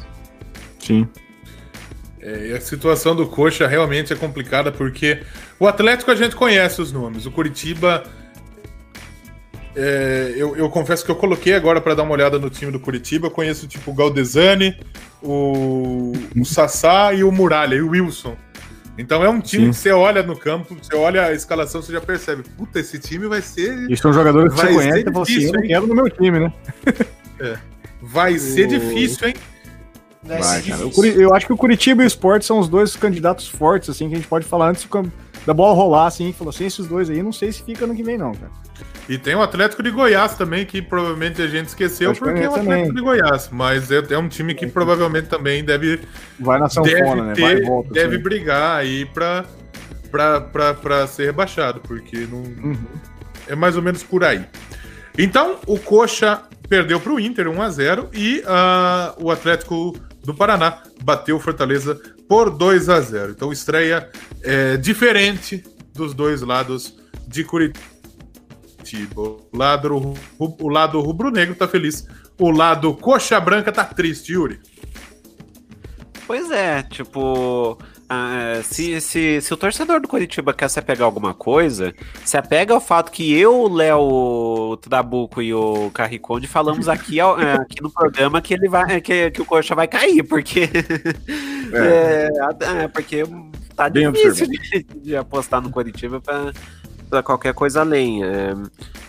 [0.79, 1.09] Sim.
[2.21, 5.23] É, a situação do Coxa realmente é complicada porque
[5.59, 8.05] o Atlético a gente conhece os nomes, o Curitiba.
[9.75, 12.81] É, eu, eu, confesso que eu coloquei agora para dar uma olhada no time do
[12.81, 13.29] Curitiba.
[13.29, 14.77] Eu conheço tipo o Galdesani,
[15.23, 18.37] o, o Sassá e o Muralha e o Wilson.
[18.99, 19.71] Então é um time Sim.
[19.71, 22.43] que você olha no campo, você olha a escalação, você já percebe.
[22.57, 23.91] Puta, esse time vai ser.
[23.91, 26.41] E são jogadores que você conhece e fala assim: eu não quero no meu time,
[26.41, 26.53] né?
[27.43, 27.57] É.
[28.03, 29.35] Vai ser difícil, hein?
[30.23, 30.83] Vai, Vai cara.
[31.17, 34.15] Eu acho que o Curitiba e o Sport são os dois candidatos fortes, assim, que
[34.15, 34.87] a gente pode falar antes
[35.47, 38.03] da bola rolar, assim, falou assim, esses dois aí, não sei se fica no que
[38.03, 38.53] vem, não, cara.
[39.11, 42.55] E tem o Atlético de Goiás também, que provavelmente a gente esqueceu, porque é o
[42.55, 42.95] Atlético também.
[42.95, 43.49] de Goiás.
[43.51, 46.01] Mas é, é, um time que provavelmente também deve.
[46.39, 47.61] Vai na sanfona, né?
[47.63, 47.93] Volta.
[47.93, 48.23] Deve assim.
[48.23, 49.45] brigar aí pra,
[50.11, 52.39] pra, pra, pra ser rebaixado, porque não.
[52.39, 52.79] Uhum
[53.51, 54.45] é mais ou menos por aí.
[55.19, 60.33] Então, o Coxa perdeu para o Inter 1 a 0 e uh, o Atlético do
[60.33, 63.33] Paraná bateu o Fortaleza por 2 a 0.
[63.33, 64.09] Então, estreia
[64.43, 66.97] é, diferente dos dois lados
[67.27, 67.90] de Curitiba.
[69.17, 72.07] O lado, o lado rubro-negro tá feliz,
[72.39, 74.61] o lado coxa branca tá triste, Yuri.
[76.27, 77.77] Pois é, tipo,
[78.09, 81.95] ah, se, se, se o torcedor do Curitiba quer se apegar a alguma coisa,
[82.25, 87.21] se apega ao fato que eu, o Léo, o Trabuco e o Carriconde falamos aqui,
[87.21, 90.69] é, aqui no programa que ele vai que, que o Coxa vai cair, porque
[91.73, 92.29] é.
[92.81, 93.23] É, é porque
[93.77, 96.53] tá Bem difícil de, de, apostar no Curitiba para
[97.23, 98.23] qualquer coisa além.
[98.25, 98.55] É,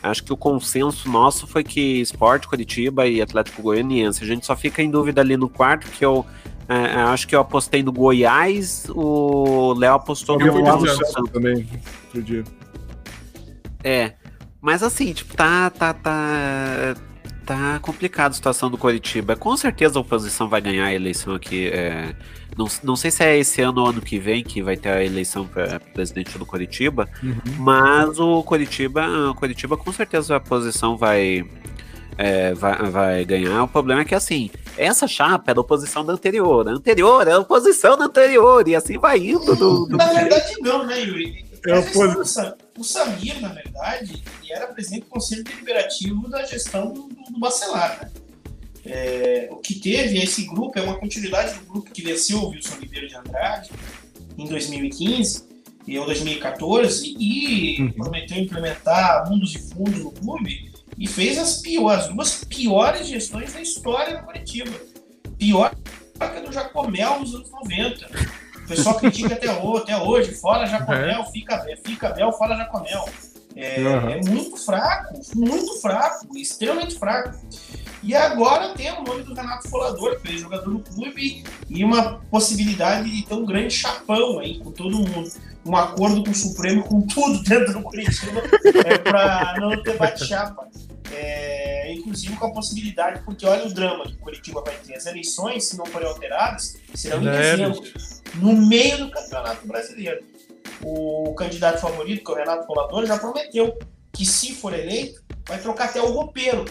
[0.04, 4.24] acho que o consenso nosso foi que Esporte, Curitiba e Atlético Goianiense.
[4.24, 6.26] A gente só fica em dúvida ali no quarto, que eu
[6.68, 11.68] é, é, acho que eu apostei no Goiás, o Léo apostou eu no Santos também,
[12.06, 12.44] outro dia.
[13.84, 14.14] É,
[14.62, 16.96] mas assim, tipo, tá, tá, tá,
[17.52, 19.36] tá complicado a situação do Coritiba.
[19.36, 21.68] Com certeza a oposição vai ganhar a eleição aqui.
[21.68, 22.16] É,
[22.58, 25.04] não, não sei se é esse ano ou ano que vem que vai ter a
[25.04, 27.36] eleição para presidente do Coritiba, uhum.
[27.60, 31.46] mas o Coritiba, o Coritiba com certeza a oposição vai,
[32.18, 33.64] é, vai, vai ganhar.
[33.64, 36.68] O problema é que, assim, essa chapa é da oposição da anterior.
[36.68, 39.56] A anterior é a oposição da anterior, e assim vai indo.
[39.56, 39.98] Do, do...
[39.98, 41.51] Na verdade, não, né, Yuri?
[41.68, 42.56] É oposição.
[42.78, 48.00] O Samir, na verdade, ele era presidente do Conselho Deliberativo da gestão do, do Bacelar,
[48.02, 48.12] né?
[48.84, 52.78] É, o que teve esse grupo é uma continuidade do grupo que venceu o Wilson
[52.80, 53.70] Ribeiro de Andrade
[54.36, 55.52] em 2015
[56.00, 57.92] ou 2014 e uhum.
[57.92, 63.54] prometeu implementar mundos e fundos no clube e fez as, piores, as duas piores gestões
[63.54, 64.72] da história do Curitiba.
[65.38, 68.10] Pior que a do Jacomel nos anos 90.
[68.72, 71.26] O pessoal critica até, até hoje, fora Jacomel, uhum.
[71.26, 73.06] fica, fica Bel, fora Jacomel.
[73.54, 74.10] É, uhum.
[74.10, 77.38] é muito fraco, muito fraco, extremamente fraco.
[78.02, 82.20] E agora tem o nome do Renato Folador, que é jogador do clube, e uma
[82.32, 85.30] possibilidade de ter um grande chapão aí com todo mundo.
[85.66, 88.42] Um acordo com o Supremo, com tudo dentro do Curitiba,
[88.86, 90.68] é, para não ter bate-chapa.
[91.14, 94.96] É, inclusive com a possibilidade, porque olha o drama que o Curitiba vai ter.
[94.96, 97.84] As eleições, se não forem alteradas, serão em é, dezembro,
[98.36, 100.24] no meio do Campeonato Brasileiro.
[100.84, 103.78] O candidato favorito, que é o Renato Colador, já prometeu
[104.12, 106.66] que, se for eleito, vai trocar até o roupeiro.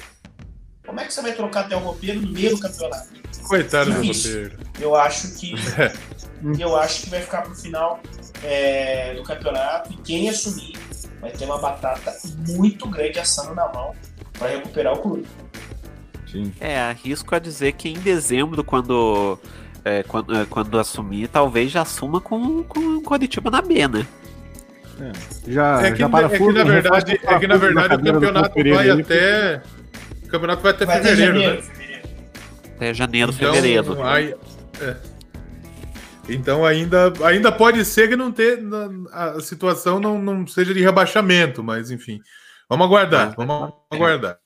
[0.85, 3.09] Como é que você vai trocar até o roupeiro no meio do campeonato?
[3.47, 4.59] Coitado do roupeiro.
[4.81, 5.55] Eu acho que
[6.59, 8.01] eu acho que vai ficar pro final
[8.43, 10.77] é, do campeonato e quem assumir
[11.21, 12.17] vai ter uma batata
[12.49, 13.95] muito grande assando na mão
[14.39, 15.27] para recuperar o clube.
[16.31, 16.53] Sim.
[16.61, 19.39] É, arrisco a dizer que em dezembro, quando,
[19.85, 24.07] é, quando, é, quando assumir, talvez já assuma com, com o Curitiba na B, né?
[25.01, 25.13] É,
[25.51, 28.55] já, é que, já para é que na verdade, é que na verdade o campeonato
[28.55, 29.63] vai até.
[30.25, 32.03] O campeonato vai até vai fevereiro, até janeiro, né?
[32.77, 34.03] Até janeiro, então, fevereiro.
[34.03, 34.35] Aí,
[34.81, 34.97] é.
[36.29, 38.61] Então ainda, ainda pode ser que não ter,
[39.13, 42.21] a situação não, não seja de rebaixamento, mas enfim.
[42.69, 44.39] Vamos aguardar, vamos aguardar.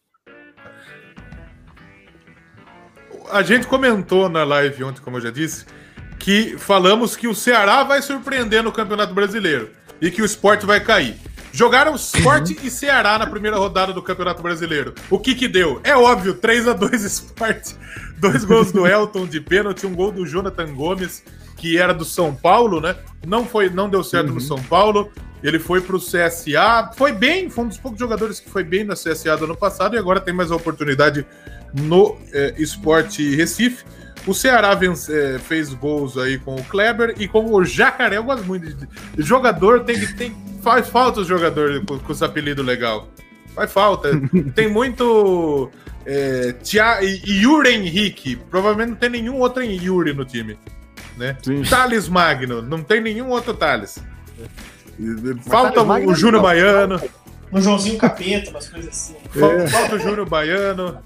[3.31, 5.65] A gente comentou na live ontem, como eu já disse,
[6.19, 9.71] que falamos que o Ceará vai surpreender no Campeonato Brasileiro
[10.01, 11.17] e que o esporte vai cair.
[11.55, 12.57] Jogaram Sport uhum.
[12.65, 14.93] e Ceará na primeira rodada do Campeonato Brasileiro.
[15.09, 15.81] O que que deu?
[15.85, 17.75] É óbvio, 3 a 2 Sport.
[18.19, 21.23] Dois gols do Elton de pênalti, um gol do Jonathan Gomes,
[21.57, 22.97] que era do São Paulo, né?
[23.25, 24.35] Não foi, não deu certo uhum.
[24.35, 25.13] no São Paulo.
[25.45, 28.83] Ele foi para o CSA, foi bem, foi um dos poucos jogadores que foi bem
[28.83, 31.25] na CSA do ano passado e agora tem mais a oportunidade
[31.75, 33.85] no é, Esporte Recife.
[34.27, 38.17] O Ceará vence, é, fez gols aí com o Kleber e com o Jacaré.
[38.17, 42.13] Eu gosto muito de, de jogador, tem que tem faz falta os jogadores com, com
[42.13, 43.07] esse apelido legal.
[43.55, 44.11] Faz falta.
[44.57, 45.71] tem muito
[46.07, 48.37] é, Tia, Yuri Henrique.
[48.37, 50.59] Provavelmente não tem nenhum outro Yuri no time.
[51.17, 51.37] Né?
[51.69, 54.03] Thales Magno, não tem nenhum outro Thales.
[55.43, 57.01] Falta o Júnior Baiano.
[57.53, 59.17] No Joãozinho Capeta, umas coisas assim.
[59.37, 59.67] É.
[59.69, 60.99] Falta o Júnior Baiano.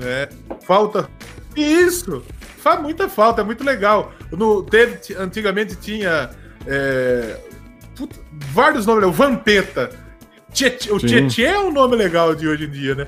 [0.00, 0.28] É.
[0.62, 1.08] Falta.
[1.56, 2.22] Isso!
[2.58, 4.12] Faz muita falta, é muito legal.
[4.32, 6.30] No, teve, antigamente tinha
[6.66, 7.36] é,
[7.96, 8.16] puta,
[8.52, 9.90] vários nomes, o Vampeta.
[10.90, 13.06] o Tietchan é um nome legal de hoje em dia, né?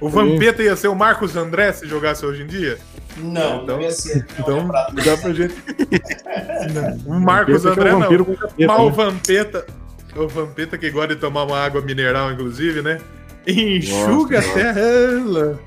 [0.00, 2.78] O Vampeta ia ser o Marcos André se jogasse hoje em dia?
[3.16, 4.26] Não, então, não ia ser.
[4.46, 5.54] Não, então, dá pra gente.
[7.06, 8.24] não, Marcos André, é um não.
[8.24, 8.92] Capeta, Mal né?
[8.92, 9.66] Vampeta.
[10.14, 12.98] O Vampeta que gosta de tomar uma água mineral, inclusive, né?
[13.46, 15.60] Enxuga nossa, até ela.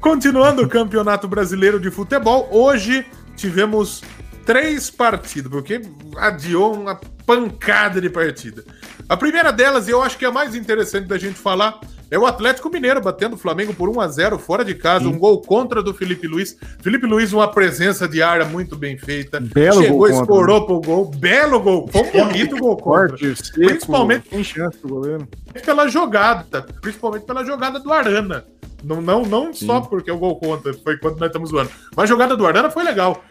[0.00, 3.06] Continuando o Campeonato Brasileiro de Futebol, hoje
[3.36, 4.02] tivemos
[4.46, 5.82] três partidas, porque
[6.16, 6.96] adiou uma
[7.26, 8.64] pancada de partida.
[9.10, 12.16] A primeira delas, e eu acho que é a mais interessante da gente falar, é
[12.16, 15.10] o Atlético Mineiro batendo o Flamengo por 1 a 0 fora de casa, Sim.
[15.10, 16.56] um gol contra do Felipe Luiz.
[16.80, 19.40] Felipe Luiz, uma presença de área muito bem feita.
[19.40, 21.10] Belo Chegou, gol escorou pro gol.
[21.10, 21.88] Belo gol.
[21.88, 23.18] Foi um bonito gol contra.
[23.18, 25.26] Forte, principalmente tem chance do goleiro.
[25.64, 28.44] pela jogada, principalmente pela jogada do Arana.
[28.84, 31.70] Não, não, não só porque o gol contra, foi quando nós estamos zoando.
[31.96, 33.24] Mas a jogada do Arana foi legal.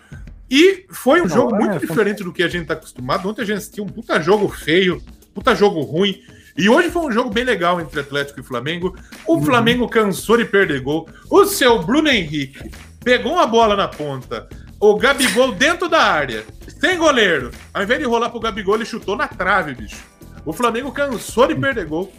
[0.51, 3.29] E foi um não, jogo muito é, diferente do que a gente tá acostumado.
[3.29, 5.01] Ontem a gente assistiu um puta jogo feio,
[5.39, 6.21] puta jogo ruim.
[6.57, 8.93] E hoje foi um jogo bem legal entre Atlético e Flamengo.
[9.25, 9.45] O uhum.
[9.45, 11.07] Flamengo cansou de perder gol.
[11.29, 12.69] O seu Bruno Henrique
[13.01, 14.47] pegou uma bola na ponta.
[14.77, 16.45] O Gabigol dentro da área,
[16.79, 17.51] sem goleiro.
[17.73, 20.03] Ao invés de rolar pro Gabigol, ele chutou na trave, bicho.
[20.45, 22.11] O Flamengo cansou de perder gol.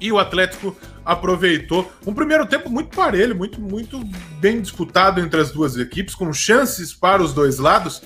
[0.00, 4.02] E o Atlético aproveitou um primeiro tempo muito parelho, muito, muito
[4.38, 8.02] bem disputado entre as duas equipes, com chances para os dois lados.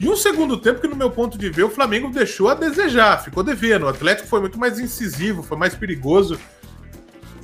[0.00, 3.22] E um segundo tempo que, no meu ponto de ver, o Flamengo deixou a desejar,
[3.22, 3.84] ficou devendo.
[3.84, 6.40] O Atlético foi muito mais incisivo, foi mais perigoso.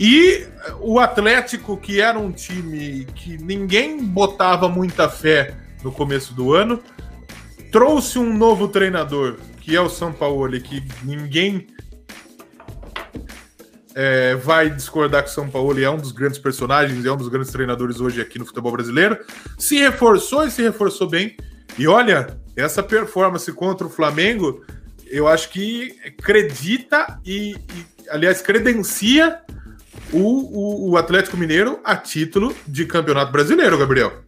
[0.01, 0.47] E
[0.81, 5.55] o Atlético, que era um time que ninguém botava muita fé
[5.85, 6.83] no começo do ano,
[7.71, 11.67] trouxe um novo treinador, que é o São Paulo, que ninguém
[13.95, 17.29] é, vai discordar que o São Paulo é um dos grandes personagens, é um dos
[17.29, 19.19] grandes treinadores hoje aqui no futebol brasileiro.
[19.59, 21.37] Se reforçou e se reforçou bem.
[21.79, 24.65] E olha, essa performance contra o Flamengo,
[25.07, 29.43] eu acho que acredita e, e aliás, credencia
[30.13, 34.25] o, o, o, Atlético Mineiro a título de campeonato brasileiro, Gabriel.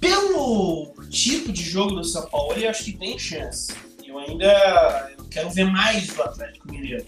[0.00, 3.74] Pelo tipo de jogo do São Paulo, eu acho que tem chance.
[4.06, 7.04] Eu ainda quero ver mais do Atlético Mineiro.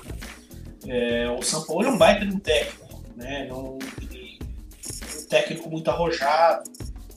[0.87, 3.47] É, o São Paulo é um baita de um técnico, né?
[3.49, 6.71] Não, um técnico muito arrojado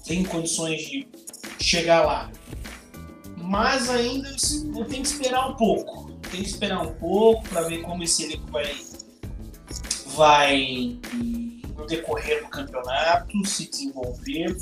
[0.06, 1.07] tem condições de
[1.60, 2.32] chegar lá.
[3.38, 6.11] Mas ainda eu tenho que esperar um pouco.
[6.30, 8.76] Tem que esperar um pouco para ver como esse elenco vai,
[10.15, 10.99] vai
[11.76, 14.56] no decorrer do campeonato se desenvolver,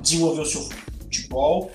[0.00, 1.72] desenvolver o seu futebol.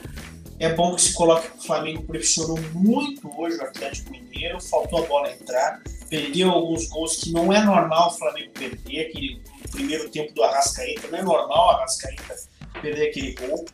[0.59, 5.03] É bom que se coloque que o Flamengo pressionou muito hoje o Atlético Mineiro, faltou
[5.03, 9.41] a bola entrar, perdeu alguns gols que não é normal o Flamengo perder, aquele
[9.71, 12.52] primeiro tempo do Arrascaeta, não é normal o Arrascaeta
[12.83, 13.65] perder aquele gol.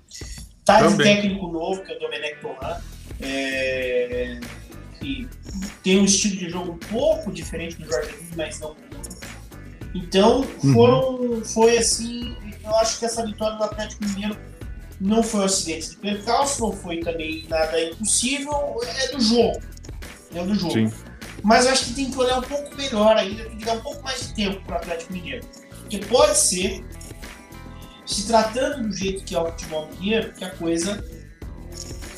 [0.64, 2.78] Tá de técnico novo, que é o Domenech Torran,
[3.22, 4.40] é,
[5.00, 5.28] que
[5.84, 9.10] tem um estilo de jogo um pouco diferente do Jorge Jesus, mas não muito.
[9.96, 10.74] Então, uhum.
[10.74, 11.44] foram, uhum.
[11.44, 14.38] foi assim, eu acho que essa vitória do Atlético Mineiro
[15.02, 19.62] não foi um acidente de percalço, não foi também nada impossível, é do jogo.
[20.36, 20.74] É do jogo.
[20.74, 20.94] Sim.
[21.42, 23.82] Mas eu acho que tem que olhar um pouco melhor ainda, tem que dar um
[23.82, 25.44] pouco mais de tempo para o Atlético Mineiro.
[25.80, 26.86] Porque pode ser
[28.10, 31.04] se tratando do jeito que é o futebol mineiro, que a coisa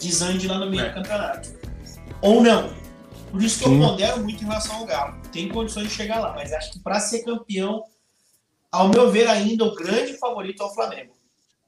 [0.01, 0.89] desande lá no meio é.
[0.89, 1.49] do campeonato.
[2.21, 2.73] Ou não.
[3.29, 3.81] Por isso que Sim.
[3.81, 5.21] eu pondero muito em relação ao Galo.
[5.31, 7.83] Tem condições de chegar lá, mas acho que para ser campeão,
[8.71, 11.13] ao meu ver, ainda o grande favorito é o Flamengo.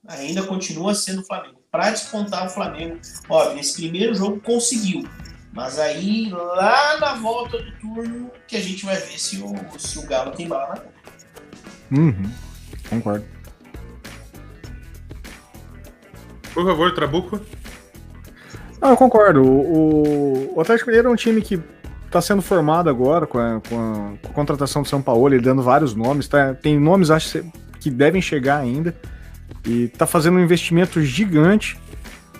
[0.07, 1.61] Ainda continua sendo o Flamengo.
[1.69, 5.07] Para despontar o Flamengo, óbvio, nesse primeiro jogo conseguiu.
[5.51, 9.99] Mas aí, lá na volta do turno, que a gente vai ver se o, se
[9.99, 10.93] o Galo tem bala na conta.
[11.91, 12.31] Uhum.
[12.89, 13.32] Concordo.
[16.53, 17.39] Por favor, Trabuco.
[18.81, 19.41] Não, eu concordo.
[19.41, 21.59] O, o Atlético Mineiro é um time que
[22.05, 25.41] está sendo formado agora com a, com, a, com a, contratação do São Paulo, ele
[25.41, 26.27] dando vários nomes.
[26.27, 27.43] Tá, tem nomes, acho
[27.79, 28.95] que devem chegar ainda.
[29.65, 31.77] E está fazendo um investimento gigante.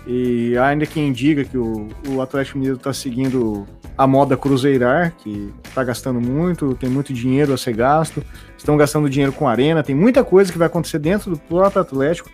[0.06, 3.65] E ainda quem diga que o, o Atlético Mineiro está seguindo
[3.98, 8.23] a moda cruzeirar, que está gastando muito, tem muito dinheiro a ser gasto,
[8.57, 12.30] estão gastando dinheiro com arena, tem muita coisa que vai acontecer dentro do próprio Atlético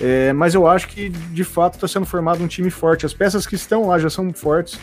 [0.00, 3.06] é, mas eu acho que de fato está sendo formado um time forte.
[3.06, 4.78] As peças que estão lá já são fortes.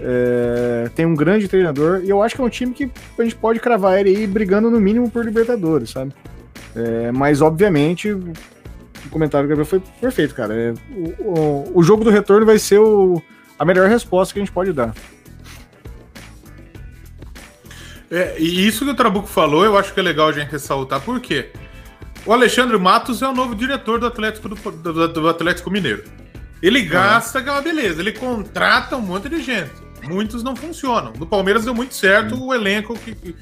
[0.00, 3.36] É, tem um grande treinador e eu acho que é um time que a gente
[3.36, 6.12] pode cravar ele aí brigando no mínimo por Libertadores, sabe?
[6.74, 8.32] É, mas obviamente o
[9.10, 10.52] comentário do Gabriel foi perfeito, cara.
[10.52, 13.22] É, o, o, o, jogo do retorno vai ser o,
[13.56, 14.92] a melhor resposta que a gente pode dar.
[18.10, 21.00] É, e isso que o Trabuco falou, eu acho que é legal a gente ressaltar,
[21.00, 21.50] por quê?
[22.26, 26.04] O Alexandre Matos é o novo diretor do Atlético, do, do, do Atlético Mineiro.
[26.62, 28.00] Ele gasta, que é uma beleza.
[28.00, 29.72] Ele contrata um monte de gente.
[30.04, 31.12] Muitos não funcionam.
[31.18, 33.36] No Palmeiras deu muito certo o elenco que,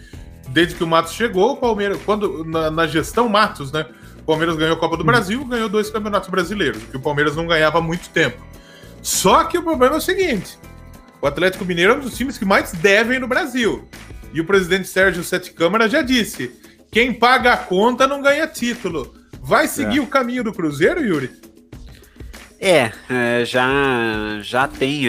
[0.48, 3.86] desde que o Matos chegou, o Palmeiras, quando na, na gestão Matos, né?
[4.18, 7.46] O Palmeiras ganhou a Copa do Brasil, ganhou dois campeonatos brasileiros, que o Palmeiras não
[7.46, 8.44] ganhava há muito tempo.
[9.00, 10.58] Só que o problema é o seguinte:
[11.20, 13.88] o Atlético Mineiro é um dos times que mais devem no Brasil.
[14.32, 16.52] E o presidente Sérgio Sete Câmara já disse:
[16.92, 19.14] quem paga a conta não ganha título.
[19.40, 20.00] Vai seguir é.
[20.00, 21.30] o caminho do Cruzeiro, Yuri?
[22.60, 25.06] É, é já, já tem.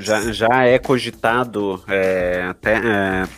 [0.00, 3.28] já, já é cogitado é, até é,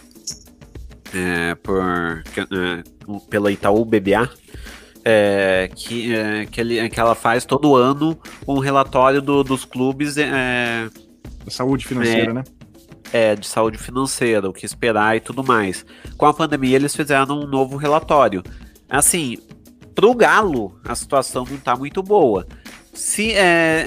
[1.15, 2.83] é, por, é,
[3.29, 4.31] pela Itaú BBA
[5.05, 8.19] é, que, é, que, ele, que ela faz todo ano
[8.49, 10.17] um relatório do, dos clubes.
[10.17, 10.89] É,
[11.49, 12.45] saúde financeira, né?
[13.17, 15.87] É, de saúde financeira, o que esperar e tudo mais.
[16.17, 18.43] Com a pandemia, eles fizeram um novo relatório.
[18.91, 19.39] Assim,
[19.95, 22.45] pro Galo, a situação não tá muito boa.
[22.93, 23.87] Se, é,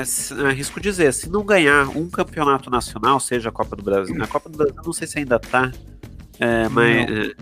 [0.00, 4.16] é, se, arrisco dizer, se não ganhar um campeonato nacional, seja a Copa do Brasil,
[4.22, 5.70] a Copa do Brasil não sei se ainda tá,
[6.40, 7.34] é, mas.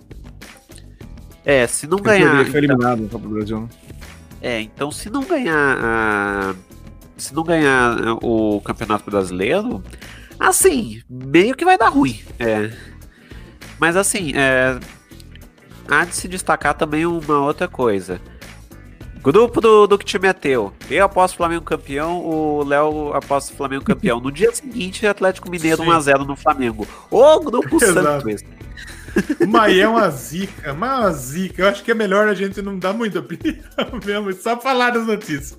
[1.45, 2.33] É, é, se não ganhar.
[2.37, 3.61] Foi então, eliminado na Copa do Brasil.
[3.61, 3.69] Né?
[4.43, 5.79] É, então se não ganhar.
[5.81, 6.55] A,
[7.17, 9.83] se não ganhar o Campeonato Brasileiro,
[10.41, 12.19] assim, meio que vai dar ruim.
[12.39, 12.73] É.
[13.79, 14.79] Mas assim, é,
[15.89, 18.21] há de se destacar também uma outra coisa.
[19.23, 20.73] Grupo do, do que time é teu.
[20.91, 24.19] Eu aposto Flamengo campeão, o Léo aposta Flamengo campeão.
[24.19, 26.89] No dia seguinte, Atlético Mineiro 1x0 no Flamengo.
[27.11, 28.47] Ô, grupo santo esse.
[29.47, 31.63] Mas é uma zica, mas é uma zica.
[31.63, 33.59] Eu acho que é melhor a gente não dar muita opinião
[34.05, 35.59] mesmo, só falar das notícias.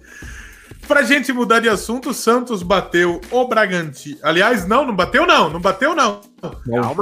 [0.87, 4.17] Pra gente mudar de assunto, o Santos bateu o Bragantino.
[4.23, 6.21] Aliás, não, não bateu não, não bateu não.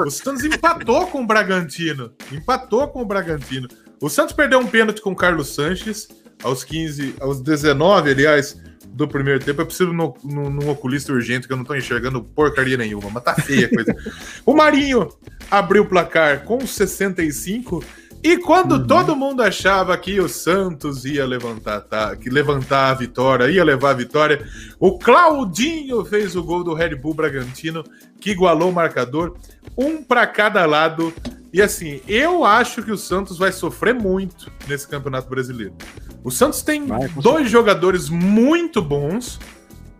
[0.05, 2.11] O Santos empatou com o Bragantino.
[2.31, 3.67] Empatou com o Bragantino.
[4.01, 6.07] O Santos perdeu um pênalti com o Carlos Sanches
[6.43, 8.57] aos 15, aos 19, aliás,
[8.87, 9.61] do primeiro tempo.
[9.61, 13.35] Eu preciso no, num oculista urgente que eu não tô enxergando porcaria nenhuma, mas tá
[13.35, 13.95] feia a coisa.
[14.45, 15.09] o Marinho
[15.49, 17.83] abriu o placar com 65
[18.21, 18.87] e quando uhum.
[18.87, 23.91] todo mundo achava que o Santos ia levantar, tá, que levantar a vitória, ia levar
[23.91, 24.45] a vitória,
[24.77, 27.83] o Claudinho fez o gol do Red Bull Bragantino,
[28.19, 29.37] que igualou o marcador,
[29.77, 31.13] um para cada lado.
[31.53, 35.73] E assim, eu acho que o Santos vai sofrer muito nesse Campeonato Brasileiro.
[36.21, 39.39] O Santos tem vai, dois jogadores muito bons.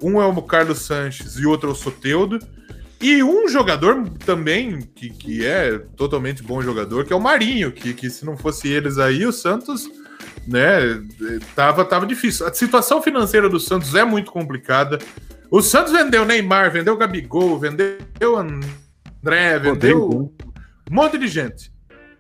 [0.02, 2.40] Um é o Carlos Sanches e outro é o Soteudo.
[3.02, 7.94] E um jogador também, que, que é totalmente bom jogador, que é o Marinho, que,
[7.94, 9.90] que se não fosse eles aí, o Santos,
[10.46, 11.02] né,
[11.56, 12.46] tava, tava difícil.
[12.46, 15.00] A situação financeira do Santos é muito complicada.
[15.50, 17.98] O Santos vendeu Neymar, vendeu Gabigol, vendeu
[18.38, 20.34] André, vendeu
[20.92, 21.72] um monte de gente.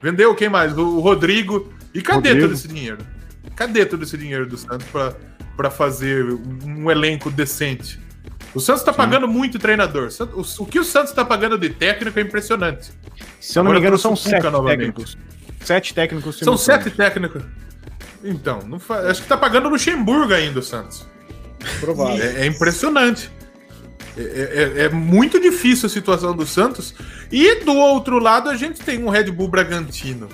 [0.02, 0.78] Vendeu quem mais?
[0.78, 1.74] O Rodrigo.
[1.94, 2.48] E cadê Rodrigo.
[2.48, 3.00] todo esse dinheiro?
[3.56, 4.88] Cadê todo esse dinheiro do Santos
[5.58, 6.26] para fazer
[6.66, 8.00] um elenco decente?
[8.54, 10.10] O Santos está pagando muito treinador.
[10.34, 12.92] O, que o Santos está pagando de técnico é impressionante.
[13.40, 14.78] Se eu não Agora me engano, são sete novamente.
[14.78, 15.18] técnicos.
[15.62, 16.40] Sete técnicos.
[16.40, 17.44] São sete técnicos.
[18.24, 19.02] Então, não fa...
[19.02, 21.06] acho que está pagando Luxemburgo ainda o Santos.
[21.80, 22.24] Provável.
[22.24, 23.32] É, é impressionante.
[24.18, 24.22] É,
[24.82, 26.94] é, é, muito difícil a situação do Santos.
[27.32, 30.28] E do outro lado, a gente tem um Red Bull Bragantino.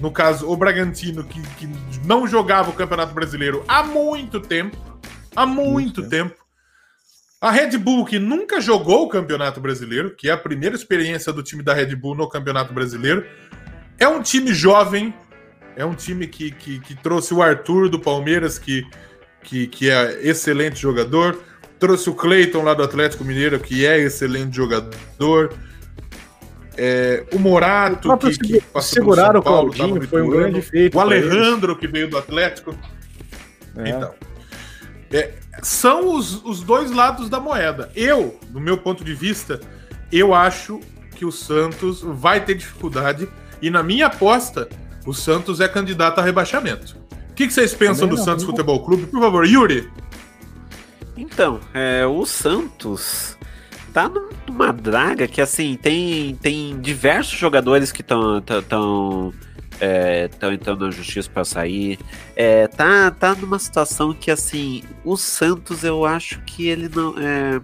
[0.00, 1.68] No caso, o Bragantino, que, que
[2.04, 4.76] não jogava o Campeonato Brasileiro há muito tempo.
[5.36, 6.30] Há muito, muito tempo.
[6.30, 6.41] tempo.
[7.42, 11.42] A Red Bull, que nunca jogou o Campeonato Brasileiro, que é a primeira experiência do
[11.42, 13.26] time da Red Bull no Campeonato Brasileiro,
[13.98, 15.12] é um time jovem,
[15.74, 18.86] é um time que, que, que trouxe o Arthur do Palmeiras, que,
[19.42, 21.36] que, que é excelente jogador,
[21.80, 25.52] trouxe o Cleiton lá do Atlético Mineiro, que é excelente jogador.
[26.76, 30.96] É, o Morato, o que, que passou segurar o Claudinho, foi um grande feito.
[30.96, 32.72] O Alejandro, que veio do Atlético.
[33.76, 33.88] É.
[33.88, 34.14] Então,
[35.10, 37.90] é, são os, os dois lados da moeda.
[37.94, 39.60] Eu, do meu ponto de vista,
[40.10, 40.80] eu acho
[41.14, 43.28] que o Santos vai ter dificuldade
[43.60, 44.68] e na minha aposta,
[45.06, 46.96] o Santos é candidato a rebaixamento.
[47.30, 49.06] O que, que vocês pensam do Santos Futebol Clube?
[49.06, 49.88] Por favor, Yuri.
[51.16, 53.36] Então, é, o Santos
[53.92, 54.10] tá
[54.48, 59.32] numa draga que assim tem tem diversos jogadores que estão
[59.82, 61.98] estão é, entrando na justiça para sair.
[62.36, 67.14] É, tá, tá numa situação que, assim, o Santos, eu acho que ele não.
[67.18, 67.60] É,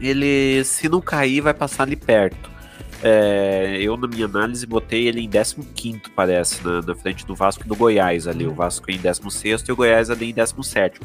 [0.00, 2.50] ele, se não cair, vai passar ali perto.
[3.04, 7.64] É, eu, na minha análise, botei ele em 15, parece, na, na, frente do Vasco
[7.64, 8.46] e do Goiás ali.
[8.46, 11.00] O Vasco em 16 e o Goiás ali em 17.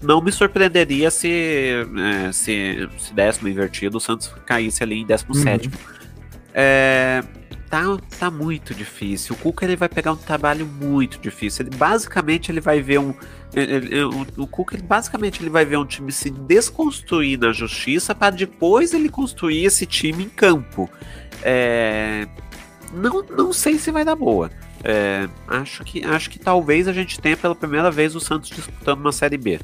[0.00, 5.66] Não me surpreenderia se, é, se, se décimo invertido, o Santos caísse ali em 17.
[5.66, 5.74] Uhum.
[6.54, 7.24] É,
[7.72, 7.80] tá,
[8.18, 9.34] tá muito difícil.
[9.34, 11.64] O Cuca ele vai pegar um trabalho muito difícil.
[11.64, 13.14] Ele basicamente ele vai ver um
[13.54, 18.14] ele, o, o Cuca ele, basicamente ele vai ver um time se desconstruir na justiça
[18.14, 20.88] para depois ele construir esse time em campo.
[21.42, 22.28] É,
[22.92, 24.50] não, não sei se vai dar boa.
[24.84, 29.00] É, acho que acho que talvez a gente tenha pela primeira vez o Santos disputando
[29.00, 29.58] uma série B.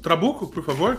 [0.00, 0.98] Trabuco, por favor.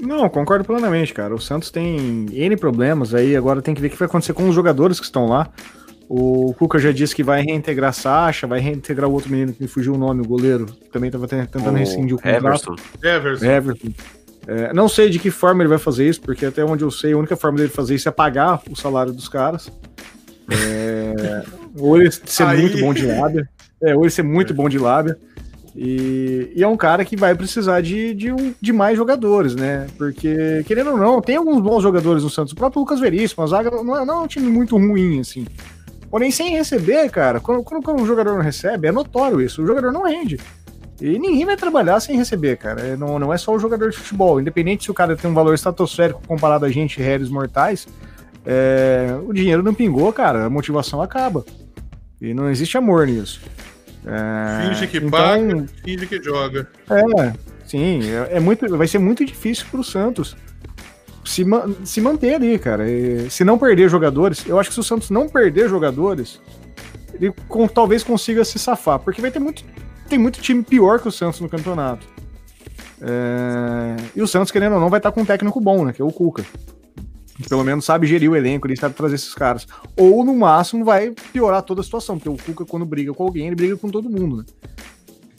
[0.00, 1.34] Não, concordo plenamente, cara.
[1.34, 4.48] O Santos tem N problemas aí, agora tem que ver o que vai acontecer com
[4.48, 5.50] os jogadores que estão lá.
[6.08, 9.68] O Cuca já disse que vai reintegrar Sacha, vai reintegrar o outro menino que me
[9.68, 12.76] fugiu o nome, o goleiro, que também estava tentando o rescindir o contrato.
[13.02, 13.44] Everson.
[13.44, 13.88] Everson.
[14.46, 17.12] É, não sei de que forma ele vai fazer isso, porque até onde eu sei,
[17.12, 19.70] a única forma dele fazer isso é pagar o salário dos caras.
[20.50, 21.44] É,
[21.76, 22.62] ou ele ser Aí...
[22.62, 23.46] muito bom de lábia.
[23.82, 25.18] É, ou ele ser muito bom de lábia.
[25.80, 29.86] E, e, é um cara que vai precisar de, de, um, de, mais jogadores, né?
[29.96, 32.52] Porque, querendo ou não, tem alguns bons jogadores no Santos.
[32.52, 35.46] O próprio Lucas Veríssimo, a zaga não é, não é um time muito ruim, assim.
[36.10, 39.62] Porém, sem receber, cara, quando, quando, o jogador não recebe, é notório isso.
[39.62, 40.40] O jogador não rende.
[41.00, 42.80] E ninguém vai trabalhar sem receber, cara.
[42.80, 44.40] É, não, não é só o jogador de futebol.
[44.40, 47.86] Independente se o cara tem um valor estratosférico comparado a gente, réis mortais,
[48.44, 50.46] é, o dinheiro não pingou, cara.
[50.46, 51.44] A motivação acaba.
[52.20, 53.40] E não existe amor nisso.
[54.08, 56.66] É, finge que então, paga, finge que joga.
[56.88, 57.32] É,
[57.66, 58.00] sim.
[58.10, 60.34] É, é muito, vai ser muito difícil pro Santos
[61.28, 61.44] se,
[61.84, 62.90] se manter ali, cara.
[62.90, 66.40] E, se não perder jogadores, eu acho que se o Santos não perder jogadores,
[67.14, 69.62] ele com, talvez consiga se safar, porque vai ter muito,
[70.08, 72.06] tem muito time pior que o Santos no campeonato.
[73.00, 75.92] É, e o Santos, querendo ou não, vai estar com um técnico bom, né?
[75.92, 76.44] Que é o Cuca.
[77.48, 79.66] Pelo menos sabe gerir o elenco, ele sabe trazer esses caras.
[79.96, 83.46] Ou no máximo vai piorar toda a situação, porque o Cuca, quando briga com alguém,
[83.46, 84.44] ele briga com todo mundo, né?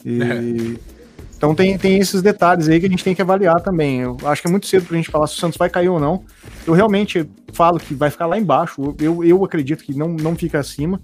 [0.05, 0.21] E.
[0.21, 0.99] É.
[1.39, 4.01] Então tem, tem esses detalhes aí que a gente tem que avaliar também.
[4.01, 5.97] Eu acho que é muito cedo pra gente falar se o Santos vai cair ou
[5.97, 6.25] não.
[6.67, 8.93] Eu realmente falo que vai ficar lá embaixo.
[8.99, 11.01] Eu, eu acredito que não, não fica acima.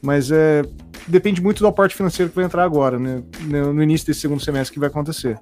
[0.00, 0.62] Mas é,
[1.08, 3.20] depende muito do aporte financeiro que vai entrar agora, né?
[3.48, 5.40] No início desse segundo semestre que vai acontecer.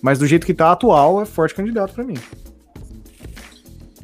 [0.00, 2.16] Mas do jeito que tá atual, é forte candidato para mim.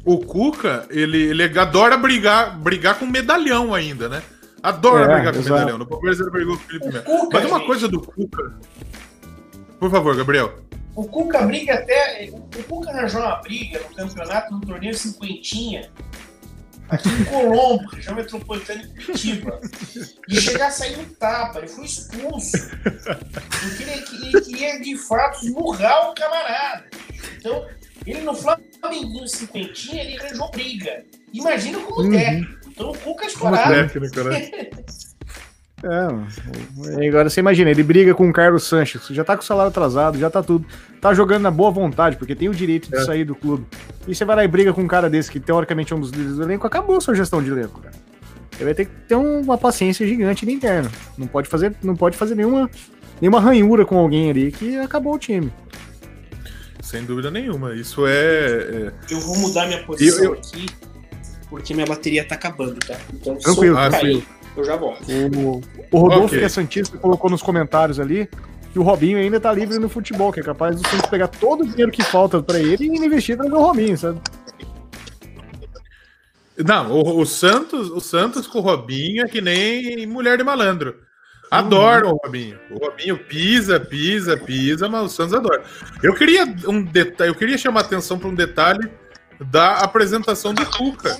[0.05, 4.21] O Cuca, ele, ele adora brigar, brigar com medalhão ainda, né?
[4.61, 5.53] Adora é, brigar com exato.
[5.53, 5.77] medalhão.
[5.77, 7.29] No Palmeiras ele brigou com o Felipe Melo.
[7.31, 7.67] Mas uma gente...
[7.67, 8.53] coisa do Cuca
[9.83, 10.59] por favor, Gabriel.
[10.95, 12.29] O Cuca briga até.
[12.31, 15.91] O Cuca arranjou uma briga no campeonato, no torneio cinquentinha,
[16.87, 19.59] aqui em Colombo, região metropolitana de Curitiba.
[20.29, 22.57] E chegar a sair no tapa, ele foi expulso.
[22.81, 26.85] Porque ele, ele queria de fato esmurrar o camarada.
[27.37, 27.67] Então,
[28.05, 31.03] ele no Flamengo cinquentinha, ele arranjou briga.
[31.33, 32.11] Imagina como uhum.
[32.11, 32.53] técnico.
[32.67, 33.63] Então o Cuca é estourado.
[33.63, 34.69] Como técnico, né?
[35.83, 39.67] É, agora você imagina, ele briga com o Carlos Sanches, já tá com o salário
[39.69, 40.65] atrasado, já tá tudo.
[41.01, 43.03] Tá jogando na boa vontade, porque tem o direito de é.
[43.03, 43.65] sair do clube.
[44.07, 46.11] E você vai lá e briga com um cara desse, que teoricamente é um dos
[46.11, 47.93] líderes do elenco, acabou a sua gestão de elenco, cara.
[48.55, 50.89] Ele vai ter que ter uma paciência gigante de interno.
[51.17, 52.69] Não pode fazer, não pode fazer nenhuma,
[53.19, 55.51] nenhuma ranhura com alguém ali que acabou o time.
[56.93, 57.73] Sem dúvida nenhuma.
[57.73, 58.11] Isso é.
[58.11, 58.93] é...
[59.09, 60.39] Eu vou mudar minha posição eu, eu...
[60.39, 60.67] aqui,
[61.49, 62.95] porque minha bateria tá acabando, tá?
[63.11, 65.03] Então, Tranquilo, se eu cair, eu já volto.
[65.11, 66.37] O, o Rodolfo, okay.
[66.37, 68.29] que é Santista, colocou nos comentários ali
[68.71, 71.61] que o Robinho ainda tá livre no futebol, que é capaz do Santos pegar todo
[71.63, 74.21] o dinheiro que falta para ele e investir no Robinho, sabe?
[76.55, 80.95] Não, o, o, Santos, o Santos com o Robinho é que nem mulher de malandro.
[81.53, 82.13] Adoro uhum.
[82.13, 82.59] o Robinho.
[82.71, 85.63] O Robinho pisa, pisa, pisa, mas o Santos adora.
[86.01, 88.89] Eu queria um detalhe, eu queria chamar atenção para um detalhe
[89.39, 91.17] da apresentação do Cuca.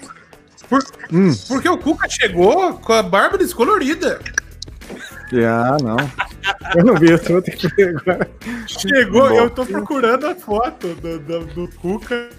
[0.67, 1.31] Por, hum.
[1.47, 4.19] Porque o Cuca chegou com a barba descolorida.
[5.33, 5.97] Ah, não.
[6.75, 8.29] Eu não vi, eu tô que ver agora.
[8.67, 9.35] Chegou, Bom.
[9.35, 12.29] eu tô procurando a foto do, do, do Cuca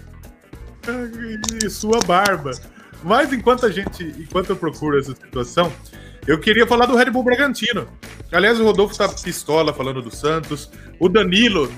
[1.63, 2.51] e sua barba.
[3.03, 5.71] Mas enquanto a gente, enquanto eu procuro essa situação,
[6.27, 7.87] eu queria falar do Red Bull Bragantino.
[8.31, 10.71] Aliás, o Rodolfo tá pistola falando do Santos.
[10.99, 11.71] O Danilo,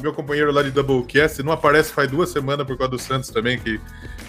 [0.00, 3.58] meu companheiro lá de Doublecast, não aparece faz duas semanas por causa do Santos também,
[3.58, 3.78] que,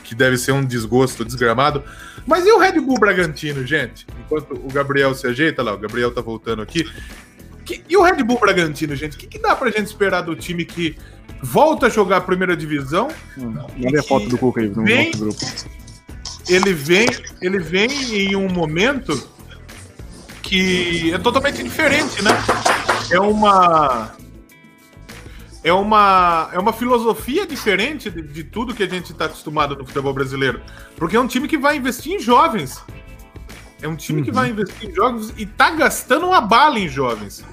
[0.03, 1.83] que deve ser um desgosto desgramado.
[2.27, 4.05] Mas e o Red Bull Bragantino, gente?
[4.25, 6.89] Enquanto o Gabriel se ajeita lá, o Gabriel tá voltando aqui.
[7.63, 9.15] Que, e o Red Bull Bragantino, gente?
[9.15, 10.97] O que, que dá pra gente esperar do time que
[11.41, 13.07] volta a jogar a primeira divisão?
[13.37, 15.39] Hum, Manda a foto do Cuca aí no vem, nosso grupo.
[16.49, 17.07] Ele vem,
[17.41, 19.31] ele vem em um momento
[20.51, 22.31] que é totalmente diferente, né?
[23.09, 24.11] É uma
[25.63, 29.85] é uma, é uma filosofia diferente de, de tudo que a gente está acostumado no
[29.85, 30.59] futebol brasileiro.
[30.97, 32.83] Porque é um time que vai investir em jovens.
[33.81, 34.25] É um time uhum.
[34.25, 37.45] que vai investir em jovens e tá gastando uma bala em jovens.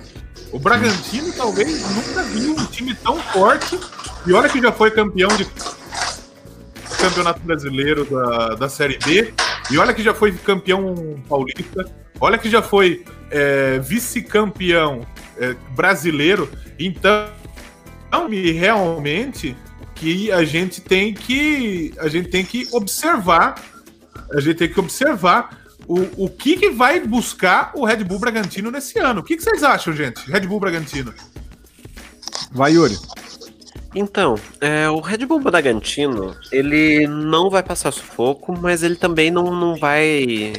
[0.51, 3.79] O Bragantino talvez nunca viu um time tão forte.
[4.27, 5.47] E olha que já foi campeão de
[6.99, 9.33] campeonato brasileiro da, da Série B.
[9.71, 11.85] E olha que já foi campeão paulista.
[12.21, 16.51] Olha que já foi é, vice-campeão é, brasileiro.
[16.79, 17.29] Então,
[18.53, 19.57] realmente
[19.95, 23.57] que a gente tem que a gente tem que observar
[24.33, 28.71] a gente tem que observar o, o que, que vai buscar o Red Bull Bragantino
[28.71, 29.21] nesse ano.
[29.21, 30.31] O que, que vocês acham, gente?
[30.31, 31.15] Red Bull Bragantino.
[32.53, 32.99] Vai, Yuri.
[33.95, 39.45] Então, é, o Red Bull Bragantino, ele não vai passar sufoco, mas ele também não,
[39.55, 40.53] não vai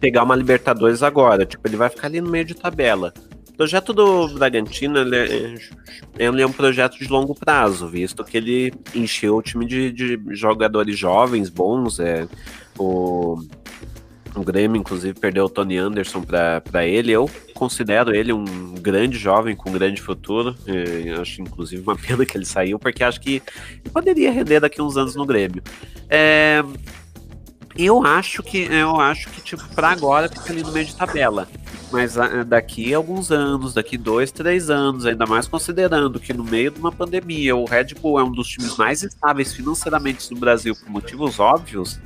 [0.00, 1.44] pegar uma Libertadores agora.
[1.44, 3.12] Tipo, ele vai ficar ali no meio de tabela.
[3.50, 5.54] O projeto do Bragantino ele é,
[6.16, 10.20] ele é um projeto de longo prazo, visto que ele encheu o time de, de
[10.30, 11.98] jogadores jovens, bons.
[11.98, 12.28] É,
[12.78, 13.36] o,
[14.36, 17.10] o Grêmio, inclusive, perdeu o Tony Anderson para ele.
[17.10, 18.44] Eu considero ele um
[18.80, 20.54] grande jovem com um grande futuro.
[21.20, 23.42] Acho, inclusive, uma pena que ele saiu, porque acho que
[23.92, 25.62] poderia render daqui uns anos no Grêmio.
[26.08, 26.62] É,
[27.76, 31.48] eu acho que eu acho que tipo para agora fica ali no meio de tabela,
[31.92, 36.70] mas ah, daqui alguns anos, daqui dois, três anos, ainda mais considerando que no meio
[36.70, 40.74] de uma pandemia o Red Bull é um dos times mais estáveis financeiramente no Brasil
[40.74, 42.00] por motivos óbvios,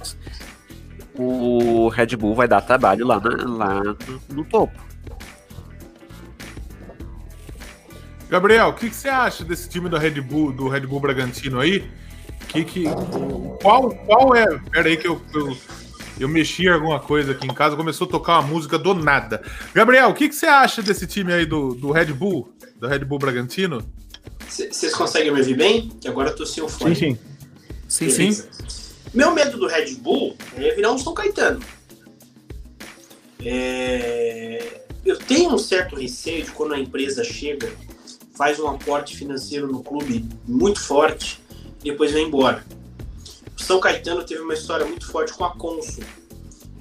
[1.14, 3.82] o Red Bull vai dar trabalho lá, na, lá
[4.28, 4.92] no topo.
[8.28, 11.60] Gabriel, o que, que, você acha desse time do Red Bull, do Red Bull Bragantino
[11.60, 11.86] aí?
[12.52, 12.84] Que, que,
[13.62, 14.46] qual, qual é.
[14.70, 15.56] Pera aí que eu, eu,
[16.20, 19.42] eu mexi alguma coisa aqui em casa, começou a tocar uma música do nada.
[19.72, 23.00] Gabriel, o que, que você acha desse time aí do, do Red Bull, do Red
[23.00, 23.82] Bull Bragantino?
[24.46, 25.88] Vocês conseguem me ouvir bem?
[25.98, 26.94] Que agora eu tô sem o fone.
[26.94, 27.18] Sim,
[27.88, 28.10] sim.
[28.10, 28.48] Sim, sim.
[29.14, 31.60] Meu medo do Red Bull é virar um São Caetano.
[33.42, 34.82] É...
[35.04, 37.72] Eu tenho um certo receio de quando a empresa chega,
[38.34, 41.41] faz um aporte financeiro no clube muito forte
[41.82, 42.64] e depois vai embora.
[43.58, 46.04] O São Caetano teve uma história muito forte com a Consul.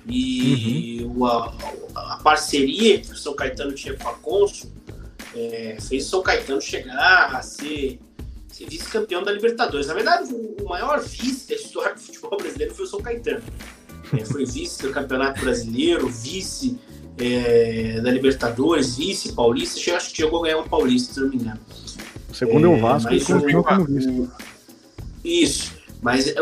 [0.07, 1.25] E uhum.
[1.25, 1.53] a,
[1.95, 4.71] a, parceria que o São Caetano tinha com a Consul
[5.35, 7.99] é, fez o São Caetano chegar a ser,
[8.47, 9.87] ser vice-campeão da Libertadores.
[9.87, 13.43] Na verdade, o, o, maior vice da história do futebol brasileiro foi o São Caetano.
[14.17, 16.79] É, foi vice do Campeonato Brasileiro, vice
[17.17, 19.79] é, da Libertadores, vice paulista.
[19.95, 21.59] Acho que chegou a ganhar um paulista, se não me engano.
[22.33, 24.29] Segundo é, o Vasco e continuou como vice.
[25.23, 25.73] Isso.
[26.01, 26.35] Mas é,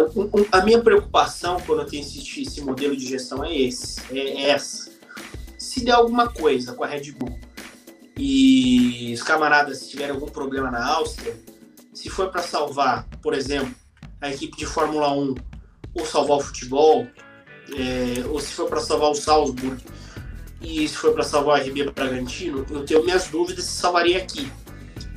[0.51, 4.89] a minha preocupação quando eu tenho esse, esse modelo de gestão é esse, é essa.
[5.57, 7.37] Se der alguma coisa com a Red Bull
[8.17, 11.37] e os camaradas tiverem algum problema na Áustria,
[11.93, 13.75] se for para salvar, por exemplo,
[14.21, 15.35] a equipe de Fórmula 1
[15.93, 17.05] ou salvar o futebol,
[17.75, 19.83] é, ou se for para salvar o Salzburg
[20.61, 24.49] e se for para salvar o RB Bragantino, eu tenho minhas dúvidas se salvaria aqui.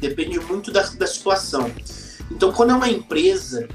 [0.01, 1.70] Depende muito da, da situação.
[2.30, 3.68] Então, quando é uma empresa,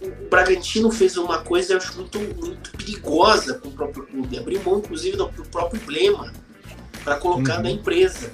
[0.00, 4.38] o Bragantino fez uma coisa, eu acho muito, muito perigosa com o próprio clube.
[4.38, 6.32] Abriu mão, inclusive, do próprio emblema
[7.04, 7.62] para colocar uhum.
[7.62, 8.32] na empresa.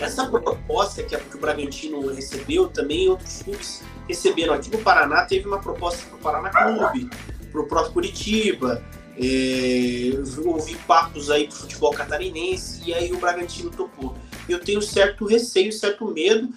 [0.00, 4.54] Essa proposta que, o Bragantino recebeu, também outros clubes receberam.
[4.54, 7.10] Aqui no Paraná teve uma proposta para o Paraná Clube,
[7.52, 8.82] para o próprio Curitiba.
[9.16, 10.10] É,
[10.44, 14.16] ouvi papos aí pro futebol catarinense e aí o Bragantino topou.
[14.48, 16.48] Eu tenho certo receio, certo medo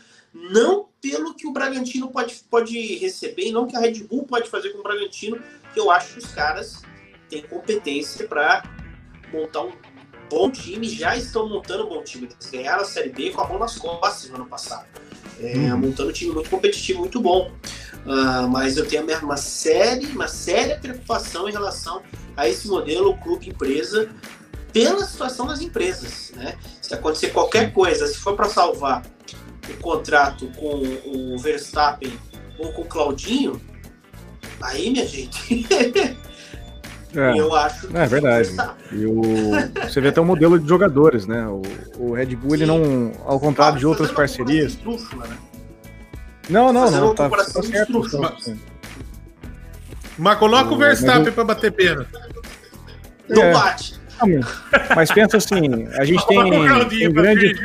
[0.50, 4.50] não pelo que o Bragantino pode, pode receber, e não que a Red Bull pode
[4.50, 5.40] fazer com o Bragantino,
[5.74, 6.82] que eu acho que os caras
[7.30, 8.64] têm competência para
[9.32, 9.72] montar um
[10.30, 12.26] bom time, já estão montando um bom time.
[12.26, 14.86] Eles ganharam a Série B com a mão nas costas no ano passado.
[15.40, 15.78] É, hum.
[15.78, 17.52] Montando um time muito competitivo, muito bom.
[18.06, 22.02] Uh, mas eu tenho uma série, uma séria preocupação em relação
[22.36, 24.10] a esse modelo clube-empresa
[24.72, 26.32] pela situação das empresas.
[26.36, 26.58] Né?
[26.82, 29.04] Se acontecer qualquer coisa, se for para salvar
[29.70, 32.12] o contrato com o Verstappen
[32.58, 33.62] ou com o Claudinho,
[34.62, 35.68] aí, minha gente.
[37.16, 38.56] É, eu acho é, verdade.
[38.92, 39.22] E o,
[39.90, 41.48] você vê até o modelo de jogadores, né?
[41.48, 41.62] O,
[41.98, 42.56] o Red Bull, Sim.
[42.58, 44.78] ele não, ao contrário ah, de outras parcerias.
[44.78, 45.38] Né?
[46.50, 47.16] Não, não, não.
[47.16, 48.06] Tá, tá certo.
[48.20, 48.54] Mas,
[50.18, 52.06] mas coloca o, o Verstappen para bater pena.
[53.30, 53.54] Não é.
[53.54, 54.00] bate.
[54.96, 56.40] Mas pensa assim, a gente tem,
[56.90, 57.56] tem grande...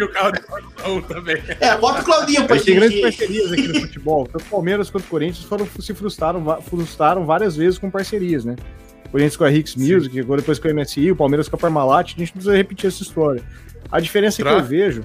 [1.61, 2.67] É, bota o Claudinho pra gente.
[2.67, 4.27] Tem grandes parcerias aqui no futebol.
[4.27, 8.57] Tanto o Palmeiras quanto o Corinthians foram, se frustraram, frustraram várias vezes com parcerias, né?
[9.07, 11.59] O Corinthians com a Hicks Music, agora depois com a MSI, o Palmeiras com a
[11.59, 13.43] Parmalat, a gente não precisa repetir essa história.
[13.91, 14.55] A diferença pra...
[14.55, 15.05] que eu vejo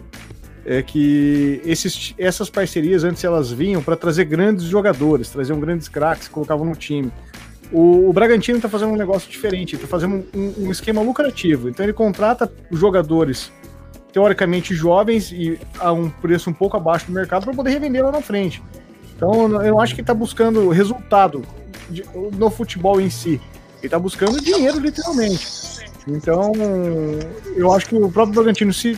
[0.65, 6.27] é que esses, essas parcerias antes elas vinham para trazer grandes jogadores, traziam grandes craques,
[6.27, 7.11] colocavam no time.
[7.71, 11.69] O, o Bragantino está fazendo um negócio diferente, está fazendo um, um, esquema lucrativo.
[11.69, 13.51] Então ele contrata jogadores
[14.13, 18.11] teoricamente jovens e a um preço um pouco abaixo do mercado para poder revender lá
[18.11, 18.63] na frente.
[19.15, 21.43] Então eu acho que está buscando resultado
[21.89, 23.41] de, no futebol em si.
[23.77, 25.45] Ele está buscando dinheiro, literalmente.
[26.07, 26.53] Então
[27.55, 28.97] eu acho que o próprio Bragantino, se,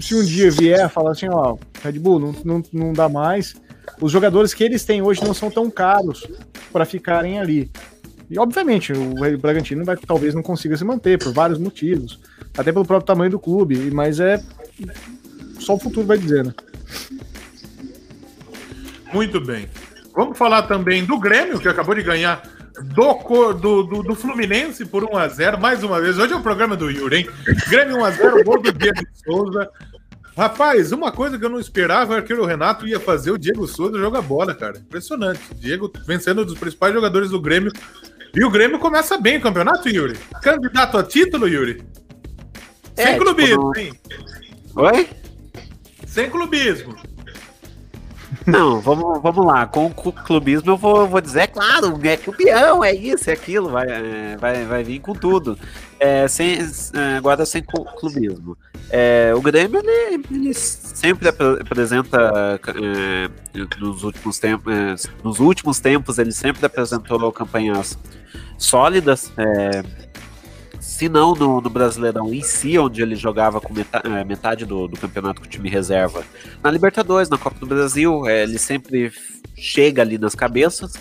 [0.00, 3.54] se um dia vier falar assim, ó, Red Bull, não, não, não dá mais.
[4.00, 6.26] Os jogadores que eles têm hoje não são tão caros
[6.72, 7.70] para ficarem ali.
[8.30, 12.20] E obviamente o Bragantino vai, talvez não consiga se manter por vários motivos,
[12.56, 14.42] até pelo próprio tamanho do clube, mas é
[15.58, 16.54] só o futuro vai dizer, né?
[19.12, 19.68] Muito bem.
[20.14, 22.42] Vamos falar também do Grêmio, que acabou de ganhar
[22.94, 26.18] do, do, do, do Fluminense por 1x0, mais uma vez.
[26.18, 27.28] Hoje é o programa do Yuri, hein?
[27.68, 29.70] Grêmio 1x0, gol do Diego Souza.
[30.36, 33.66] Rapaz, uma coisa que eu não esperava era que o Renato ia fazer o Diego
[33.66, 34.78] Souza jogar bola, cara.
[34.78, 35.40] Impressionante.
[35.54, 37.72] Diego vencendo um dos principais jogadores do Grêmio.
[38.34, 40.18] E o Grêmio começa bem o campeonato, Yuri.
[40.42, 41.82] Candidato a título, Yuri?
[42.96, 43.92] É, Sem clubismo, tipo, hein?
[44.76, 45.08] Oi?
[46.06, 46.96] Sem clubismo.
[48.46, 49.66] Não, vamos, vamos lá.
[49.66, 53.70] Com o clubismo eu vou, vou dizer, é claro, é campeão, é isso, é aquilo,
[53.70, 55.58] vai, é, vai, vai vir com tudo.
[56.00, 56.58] É, sem,
[56.94, 58.56] é, agora sem clubismo.
[58.90, 63.28] É, o Grêmio ele, ele sempre apresenta é,
[63.78, 67.98] nos últimos tempos, é, nos últimos tempos ele sempre apresentou campanhas
[68.56, 69.32] sólidas.
[69.36, 69.82] É,
[70.80, 74.96] se não no, no, Brasileirão em si, onde ele jogava com metade, metade do, do,
[74.96, 76.24] campeonato com o time reserva,
[76.62, 79.12] na Libertadores, na Copa do Brasil, ele sempre
[79.56, 80.92] chega ali nas cabeças.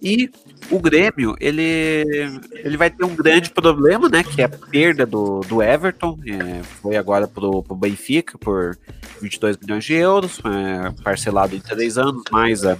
[0.00, 0.30] E
[0.70, 4.22] o Grêmio, ele, ele vai ter um grande problema, né?
[4.24, 6.18] Que é a perda do, do Everton.
[6.26, 8.76] É, foi agora pro, pro Benfica por
[9.20, 12.76] 22 milhões de euros, é, parcelado em três anos, mais a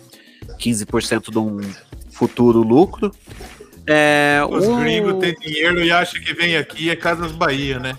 [0.59, 1.61] 15% de um
[2.11, 3.13] futuro lucro.
[3.87, 4.77] É, Os o...
[4.79, 7.97] gringos têm dinheiro e acham que vem aqui é Casas Bahia, né?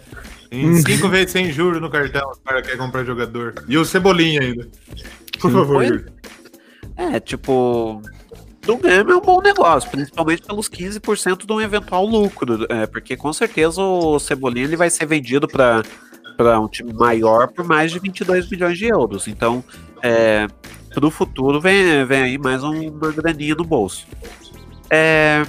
[0.51, 0.81] Em uhum.
[0.81, 3.53] cinco vezes sem juros no cartão, os caras querem comprar jogador.
[3.67, 4.67] E o Cebolinha ainda.
[5.39, 5.85] Por Sim, favor.
[5.85, 6.05] Foi?
[6.97, 8.01] É, tipo,
[8.67, 13.15] do Grêmio é um bom negócio, principalmente pelos 15% de um eventual lucro, é, porque
[13.15, 17.99] com certeza o Cebolinha ele vai ser vendido para um time maior por mais de
[17.99, 19.25] 22 milhões de euros.
[19.29, 19.63] Então,
[20.03, 20.47] é,
[20.93, 24.05] para o futuro vem, vem aí mais uma graninha no bolso.
[24.89, 25.43] É,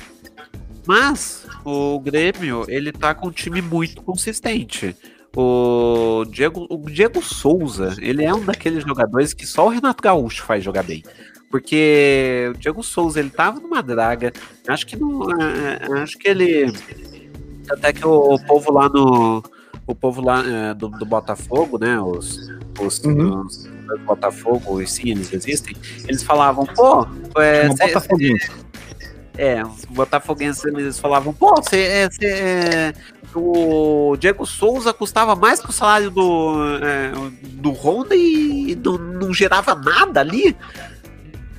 [0.86, 4.94] mas o Grêmio, ele tá com um time muito consistente.
[5.36, 10.44] O Diego, o Diego Souza, ele é um daqueles jogadores que só o Renato Gaúcho
[10.44, 11.02] faz jogar bem.
[11.50, 14.32] Porque o Diego Souza, ele tava numa draga.
[14.66, 15.30] Acho que não.
[15.40, 16.72] É, é, acho que ele.
[17.70, 19.42] Até que o, o povo lá no.
[19.86, 21.98] O povo lá é, do, do, Botafogo, né?
[21.98, 23.40] Os, os, uhum.
[23.40, 25.74] os, os Botafogo, sim, eles existem.
[26.06, 27.06] Eles falavam, pô.
[27.40, 27.94] É, cê,
[29.38, 32.92] é, os botafoguenses eles falavam, pô, você, é,
[33.32, 37.12] o Diego Souza custava mais que o salário do, é,
[37.42, 40.56] do Honda e não, não, gerava nada ali.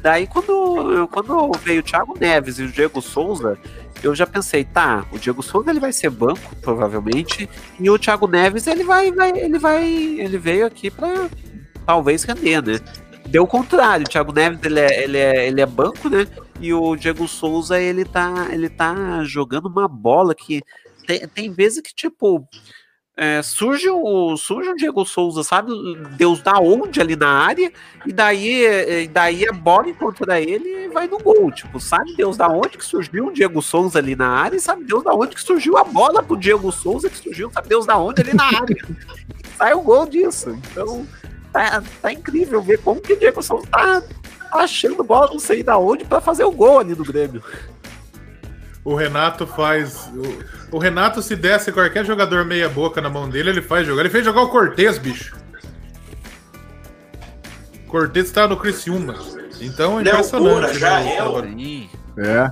[0.01, 3.57] Daí quando, quando veio o Thiago Neves e o Diego Souza,
[4.01, 7.49] eu já pensei, tá, o Diego Souza ele vai ser banco, provavelmente,
[7.79, 11.29] e o Thiago Neves ele vai, vai ele vai, ele veio aqui para
[11.85, 12.79] talvez render, né?
[13.27, 16.25] Deu o contrário, o Thiago Neves ele é, ele é, ele é banco, né?
[16.61, 20.61] E o Diego Souza, ele tá, ele tá jogando uma bola que
[21.05, 22.47] tem, tem vezes que, tipo,
[23.21, 25.73] é, surge, o, surge o Diego Souza, sabe?
[26.11, 27.69] Deus da onde ali na área,
[28.05, 28.63] e daí,
[29.03, 31.51] e daí a bola encontra ele e vai no gol.
[31.51, 34.85] Tipo, sabe Deus da onde que surgiu o Diego Souza ali na área, e sabe
[34.85, 37.97] Deus da onde que surgiu a bola pro Diego Souza que surgiu, sabe Deus da
[37.97, 38.85] onde ali na área.
[39.57, 40.57] Sai o gol disso.
[40.71, 41.05] Então,
[41.51, 44.01] tá, tá incrível ver como que o Diego Souza tá,
[44.53, 47.43] achando bola não sei da onde para fazer o gol ali do Grêmio.
[48.89, 50.09] O Renato faz.
[50.71, 54.01] O, o, Renato, se desse qualquer jogador meia-boca na mão dele, ele faz jogar.
[54.01, 55.37] Ele fez jogar o Cortez, bicho.
[57.87, 59.13] Cortez está no Criciúma.
[59.61, 60.79] Então é impressionante.
[60.79, 61.19] já é.
[62.17, 62.51] É.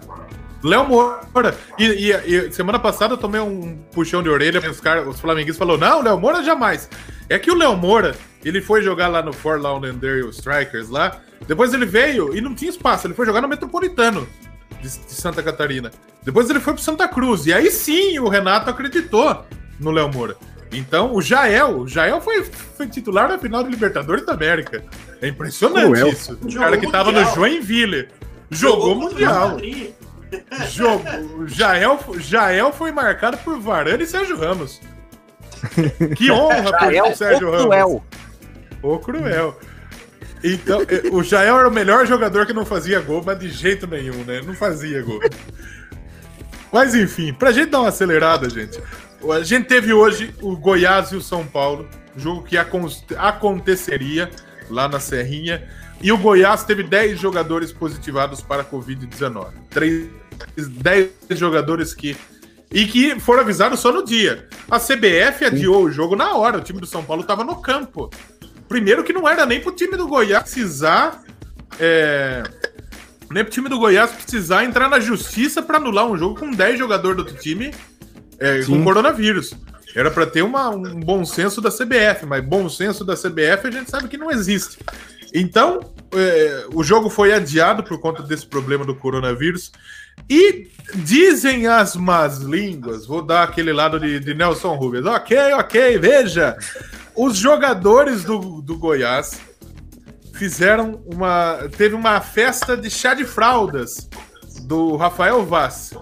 [0.63, 1.57] Léo Moura.
[1.79, 5.57] E, e, e, semana passada eu tomei um puxão de orelha, os, cara, os flamenguistas
[5.57, 6.87] falaram: não, Léo Moura jamais.
[7.27, 8.15] É que o Léo Moura,
[8.45, 11.19] ele foi jogar lá no For Lauderdale Strikers lá.
[11.47, 14.27] Depois ele veio e não tinha espaço, ele foi jogar no Metropolitano
[14.83, 15.91] de, de Santa Catarina.
[16.27, 17.45] Depois ele foi pro Santa Cruz.
[17.45, 19.45] E aí sim o Renato acreditou
[19.79, 20.35] no Léo Moura.
[20.73, 24.83] Então, o Jael, o Jael foi, foi titular na final do Libertadores da América.
[25.21, 26.37] É impressionante isso.
[26.41, 27.29] O cara que tava mundial.
[27.29, 28.09] no Joinville.
[28.51, 29.57] Jogou, jogou mundial.
[30.69, 31.47] Jogou.
[31.47, 34.81] Jael, Jael foi marcado por Varane e Sérgio Ramos.
[36.17, 37.67] Que honra por Sérgio Ramos.
[37.67, 38.03] Cruel.
[38.83, 39.57] O cruel.
[40.43, 43.87] Então, é, o Jael era o melhor jogador que não fazia gol, mas de jeito
[43.87, 44.41] nenhum, né?
[44.45, 45.21] Não fazia gol.
[46.71, 48.79] Mas enfim, pra gente dar uma acelerada, gente.
[49.31, 54.29] A gente teve hoje o Goiás e o São Paulo, jogo que aconteceria
[54.69, 55.67] lá na Serrinha.
[56.01, 59.47] E o Goiás teve 10 jogadores positivados para a Covid-19.
[60.55, 62.15] 10 jogadores que.
[62.69, 64.47] E que foram avisados só no dia.
[64.69, 65.85] A CBF adiou Sim.
[65.85, 66.57] o jogo na hora.
[66.57, 68.11] O time do São Paulo estava no campo.
[68.67, 71.23] Primeiro que não era nem pro time do Goiás precisar.
[71.79, 72.43] É,
[73.31, 76.79] nem pro time do Goiás precisar entrar na justiça para anular um jogo com 10
[76.79, 77.73] jogadores do outro time
[78.39, 79.53] é, com coronavírus.
[79.95, 83.71] Era para ter uma, um bom senso da CBF, mas bom senso da CBF a
[83.71, 84.77] gente sabe que não existe.
[85.33, 85.79] Então,
[86.13, 89.71] é, o jogo foi adiado por conta desse problema do coronavírus.
[90.29, 95.05] E dizem as más línguas, vou dar aquele lado de, de Nelson Rubens.
[95.05, 96.57] Ok, ok, veja.
[97.15, 99.39] Os jogadores do, do Goiás
[100.37, 101.67] fizeram uma.
[101.75, 104.09] Teve uma festa de chá de fraldas
[104.61, 105.93] do Rafael Vaz.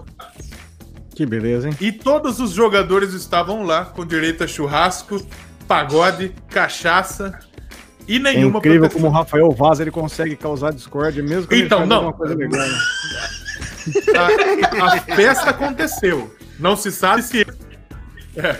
[1.14, 1.76] Que beleza, hein?
[1.80, 5.20] E todos os jogadores estavam lá com direito a churrasco,
[5.66, 7.38] pagode, cachaça
[8.06, 9.00] e nenhuma é incrível proteção.
[9.00, 12.12] como o Rafael Vaz ele consegue causar discórdia mesmo quando então, ele não.
[12.12, 12.66] coisa legal.
[12.66, 12.78] Né?
[14.76, 16.34] A, a, festa aconteceu.
[16.58, 17.46] Não se sabe se.
[18.36, 18.56] É.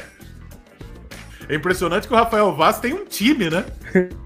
[1.49, 3.65] é impressionante que o Rafael Vaz tem um time, né?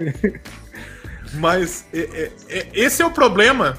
[1.34, 3.78] Mas é, é, é, esse é o problema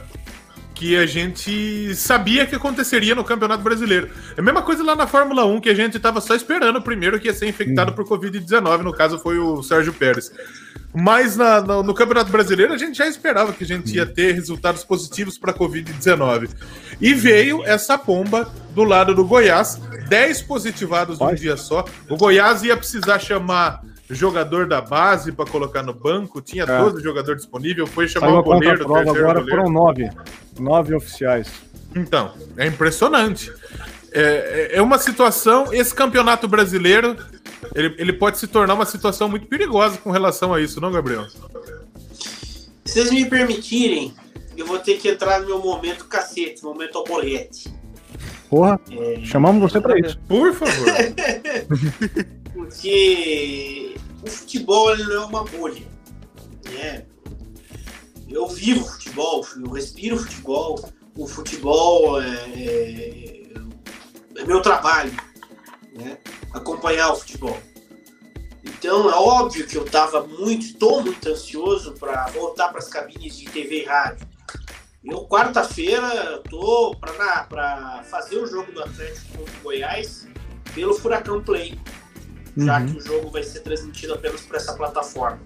[0.81, 4.09] que a gente sabia que aconteceria no Campeonato Brasileiro.
[4.35, 6.81] É a mesma coisa lá na Fórmula 1, que a gente estava só esperando o
[6.81, 7.95] primeiro que ia ser infectado hum.
[7.95, 10.31] por Covid-19, no caso foi o Sérgio Pérez.
[10.91, 14.33] Mas na, no, no, Campeonato Brasileiro a gente já esperava que a gente ia ter
[14.33, 16.49] resultados positivos para Covid-19.
[16.99, 19.79] E veio essa bomba do lado do Goiás,
[20.09, 21.85] 10 positivados num dia só.
[22.09, 23.83] O Goiás ia precisar chamar
[24.13, 26.79] jogador da base para colocar no banco, tinha é.
[26.79, 28.77] 12 jogadores disponíveis, foi chamar Saiu o goleiro.
[28.85, 29.49] Prova, agora goleiro.
[29.49, 30.09] foram nove.
[30.59, 31.47] Nove oficiais.
[31.95, 33.51] Então, é impressionante.
[34.11, 37.15] É, é, é uma situação, esse campeonato brasileiro,
[37.73, 41.25] ele, ele pode se tornar uma situação muito perigosa com relação a isso, não, Gabriel?
[42.83, 44.13] Se vocês me permitirem,
[44.57, 47.73] eu vou ter que entrar no meu momento cacete, momento obolete.
[48.49, 49.21] Porra, é...
[49.23, 50.19] chamamos você para isso.
[50.27, 50.85] Por favor.
[52.53, 53.90] Porque
[54.23, 55.85] o futebol ele não é uma bolha.
[56.69, 57.05] Né?
[58.29, 60.89] Eu vivo futebol, eu respiro futebol.
[61.17, 63.43] O futebol é, é,
[64.37, 65.11] é meu trabalho,
[65.93, 66.17] né?
[66.53, 67.57] acompanhar o futebol.
[68.63, 73.35] Então é óbvio que eu estava muito, estou muito ansioso para voltar para as cabines
[73.37, 74.27] de TV e rádio.
[75.03, 80.27] Eu, quarta-feira, estou para fazer o jogo do Atlético contra o Goiás
[80.75, 81.77] pelo Furacão Play
[82.57, 82.87] já uhum.
[82.87, 85.39] que o jogo vai ser transmitido apenas por essa plataforma.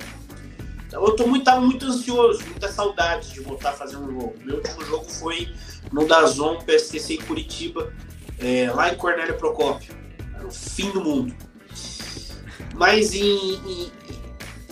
[0.88, 4.36] Então eu tô muito, tava muito ansioso, muita saudade de voltar a fazer um jogo.
[4.44, 5.54] Meu último jogo foi
[5.92, 7.94] no Dazon, PSTC em Curitiba,
[8.40, 9.94] é, lá em Cornélio Procópio.
[10.34, 11.36] Era o fim do mundo.
[12.76, 13.92] Mas em, em,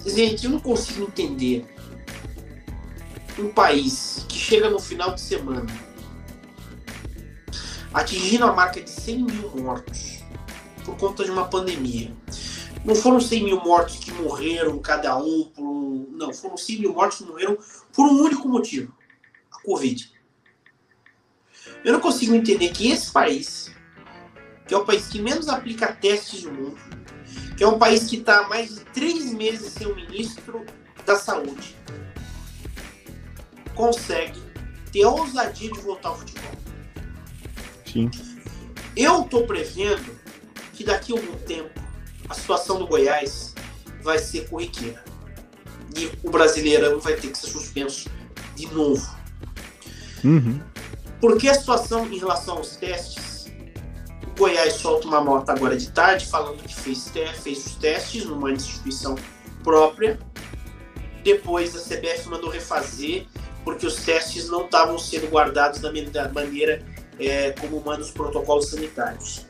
[0.05, 1.65] gente, eu não consigo entender
[3.39, 5.65] um país que chega no final de semana
[7.93, 10.12] atingindo a marca de 100 mil mortos
[10.83, 12.15] por conta de uma pandemia.
[12.85, 16.07] Não foram 100 mil mortos que morreram cada um por um.
[16.11, 17.57] Não, foram 100 mil mortos que morreram
[17.93, 18.93] por um único motivo:
[19.51, 20.11] a Covid.
[21.83, 23.71] Eu não consigo entender que esse país,
[24.67, 26.77] que é o país que menos aplica testes no mundo,
[27.57, 30.65] que é um país que está há mais de três meses sem o ministro
[31.05, 31.75] da Saúde,
[33.75, 34.41] consegue
[34.91, 36.51] ter a ousadia de voltar ao futebol.
[37.85, 38.09] Sim.
[38.95, 40.22] Eu estou prevendo
[40.73, 41.79] que daqui a algum tempo
[42.27, 43.53] a situação do Goiás
[44.01, 45.03] vai ser corriqueira.
[45.95, 48.09] E o Brasileirão vai ter que ser suspenso
[48.55, 49.07] de novo.
[50.23, 50.59] Uhum.
[51.21, 53.45] Porque a situação em relação aos testes,
[54.25, 58.51] o Goiás solta uma nota agora de tarde falando que fez, fez os testes numa
[58.51, 59.15] instituição
[59.63, 60.19] própria.
[61.23, 63.25] Depois a CBF mandou refazer
[63.63, 66.83] porque os testes não estavam sendo guardados da maneira
[67.19, 69.45] é, como mandam os protocolos sanitários.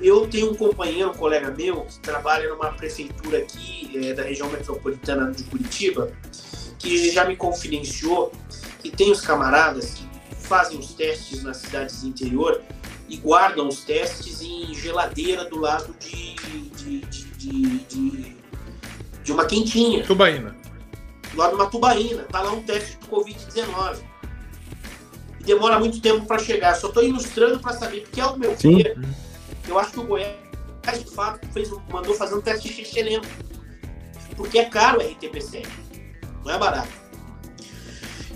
[0.00, 4.48] Eu tenho um companheiro, um colega meu, que trabalha numa prefeitura aqui é, da região
[4.48, 6.10] metropolitana de Curitiba,
[6.78, 8.32] que já me confidenciou
[8.80, 12.62] que tem os camaradas que fazem os testes nas cidades do interior
[13.10, 16.34] e guardam os testes em geladeira do lado de,
[16.76, 18.36] de, de, de,
[19.22, 20.02] de uma quentinha.
[20.04, 20.56] Tubaína.
[21.30, 22.22] Do lado de uma tubaína.
[22.22, 23.98] Tá lá um teste de Covid-19.
[25.40, 26.74] E demora muito tempo para chegar.
[26.74, 28.96] Só estou ilustrando para saber, porque é o meu filho
[29.68, 30.36] eu acho que o Goiás,
[30.98, 33.28] de fato, fez, mandou fazer um teste de xixelento.
[34.36, 35.68] Porque é caro o RT-PCR.
[36.44, 36.88] Não é barato.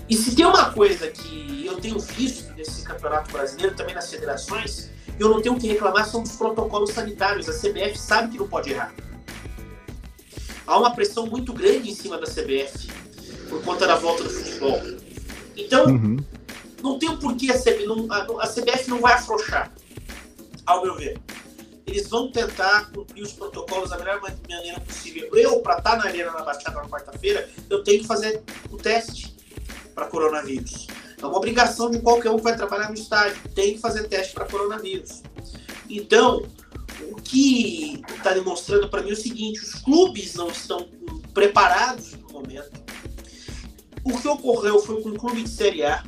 [0.07, 4.91] E se tem uma coisa que eu tenho visto nesse campeonato brasileiro, também nas federações,
[5.19, 7.49] eu não tenho que reclamar são dos protocolos sanitários.
[7.49, 8.93] A CBF sabe que não pode errar.
[10.67, 12.87] Há uma pressão muito grande em cima da CBF
[13.49, 14.81] por conta da volta do futebol.
[15.55, 16.17] Então, uhum.
[16.83, 19.71] não tem o porquê a CBF, não, a, a CBF não vai afrouxar
[20.65, 21.19] ao meu ver.
[21.85, 25.29] Eles vão tentar cumprir os protocolos da melhor maneira possível.
[25.35, 28.77] Eu, para estar tá na Arena na Baixada na quarta-feira, eu tenho que fazer o
[28.77, 29.35] teste
[29.93, 30.87] para coronavírus.
[31.21, 33.37] É uma obrigação de qualquer um que vai trabalhar no estádio.
[33.53, 35.21] Tem que fazer teste para coronavírus.
[35.89, 36.43] Então,
[37.11, 40.87] o que está demonstrando para mim é o seguinte: os clubes não estão
[41.33, 42.83] preparados no momento.
[44.03, 46.03] O que ocorreu foi com o clube de Série A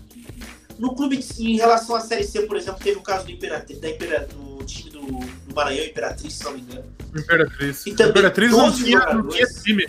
[0.77, 3.89] No clube, em relação à Série C, por exemplo, teve o caso do, Imperatriz, da
[3.89, 6.84] Impera, do time do, do Maranhão, Imperatriz, se não me engano.
[7.15, 7.85] Imperatriz.
[7.85, 9.88] E Imperatriz não tinha, não tinha time.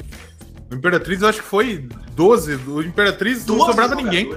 [0.71, 2.55] O Imperatriz eu acho que foi 12.
[2.67, 4.31] O Imperatriz 12 não sobrava ninguém.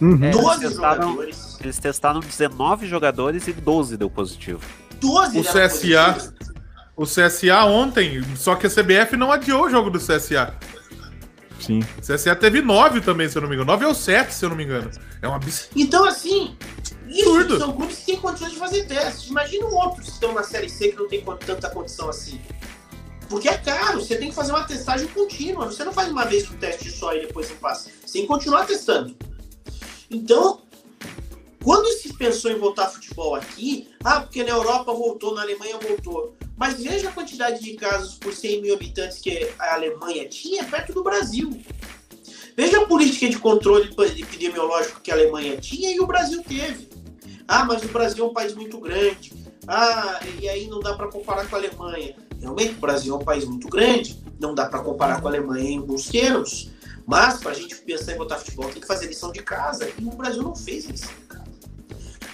[0.00, 0.24] Uhum.
[0.24, 1.58] É, 12 eles testaram, jogadores.
[1.60, 4.60] Eles testaram 19 jogadores e 12 deu positivo.
[5.00, 6.32] 12 o CSA.
[6.96, 10.52] O CSA ontem, só que a CBF não adiou o jogo do CSA.
[11.68, 11.80] Sim.
[12.00, 13.70] CSA teve 9 também, se eu não me engano.
[13.70, 14.90] 9 ou 7, se eu não me engano.
[15.20, 15.70] É um absurdo.
[15.76, 16.56] Então, assim,
[17.06, 19.28] isso são clubes que têm condições de fazer testes.
[19.28, 22.40] Imagina outros que estão na Série C que não tem tanta condição assim.
[23.28, 25.66] Porque é caro, você tem que fazer uma testagem contínua.
[25.66, 27.90] Você não faz uma vez um teste só e depois você passa.
[28.02, 29.14] Você tem que continuar testando.
[30.10, 30.62] Então,
[31.68, 36.34] quando se pensou em voltar futebol aqui, ah, porque na Europa voltou, na Alemanha voltou.
[36.56, 40.94] Mas veja a quantidade de casos por 100 mil habitantes que a Alemanha tinha perto
[40.94, 41.60] do Brasil.
[42.56, 46.88] Veja a política de controle epidemiológico que a Alemanha tinha e o Brasil teve.
[47.46, 49.30] Ah, mas o Brasil é um país muito grande.
[49.66, 52.16] Ah, e aí não dá para comparar com a Alemanha.
[52.40, 55.68] Realmente, o Brasil é um país muito grande, não dá para comparar com a Alemanha
[55.68, 56.70] em alguns termos,
[57.06, 60.04] mas para a gente pensar em botar futebol tem que fazer lição de casa, e
[60.04, 61.47] o Brasil não fez lição de casa.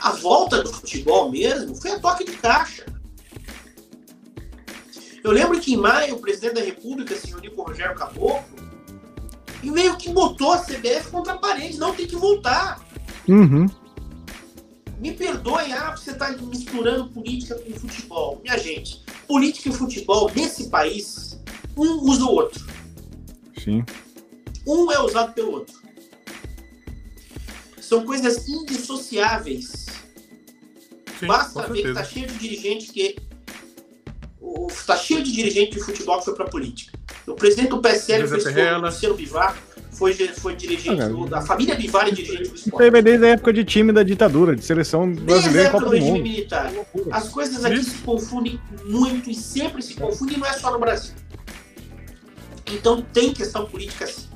[0.04, 2.84] A volta do futebol mesmo foi a toque de caixa.
[5.24, 8.44] Eu lembro que em maio o presidente da República se reuniu com o Rogério Caboclo
[9.62, 12.86] e meio que botou a CBF contra a parede, não tem que voltar.
[13.26, 13.66] Uhum.
[14.98, 18.42] Me perdoe, ah, você está misturando política com futebol.
[18.44, 21.40] Minha gente, política e futebol nesse país,
[21.74, 22.66] um usa o outro.
[23.58, 23.82] Sim.
[24.66, 25.82] Um é usado pelo outro.
[27.80, 29.83] São coisas indissociáveis.
[31.20, 33.16] Sim, Basta ver que tá cheio de dirigente que.
[34.68, 36.96] Está cheio de dirigente de futebol que foi para política.
[37.26, 39.56] O presidente do PSL foi o Luciano Bivar
[39.94, 42.88] foi, foi dirigente ah, do, da família Bivar e dirigente do esporte.
[42.88, 46.22] Isso desde a época de time da ditadura, de seleção brasileira Copa do Mundo.
[46.22, 46.72] militar.
[47.10, 47.90] As coisas aqui Isso.
[47.90, 51.14] se confundem muito e sempre se confundem, não é só no Brasil.
[52.72, 54.26] Então tem questão política sim.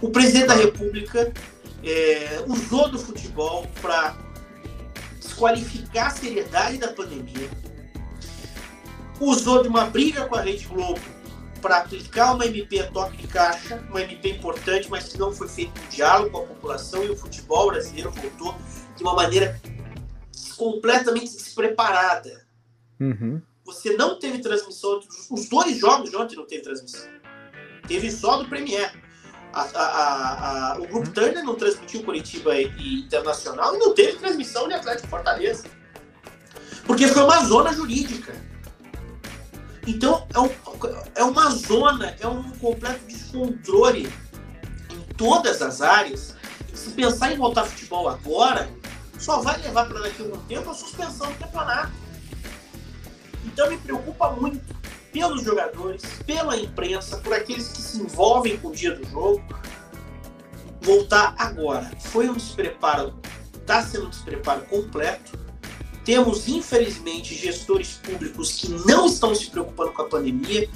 [0.00, 1.32] O presidente da República
[1.82, 4.16] é, usou do futebol para
[5.42, 7.50] desqualificar a seriedade da pandemia,
[9.20, 11.00] usou de uma briga com a Rede Globo
[11.60, 15.48] para aplicar uma MP a toque de caixa, uma MP importante, mas que não foi
[15.48, 18.54] feito um diálogo com a população e o futebol brasileiro voltou
[18.96, 19.60] de uma maneira
[20.56, 22.46] completamente despreparada.
[23.00, 23.40] Uhum.
[23.64, 25.00] Você não teve transmissão,
[25.30, 27.08] os dois jogos de ontem não teve transmissão.
[27.86, 28.92] Teve só do Premier.
[29.52, 31.10] A, a, a, o Grupo.
[31.10, 35.64] Turner não transmitiu Curitiba e Internacional e não teve transmissão de Atlético Fortaleza.
[36.86, 38.34] Porque foi uma zona jurídica.
[39.86, 40.50] Então, é, um,
[41.14, 44.12] é uma zona, é um completo descontrole
[44.90, 46.34] em todas as áreas.
[46.72, 48.70] Se pensar em voltar futebol agora,
[49.18, 51.92] só vai levar para daqui a algum tempo a suspensão do campeonato.
[53.44, 54.60] Então, me preocupa muito
[55.12, 59.42] pelos jogadores, pela imprensa, por aqueles que se envolvem com o dia do jogo,
[60.80, 61.90] voltar agora.
[62.00, 63.14] Foi um despreparo,
[63.60, 65.42] está sendo um despreparo completo
[66.04, 70.68] temos, infelizmente, gestores públicos que não estão se preocupando com a pandemia,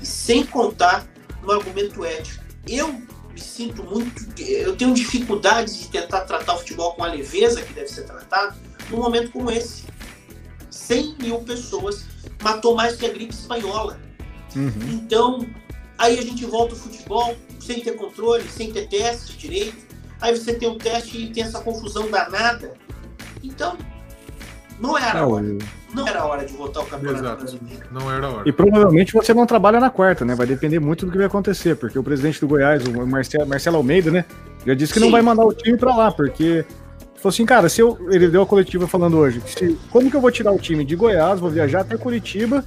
[0.00, 1.06] e sem contar
[1.42, 2.44] no argumento ético.
[2.66, 4.40] Eu me sinto muito.
[4.40, 8.56] Eu tenho dificuldades de tentar tratar o futebol com a leveza que deve ser tratado
[8.90, 9.84] num momento como esse.
[10.70, 12.04] 100 mil pessoas
[12.42, 13.98] matou mais que a gripe espanhola.
[14.56, 14.72] Uhum.
[14.90, 15.46] Então,
[15.98, 19.88] aí a gente volta ao futebol sem ter controle, sem ter teste direito.
[20.20, 22.74] Aí você tem um teste e tem essa confusão danada.
[23.42, 23.76] Então,
[24.80, 25.58] não era não, hora.
[25.94, 27.42] Não era hora de votar o campeonato Exato.
[27.42, 27.86] brasileiro.
[27.90, 28.48] Não era hora.
[28.48, 30.34] E provavelmente você não trabalha na quarta, né?
[30.34, 33.76] Vai depender muito do que vai acontecer, porque o presidente do Goiás, o Marcelo, Marcelo
[33.76, 34.24] Almeida, né?
[34.66, 35.06] Já disse que Sim.
[35.06, 36.64] não vai mandar o time para lá, porque
[37.18, 40.20] falou assim, cara, se eu, ele deu a coletiva falando hoje, se, como que eu
[40.20, 42.64] vou tirar o time de Goiás, vou viajar até Curitiba,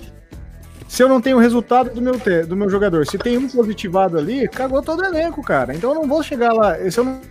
[0.88, 2.14] se eu não tenho o resultado do meu,
[2.46, 5.74] do meu jogador, se tem um positivado ali, cagou todo o elenco, cara.
[5.74, 7.22] Então eu não vou chegar lá, se eu não,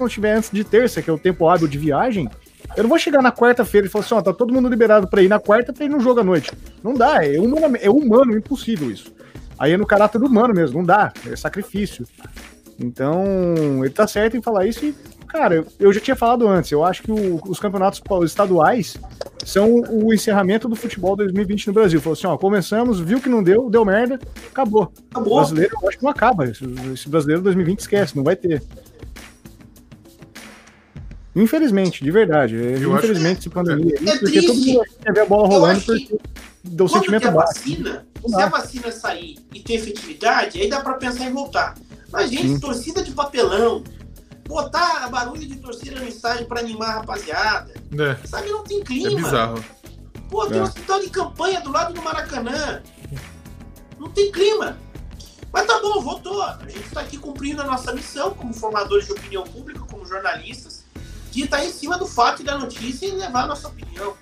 [0.00, 2.28] não tiver antes de terça, que é o tempo hábil de viagem,
[2.76, 5.22] eu não vou chegar na quarta-feira e falar assim, ó, tá todo mundo liberado pra
[5.22, 6.50] ir na quarta pra ir no jogo à noite.
[6.82, 9.12] Não dá, é humano, é humano, impossível isso.
[9.56, 12.04] Aí é no caráter humano mesmo, não dá, é sacrifício.
[12.80, 14.94] Então, ele tá certo em falar isso e,
[15.34, 18.96] cara, eu já tinha falado antes, eu acho que o, os campeonatos estaduais
[19.44, 22.00] são o encerramento do futebol 2020 no Brasil.
[22.00, 24.92] Falou assim, ó, começamos, viu que não deu, deu merda, acabou.
[25.10, 25.32] Acabou.
[25.32, 26.44] O brasileiro, eu acho que não acaba.
[26.44, 28.62] Esse, esse brasileiro 2020 esquece, não vai ter.
[31.34, 32.54] Infelizmente, de verdade.
[32.54, 34.46] Eu infelizmente, esse pandemia é, é porque triste.
[34.46, 36.16] todo mundo quer ver a bola rolando porque
[36.62, 37.54] deu sentimento baixo.
[37.54, 41.74] Vacina, se a vacina sair e ter efetividade, aí dá para pensar em voltar.
[42.12, 42.60] Mas, gente, Sim.
[42.60, 43.82] torcida de papelão,
[44.46, 47.74] botar barulho de torcida no estádio para animar a rapaziada.
[47.92, 48.26] É.
[48.26, 49.12] Sabe, não tem clima.
[49.12, 49.64] É bizarro.
[50.30, 50.60] Pô, tem é.
[50.60, 52.82] um hospital de campanha do lado do Maracanã.
[53.98, 54.76] Não tem clima.
[55.52, 56.42] Mas tá bom, voltou.
[56.42, 60.84] A gente está aqui cumprindo a nossa missão como formadores de opinião pública, como jornalistas,
[61.30, 64.14] de estar tá em cima do fato e da notícia e levar a nossa opinião.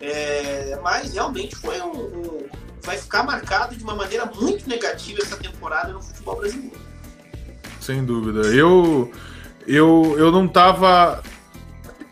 [0.00, 2.48] É, mas realmente foi um, um,
[2.82, 6.80] vai ficar marcado de uma maneira muito negativa essa temporada no futebol brasileiro.
[7.80, 8.40] Sem dúvida.
[8.48, 9.12] Eu
[9.66, 11.22] eu, eu não tava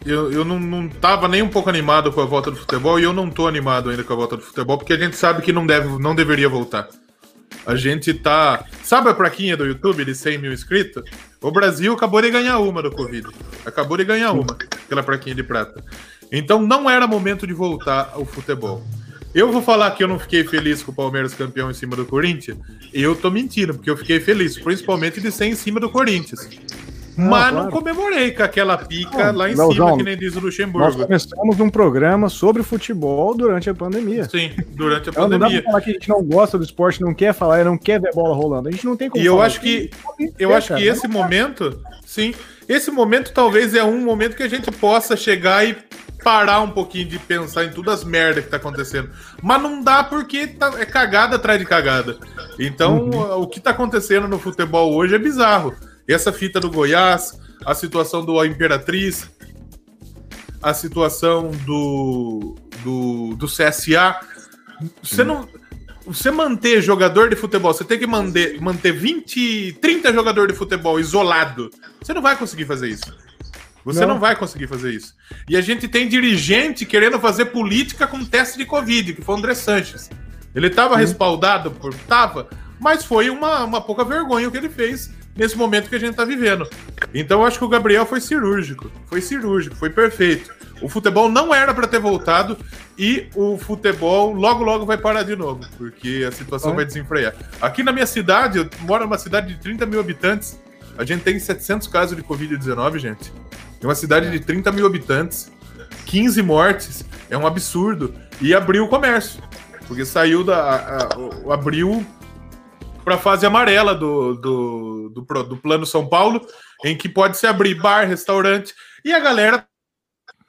[0.04, 3.02] eu, eu não, não tava nem um pouco animado com a volta do futebol e
[3.02, 5.52] eu não tô animado ainda com a volta do futebol, porque a gente sabe que
[5.52, 6.88] não, deve, não deveria voltar.
[7.66, 8.64] A gente tá.
[8.82, 11.02] Sabe a plaquinha do YouTube de 100 mil inscritos?
[11.42, 13.28] O Brasil acabou de ganhar uma do Covid.
[13.66, 15.84] Acabou de ganhar uma, aquela plaquinha de prata.
[16.32, 18.82] Então não era momento de voltar ao futebol.
[19.34, 22.06] Eu vou falar que eu não fiquei feliz com o Palmeiras campeão em cima do
[22.06, 22.58] Corinthians.
[22.92, 26.48] Eu tô mentindo, porque eu fiquei feliz, principalmente de ser em cima do Corinthians.
[27.16, 27.56] Mas claro.
[27.56, 30.40] não comemorei com aquela pica não, lá em não, cima, não, que nem diz o
[30.40, 30.86] Luxemburgo.
[30.86, 34.28] Nós começamos um programa sobre futebol durante a pandemia.
[34.28, 35.38] Sim, durante a pandemia.
[35.38, 37.76] Não dá pra falar que a gente não gosta do esporte, não quer falar, não
[37.76, 38.68] quer ver bola rolando.
[38.68, 39.90] A gente não tem como E eu acho que,
[40.38, 42.34] eu acho que esse momento, sim,
[42.68, 45.76] esse momento talvez é um momento que a gente possa chegar e
[46.22, 49.10] parar um pouquinho de pensar em todas as merdas que tá acontecendo.
[49.42, 52.18] Mas não dá porque tá, é cagada atrás de cagada.
[52.58, 53.42] Então, uhum.
[53.42, 55.74] o que tá acontecendo no futebol hoje é bizarro.
[56.12, 59.30] Essa fita do Goiás, a situação do Imperatriz,
[60.62, 64.18] a situação do, do, do CSA.
[65.02, 65.48] Você não.
[66.06, 70.98] Você manter jogador de futebol, você tem que manter, manter 20, 30 jogadores de futebol
[70.98, 71.70] isolado.
[72.02, 73.14] Você não vai conseguir fazer isso.
[73.84, 74.14] Você não.
[74.14, 74.18] não.
[74.18, 75.14] vai conseguir fazer isso.
[75.48, 79.38] E a gente tem dirigente querendo fazer política com teste de Covid, que foi o
[79.38, 80.10] André Sanches.
[80.54, 81.94] Ele estava respaldado por.
[81.94, 82.48] Tava,
[82.80, 85.10] mas foi uma, uma pouca vergonha o que ele fez
[85.40, 86.68] nesse momento que a gente está vivendo.
[87.14, 88.90] Então eu acho que o Gabriel foi cirúrgico.
[89.06, 90.52] Foi cirúrgico, foi perfeito.
[90.82, 92.58] O futebol não era para ter voltado
[92.98, 96.76] e o futebol logo logo vai parar de novo, porque a situação é.
[96.76, 97.34] vai desenfrear.
[97.58, 100.60] Aqui na minha cidade, eu moro numa cidade de 30 mil habitantes,
[100.98, 103.32] a gente tem 700 casos de Covid-19, gente.
[103.82, 105.50] É uma cidade de 30 mil habitantes,
[106.04, 108.14] 15 mortes, é um absurdo.
[108.42, 109.42] E abriu o comércio,
[109.88, 110.58] porque saiu da.
[110.58, 112.04] A, a, abriu
[113.04, 116.46] para a fase amarela do, do, do, do, Plano São Paulo,
[116.84, 118.74] em que pode se abrir bar, restaurante,
[119.04, 119.66] e a galera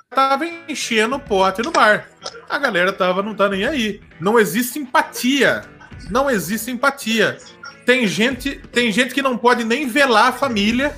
[0.09, 2.07] tava enchendo o pote no bar.
[2.49, 4.01] A galera tava, não tá nem aí.
[4.19, 5.63] Não existe empatia.
[6.09, 7.37] Não existe empatia.
[7.85, 10.95] Tem gente, tem gente que não pode nem velar a família.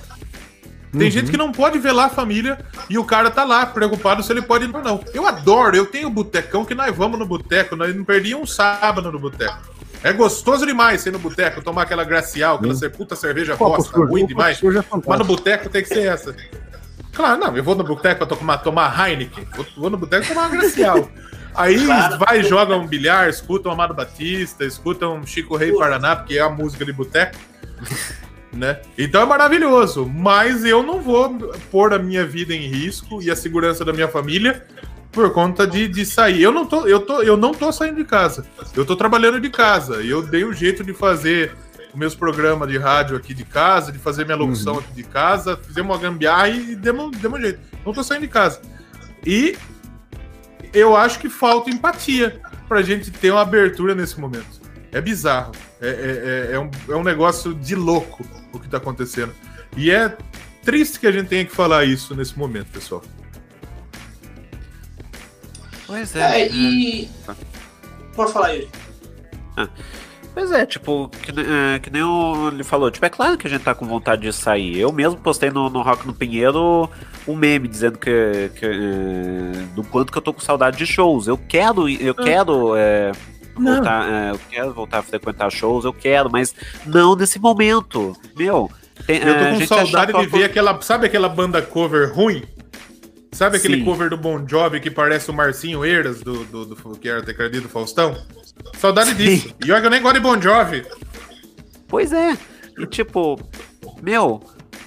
[0.91, 1.11] Tem uhum.
[1.11, 4.43] gente que não pode velar a família e o cara tá lá preocupado se ele
[4.43, 5.03] pode ir ou não.
[5.13, 9.11] Eu adoro, eu tenho botecão que nós vamos no boteco, nós não perdíamos um sábado
[9.11, 9.73] no boteco.
[10.03, 12.89] É gostoso demais ir no boteco, tomar aquela gracial, aquela hum.
[12.95, 14.61] puta cerveja bosta, ruim demais.
[14.61, 16.35] É mas no boteco tem que ser essa.
[17.13, 20.47] Claro, não, eu vou no boteco pra tomar, tomar Heineken, vou, vou no boteco tomar
[20.47, 21.09] uma gracial.
[21.55, 22.17] Aí claro.
[22.17, 26.37] vai e joga um bilhar, escuta um Amado Batista, escuta um Chico Rei Paraná, porque
[26.37, 27.37] é a música de boteco.
[28.53, 28.79] Né?
[28.95, 31.35] Então é maravilhoso, mas eu não vou
[31.71, 34.63] pôr a minha vida em risco e a segurança da minha família
[35.13, 36.41] por conta de, de sair.
[36.41, 38.45] Eu não tô, eu tô, eu não tô saindo de casa.
[38.75, 40.01] Eu tô trabalhando de casa.
[40.01, 41.55] E eu dei o um jeito de fazer
[41.93, 44.79] os meus programas de rádio aqui de casa, de fazer minha locução uhum.
[44.79, 47.59] aqui de casa, fizemos uma gambiarra e demos, demos jeito.
[47.85, 48.59] Não tô saindo de casa.
[49.25, 49.55] E
[50.73, 54.61] eu acho que falta empatia pra gente ter uma abertura nesse momento.
[54.91, 55.51] É bizarro.
[55.79, 59.33] É, é, é, é um, é um negócio de louco o que tá acontecendo.
[59.77, 60.17] E é
[60.63, 63.03] triste que a gente tenha que falar isso nesse momento, pessoal.
[65.93, 66.41] Pois é.
[66.41, 67.07] É, e.
[67.29, 67.33] É.
[68.15, 68.67] Pode falar aí.
[69.55, 69.69] Ah.
[70.33, 73.49] Pois é, tipo, que, é, que nem o, ele falou, tipo, é claro que a
[73.49, 74.79] gente tá com vontade de sair.
[74.79, 76.89] Eu mesmo postei no, no Rock no Pinheiro
[77.27, 81.27] um meme dizendo que, que é, do quanto que eu tô com saudade de shows.
[81.27, 82.23] Eu quero, eu ah.
[82.23, 83.11] quero é,
[83.55, 88.17] voltar, é, eu quero voltar a frequentar shows, eu quero, mas não nesse momento.
[88.35, 88.71] Meu,
[89.05, 92.43] tem, eu tô com saudade de ver aquela, sabe aquela banda cover ruim?
[93.33, 93.85] Sabe aquele Sim.
[93.85, 97.67] cover do Bon Jovi que parece o Marcinho Eiras, do, do, do que era tecladista
[97.67, 98.15] do Faustão?
[98.77, 99.53] Saudade disso.
[99.65, 100.85] E olha que eu nem gosto de Bon Jovi.
[101.87, 102.37] Pois é.
[102.77, 103.39] E tipo,
[104.01, 104.41] meu,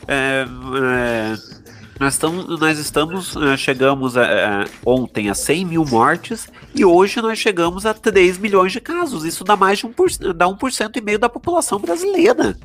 [0.09, 1.37] é, é,
[1.99, 7.21] nós, estamos, nós estamos, é, chegamos a, a, ontem a 100 mil mortes e hoje
[7.21, 9.25] nós chegamos a 3 milhões de casos.
[9.25, 12.57] Isso dá mais de 1%, dá 1% e meio da população brasileira.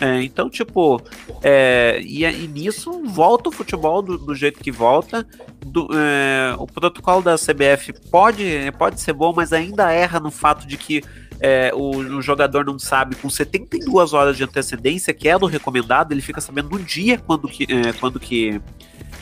[0.00, 1.00] É, então, tipo,
[1.42, 5.26] é, e, e, nisso volta o futebol do, do jeito que volta.
[5.64, 8.44] Do, é, o protocolo da CBF pode,
[8.78, 11.02] pode ser bom, mas ainda erra no fato de que
[11.40, 16.12] é, o, o, jogador não sabe com 72 horas de antecedência, que é do recomendado,
[16.12, 18.60] ele fica sabendo no dia quando que, é, quando que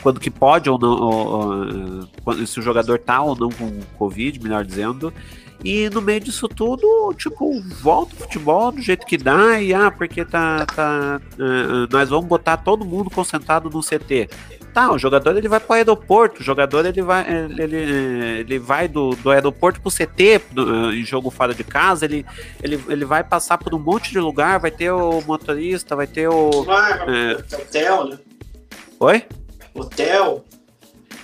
[0.01, 4.41] quando que pode ou não, ou, ou, se o jogador tá ou não com Covid,
[4.41, 5.13] melhor dizendo.
[5.63, 9.91] E no meio disso tudo, tipo, volta o futebol do jeito que dá e ah,
[9.91, 10.65] porque tá.
[10.65, 14.29] tá uh, nós vamos botar todo mundo concentrado no CT.
[14.73, 17.25] Tá, o jogador ele vai para o aeroporto, o jogador ele vai,
[17.57, 17.75] ele,
[18.39, 22.25] ele vai do, do aeroporto para o CT do, em jogo fora de casa, ele,
[22.63, 26.29] ele, ele vai passar por um monte de lugar, vai ter o motorista, vai ter
[26.29, 26.63] o.
[26.63, 27.33] Vai, é...
[27.33, 28.19] hotel, né?
[28.97, 29.25] Oi?
[29.73, 30.45] Hotel.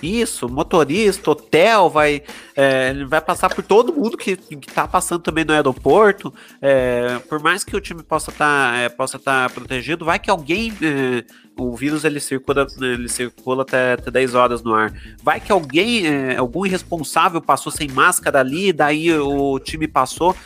[0.02, 2.22] Isso, motorista, hotel, vai,
[2.54, 6.32] é, vai passar por todo mundo que, que tá passando também no aeroporto.
[6.62, 10.30] É, por mais que o time possa estar tá, é, possa tá protegido, vai que
[10.30, 10.72] alguém.
[10.82, 11.24] É,
[11.60, 14.92] o vírus ele circula, ele circula até, até 10 horas no ar.
[15.20, 20.36] Vai que alguém, é, algum irresponsável passou sem máscara ali, daí o time passou.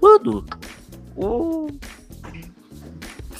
[0.00, 0.44] Mano,
[1.14, 1.68] o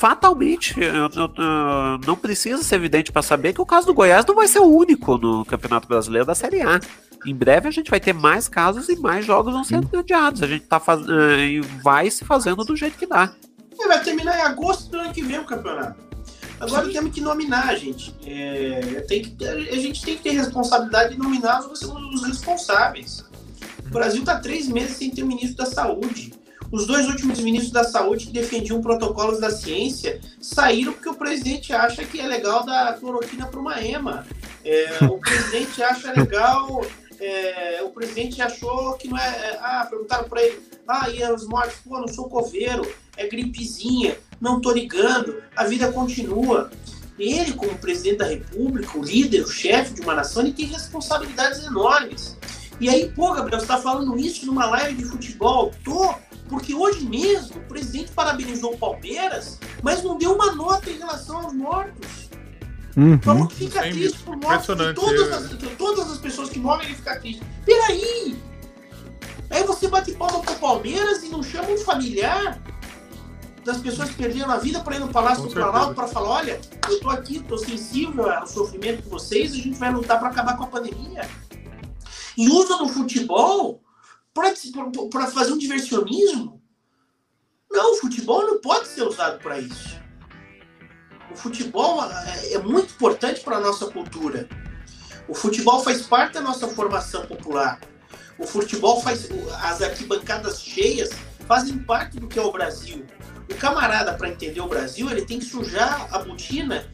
[0.03, 4.27] fatalmente, eu, eu, eu, não precisa ser evidente para saber que o caso do Goiás
[4.27, 6.81] não vai ser o único no Campeonato Brasileiro da Série A.
[7.25, 10.43] Em breve a gente vai ter mais casos e mais jogos vão ser adiados.
[10.43, 11.03] A gente tá faz...
[11.07, 13.33] e vai se fazendo do jeito que dá.
[13.79, 16.01] É, vai terminar em agosto do ano que vem o campeonato.
[16.59, 16.93] Agora Sim.
[16.95, 18.13] temos que nominar, gente.
[18.27, 23.25] É, tem que, a gente tem que ter responsabilidade de nominar os, responsáveis.
[23.87, 26.42] O Brasil está três meses sem ter um ministro da saúde.
[26.73, 31.71] Os dois últimos ministros da saúde que defendiam protocolos da ciência saíram porque o presidente
[31.75, 34.27] acha que é legal dar cloroquina para uma EMA.
[34.65, 36.83] É, o presidente acha legal.
[37.21, 39.29] É, o presidente achou que não é.
[39.29, 40.63] é ah, perguntaram para ele.
[40.89, 41.77] Ah, e os mortos?
[41.85, 46.71] Pô, não sou coveiro, é gripezinha, não tô ligando, a vida continua.
[47.19, 51.65] Ele, como presidente da República, o líder, o chefe de uma nação, ele tem responsabilidades
[51.65, 52.37] enormes.
[52.83, 55.71] E aí, pô, Gabriel, você está falando isso numa live de futebol?
[55.85, 56.17] Tô,
[56.49, 61.43] porque hoje mesmo o presidente parabenizou o Palmeiras, mas não deu uma nota em relação
[61.43, 62.29] aos mortos.
[62.97, 63.23] Uhum.
[63.23, 64.67] Falou que fica triste por mortos.
[64.67, 65.35] Todas é.
[65.35, 67.41] as, todas as pessoas que morrem, ele fica triste.
[67.65, 68.37] Peraí!
[69.49, 72.61] Aí você bate palma pro Palmeiras e não chama um familiar
[73.65, 76.31] das pessoas que perderam a vida para ir no Palácio Com do Planalto para falar:
[76.31, 80.31] olha, eu tô aqui, tô sensível ao sofrimento de vocês, a gente vai lutar para
[80.31, 81.29] acabar com a pandemia.
[82.37, 83.83] E usa no futebol
[84.33, 86.63] para fazer um diversionismo?
[87.71, 90.01] Não, o futebol não pode ser usado para isso.
[91.31, 94.49] O futebol é, muito importante para a nossa cultura.
[95.27, 97.81] O futebol faz parte da nossa formação popular.
[98.39, 99.29] O futebol faz.
[99.63, 101.11] As arquibancadas cheias
[101.47, 103.07] fazem parte do que é o Brasil.
[103.51, 106.91] O camarada, para entender o Brasil, ele tem que sujar a botina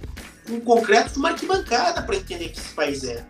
[0.46, 3.26] com concreto de uma arquibancada para entender que esse país é.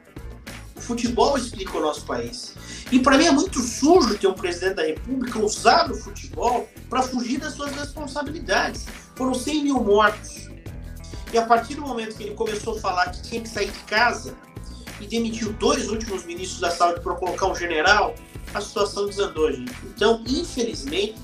[0.78, 2.54] O futebol explica o nosso país.
[2.92, 7.02] E para mim é muito sujo ter um presidente da República usar o futebol para
[7.02, 8.86] fugir das suas responsabilidades.
[9.16, 10.48] Foram 100 mil mortos.
[11.32, 13.78] E a partir do momento que ele começou a falar que tinha que sair de
[13.80, 14.36] casa
[15.00, 18.14] e demitiu dois últimos ministros da saúde para colocar um general,
[18.54, 19.72] a situação desandou, gente.
[19.84, 21.16] Então, infelizmente,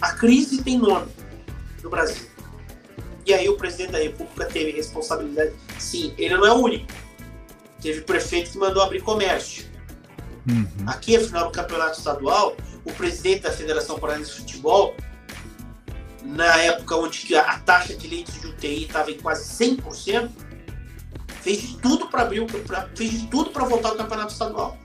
[0.00, 1.12] a crise tem nome
[1.82, 2.28] no Brasil.
[3.26, 5.52] E aí o presidente da República teve responsabilidade.
[5.78, 6.86] Sim, ele não é o único
[7.80, 9.64] Teve prefeito que mandou abrir comércio.
[10.48, 10.66] Uhum.
[10.86, 14.94] Aqui, afinal do campeonato estadual, o presidente da Federação Paranaense de Futebol,
[16.22, 20.30] na época onde a taxa de leitos de UTI estava em quase 100%,
[21.42, 24.78] fez de tudo para abrir, pra, fez de tudo para voltar ao campeonato estadual.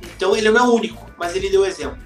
[0.00, 1.98] Então ele não é o único, mas ele deu exemplo.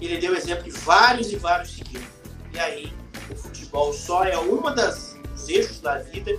[0.00, 2.06] Ele deu exemplo de vários e vários seguidos.
[2.52, 2.92] E aí
[3.30, 6.38] o futebol só é uma das dos eixos da vida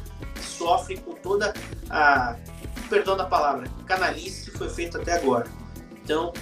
[0.58, 1.54] sofre com toda
[1.90, 2.36] a,
[2.90, 5.48] perdão da palavra, canalice que foi feita até agora.
[6.04, 6.34] Então,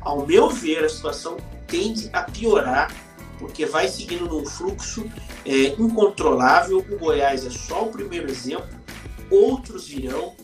[0.00, 1.36] ao meu ver, a situação
[1.66, 2.94] tende a piorar,
[3.38, 5.10] porque vai seguindo num fluxo
[5.44, 6.78] é, incontrolável.
[6.78, 8.68] O Goiás é só o primeiro exemplo,
[9.30, 10.34] outros virão.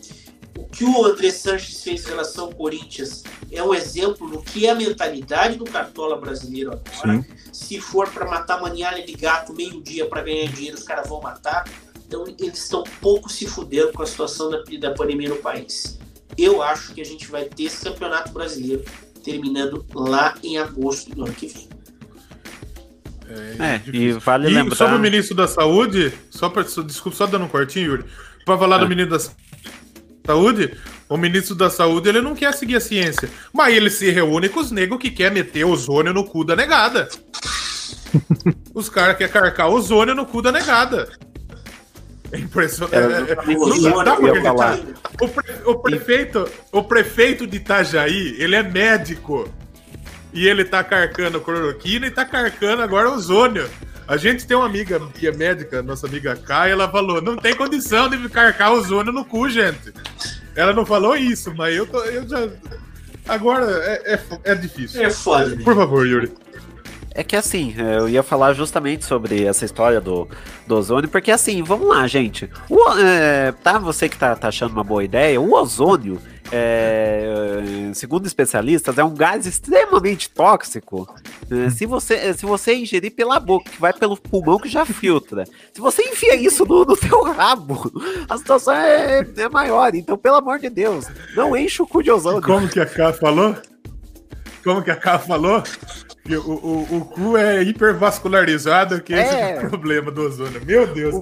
[0.57, 4.65] O que o André Sanches fez em relação ao Corinthians é um exemplo do que
[4.65, 7.21] é a mentalidade do cartola brasileiro agora.
[7.21, 7.25] Sim.
[7.53, 11.65] Se for para matar manialha de gato meio-dia para ganhar dinheiro, os caras vão matar.
[12.07, 15.99] Então eles estão pouco se fudendo com a situação da, da pandemia no país.
[16.37, 18.83] Eu acho que a gente vai ter esse campeonato brasileiro
[19.23, 21.67] terminando lá em agosto do ano que vem.
[23.59, 24.75] É, é e vale e lembrar.
[24.75, 28.05] Sobre o ministro da Saúde, só pra, desculpa, só dando um cortinho, Yuri.
[28.45, 28.79] Pra falar ah.
[28.79, 30.77] do ministro da Saúde,
[31.09, 33.29] o ministro da Saúde ele não quer seguir a ciência.
[33.51, 37.09] Mas ele se reúne com os negros que quer meter ozônio no cu da negada.
[38.73, 41.09] Os caras querem carcar ozônio no cu da negada.
[42.31, 42.95] É impressionante.
[42.95, 44.79] É, é, é não dá pra acreditar.
[45.21, 49.49] O, pre, o, prefeito, o prefeito de Itajaí, ele é médico.
[50.33, 53.67] E ele tá carcando cloroquina e tá carcando agora ozônio.
[54.07, 57.55] A gente tem uma amiga que é médica, nossa amiga Kai, ela falou: não tem
[57.55, 59.93] condição de carcar ozônio no cu, gente.
[60.55, 62.47] Ela não falou isso, mas eu, tô, eu já.
[63.27, 65.03] Agora é, é, é difícil.
[65.03, 65.55] É foda.
[65.63, 66.31] Por favor, Yuri.
[67.17, 70.27] É que assim, eu ia falar justamente sobre essa história do,
[70.67, 72.47] do ozônio, porque assim, vamos lá, gente.
[72.69, 76.21] O, é, tá, você que tá, tá achando uma boa ideia, o ozônio,
[76.51, 81.11] é, segundo especialistas, é um gás extremamente tóxico.
[81.49, 85.45] É, se, você, se você ingerir pela boca, que vai pelo pulmão que já filtra.
[85.73, 87.91] Se você enfia isso no, no seu rabo,
[88.29, 89.95] a situação é, é maior.
[89.95, 92.43] Então, pelo amor de Deus, não enche o cu de ozônio.
[92.43, 93.55] Como que a K falou?
[94.63, 95.63] Como que a K falou?
[96.35, 99.21] O, o, o cu é hipervascularizado, que é.
[99.21, 100.61] esse é o problema do ozônio.
[100.65, 101.15] Meu Deus.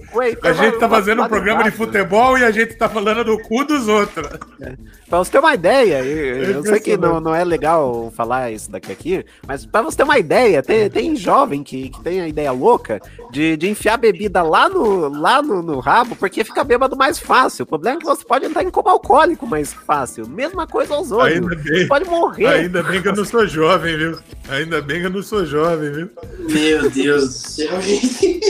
[0.44, 3.38] É a gente tá fazendo um programa de futebol e a gente tá falando do
[3.40, 4.27] cu dos outros.
[4.61, 4.76] É.
[5.10, 8.72] Pra você ter uma ideia, eu, eu sei que não, não é legal falar isso
[8.72, 12.27] daqui aqui, mas pra você ter uma ideia, tem, tem jovem que, que tem a
[12.27, 12.99] ideia louca
[13.32, 17.64] de, de enfiar bebida lá, no, lá no, no rabo, porque fica bêbado mais fácil.
[17.64, 20.27] O problema é que você pode entrar em coma alcoólico mais fácil.
[20.27, 21.34] Mesma coisa aos outros.
[21.34, 22.48] Ainda bem, você pode morrer.
[22.48, 24.18] Ainda bem que eu não sou jovem, viu?
[24.49, 26.09] Ainda bem que eu não sou jovem, viu?
[26.49, 28.41] Meu Deus do céu, gente.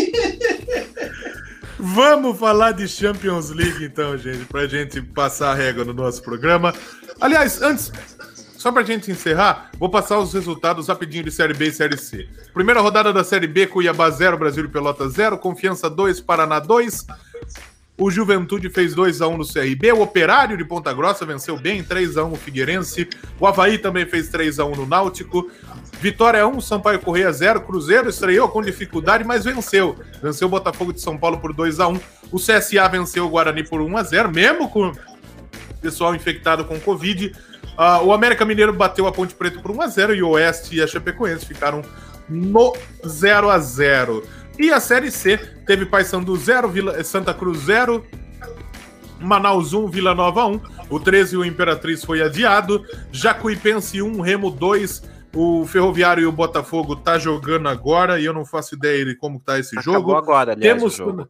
[1.78, 6.74] Vamos falar de Champions League então, gente, pra gente passar a régua no nosso programa.
[7.20, 7.92] Aliás, antes,
[8.58, 12.28] só pra gente encerrar, vou passar os resultados rapidinho de Série B e Série C.
[12.54, 17.06] Primeira rodada da Série B, Cuiabá 0, Brasil e Pelota 0, Confiança 2, Paraná 2.
[17.98, 21.84] O Juventude fez 2 x 1 no CRB, o Operário de Ponta Grossa venceu bem,
[21.84, 23.08] 3 x 1 no Figueirense.
[23.40, 25.50] O Havaí também fez 3 x 1 no Náutico.
[26.00, 27.62] Vitória 1, Sampaio Correia 0.
[27.62, 29.96] Cruzeiro estreou com dificuldade, mas venceu.
[30.22, 32.00] Venceu o Botafogo de São Paulo por 2 x 1
[32.32, 34.92] O CSA venceu o Guarani por 1 x 0 mesmo com
[35.82, 37.34] pessoal infectado com Covid.
[37.78, 40.76] Uh, o América Mineiro bateu a Ponte Preta por 1 x 0 e o Oeste
[40.76, 41.82] e a Chapecoense ficaram
[42.28, 44.24] no 0 x 0
[44.58, 48.06] E a Série C teve Paysandu 0, Vila, Santa Cruz 0,
[49.20, 50.60] Manaus 1, Vila Nova 1.
[50.90, 52.84] O 13 e o Imperatriz foi adiado.
[53.12, 55.04] Jacuipense 1, Remo 2,
[55.36, 59.40] o Ferroviário e o Botafogo tá jogando agora e eu não faço ideia de como
[59.40, 60.16] tá esse Acabou jogo.
[60.16, 60.96] agora, aliás, Temos...
[60.96, 61.28] jogo.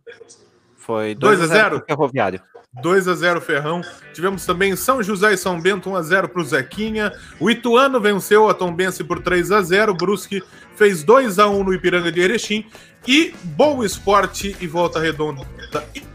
[0.77, 2.41] Foi 2 a 0 Ferroviário.
[2.81, 3.81] 2 a 0 Ferrão.
[4.13, 7.11] Tivemos também São José e São Bento 1 a 0 para o Zequinha.
[7.39, 9.93] O Ituano venceu a Tombense por 3 a 0.
[9.95, 10.43] Brusque
[10.75, 12.65] fez 2 a 1 no Ipiranga de Erechim.
[13.07, 15.45] E Boa Esporte e Volta Redonda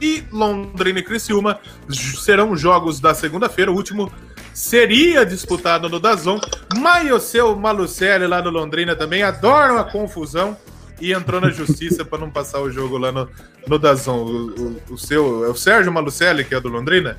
[0.01, 3.71] e Londrina e Criciúma serão jogos da segunda-feira.
[3.71, 4.11] O último
[4.53, 6.41] seria disputado no Dazon,
[6.79, 10.57] mas o seu Malucelli lá no Londrina também adoram a confusão
[11.01, 13.29] e entrou na justiça para não passar o jogo lá no,
[13.67, 14.19] no Dazon.
[14.19, 17.17] O, o, o, seu, é o Sérgio Malucelli, que é do Londrina?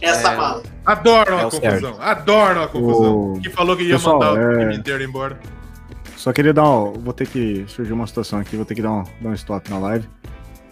[0.00, 0.62] Essa é, mala.
[0.84, 1.96] Adoram é a confusão, Sérgio.
[2.00, 3.32] adoram a confusão.
[3.32, 3.40] O...
[3.40, 4.76] Que falou que ia Pessoal, mandar o time é...
[4.76, 5.38] inteiro embora.
[6.16, 6.92] Só queria dar um.
[6.92, 7.64] Vou ter que.
[7.68, 10.08] Surgiu uma situação aqui, vou ter que dar um, dar um stop na live.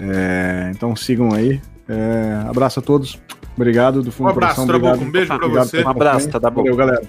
[0.00, 1.60] É, então sigam aí.
[1.88, 3.18] É, abraço a todos.
[3.56, 5.04] Obrigado do fundo Um abraço, coração, Trabuco.
[5.04, 5.82] Um beijo pra você.
[5.82, 6.62] Um abraço, tá bom.
[6.62, 7.02] Valeu, galera.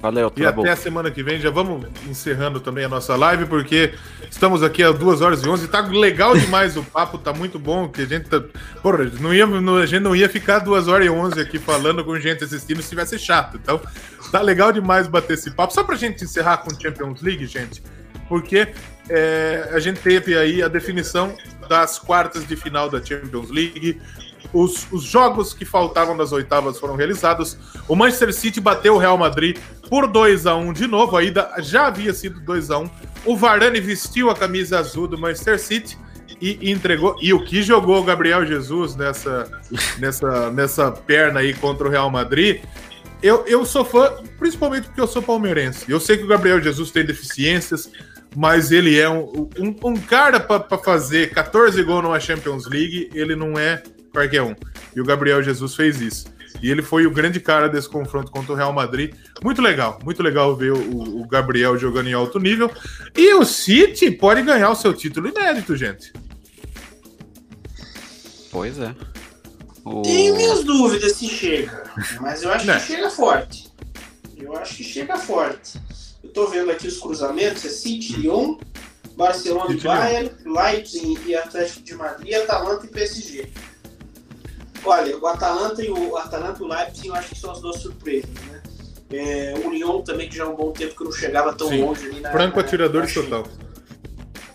[0.00, 1.40] Valeu, E até a semana que vem.
[1.40, 3.94] Já vamos encerrando também a nossa live, porque
[4.30, 5.66] estamos aqui às 2 horas e 11.
[5.66, 7.88] Tá legal demais o papo, tá muito bom.
[7.88, 8.40] Que a gente tá.
[8.80, 12.18] Porra, não ia, a gente não ia ficar 2 horas e 11 aqui falando com
[12.18, 13.58] gente assistindo se tivesse chato.
[13.60, 13.80] Então,
[14.30, 15.74] tá legal demais bater esse papo.
[15.74, 17.82] Só pra gente encerrar com Champions League, gente,
[18.28, 18.68] porque
[19.08, 21.34] é, a gente teve aí a definição
[21.68, 24.00] das quartas de final da Champions League.
[24.52, 27.58] Os, os, jogos que faltavam das oitavas foram realizados.
[27.86, 29.58] O Manchester City bateu o Real Madrid
[29.88, 31.16] por 2 a 1 de novo.
[31.16, 32.90] A ida já havia sido 2 a 1
[33.26, 35.98] O Varane vestiu a camisa azul do Manchester City
[36.40, 37.16] e entregou.
[37.20, 39.50] E o que jogou o Gabriel Jesus nessa,
[39.98, 42.62] nessa, nessa perna aí contra o Real Madrid.
[43.22, 45.90] Eu, eu sou fã, principalmente porque eu sou palmeirense.
[45.90, 47.90] Eu sei que o Gabriel Jesus tem deficiências,
[48.36, 53.34] mas ele é um, um, um cara para fazer 14 gols numa Champions League, ele
[53.34, 53.82] não é
[54.18, 54.54] qualquer um.
[54.94, 56.26] E o Gabriel Jesus fez isso.
[56.62, 59.14] E ele foi o grande cara desse confronto contra o Real Madrid.
[59.42, 62.70] Muito legal, muito legal ver o, o Gabriel jogando em alto nível.
[63.16, 66.12] E o City pode ganhar o seu título inédito, gente.
[68.50, 68.94] Pois é.
[69.84, 70.02] O...
[70.02, 71.84] Tenho minhas dúvidas se chega,
[72.20, 72.80] mas eu acho que né?
[72.80, 73.68] chega forte.
[74.36, 75.80] Eu acho que chega forte.
[76.22, 78.58] Eu tô vendo aqui os cruzamentos, é City Lyon,
[79.16, 83.50] Barcelona e Bayern, Leipzig e Atlético de Madrid, Atalanta e PSG.
[84.84, 87.80] Olha, o Atalanta e o Atalanta e o Leipzig eu acho que são as duas
[87.80, 88.62] surpresas, né?
[89.10, 91.82] É, o Lyon também, que já há um bom tempo que não chegava tão Sim.
[91.82, 92.30] longe ali na.
[92.30, 93.46] Franco atirador de total.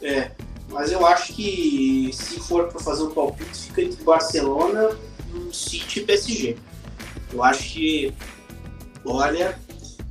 [0.02, 0.32] É,
[0.70, 4.96] mas eu acho que se for para fazer um palpite, fica entre Barcelona,
[5.52, 6.58] City e PSG.
[7.32, 8.14] Eu acho que,
[9.06, 9.58] olha,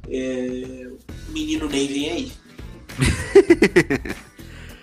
[0.09, 0.89] é,
[1.29, 2.33] o menino Ney vem aí.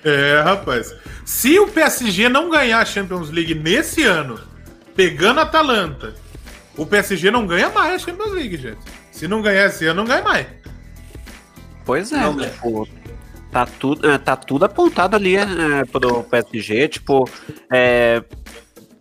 [0.03, 0.95] é, rapaz.
[1.26, 4.39] Se o PSG não ganhar a Champions League nesse ano,
[4.99, 6.13] pegando a Atalanta,
[6.76, 8.80] o PSG não ganha mais a Champions League, gente.
[9.13, 10.45] Se não ganhar esse ano, não ganha mais.
[11.85, 12.49] Pois é, não, né?
[12.49, 12.85] tipo,
[13.49, 15.45] tá tudo, é, tá tudo apontado ali é,
[15.89, 17.30] pro PSG, tipo,
[17.71, 18.21] é,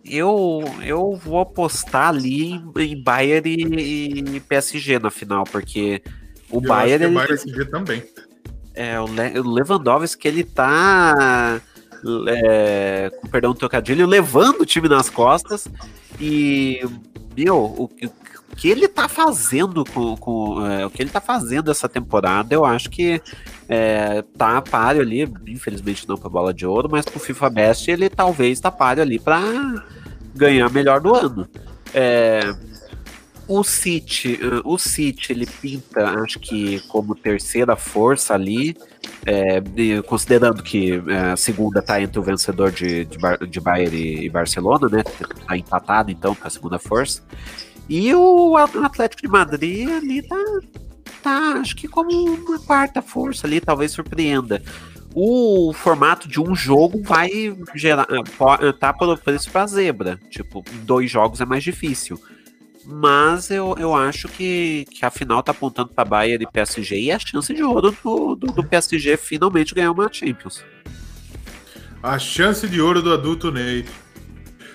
[0.05, 6.01] eu, eu vou apostar ali em, em Bayern e, e, PSG na final, porque
[6.49, 7.05] o eu Bayern.
[7.07, 8.03] Acho que é PSG também.
[8.73, 11.59] É, o, Le, o Lewandowski, ele tá.
[12.27, 15.67] É, com perdão do trocadilho, levando o time nas costas.
[16.19, 16.81] E,
[17.35, 17.83] meu, o,
[18.51, 22.53] o que ele tá fazendo com, com é, o que ele tá fazendo essa temporada,
[22.53, 23.21] eu acho que
[23.67, 28.09] é, tá páreo ali, infelizmente não pra bola de ouro, mas pro FIFA Best ele
[28.09, 29.41] talvez tá páreo ali pra
[30.35, 31.47] ganhar melhor do ano.
[31.93, 32.53] É,
[33.47, 38.75] o City, o City ele pinta, acho que como terceira força ali,
[39.25, 39.61] é,
[40.03, 44.25] considerando que é, a segunda tá entre o vencedor de, de, Bar, de Bayern e,
[44.25, 45.03] e, Barcelona, né?
[45.47, 47.23] Tá empatado então com a segunda força.
[47.87, 50.37] E o Atlético de Madrid ali tá,
[51.23, 54.61] tá, acho que como uma quarta força ali, talvez surpreenda
[55.13, 57.29] o formato de um jogo vai
[57.73, 58.07] gerar
[58.79, 60.19] tá por preço para zebra.
[60.29, 62.19] Tipo, dois jogos é mais difícil.
[62.91, 67.11] Mas eu, eu acho que, que a final tá apontando para Bayern e PSG e
[67.11, 70.65] a chance de ouro do, do, do PSG finalmente ganhar uma Champions.
[72.01, 73.85] A chance de ouro do adulto Ney.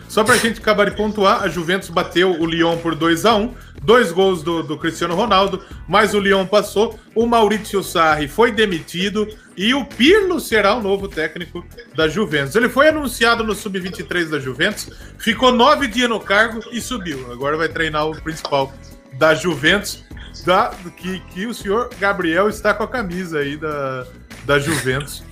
[0.08, 3.54] Só pra gente acabar de pontuar, a Juventus bateu o Lyon por 2 a 1
[3.84, 9.28] dois gols do, do Cristiano Ronaldo, mas o Lyon passou, o Maurício Sarri foi demitido
[9.56, 12.56] e o Pirlo será o novo técnico da Juventus.
[12.56, 17.30] Ele foi anunciado no Sub-23 da Juventus, ficou nove dias no cargo e subiu.
[17.30, 18.72] Agora vai treinar o principal
[19.12, 20.02] da Juventus,
[20.44, 24.06] da, que, que o senhor Gabriel está com a camisa aí da,
[24.44, 25.22] da Juventus.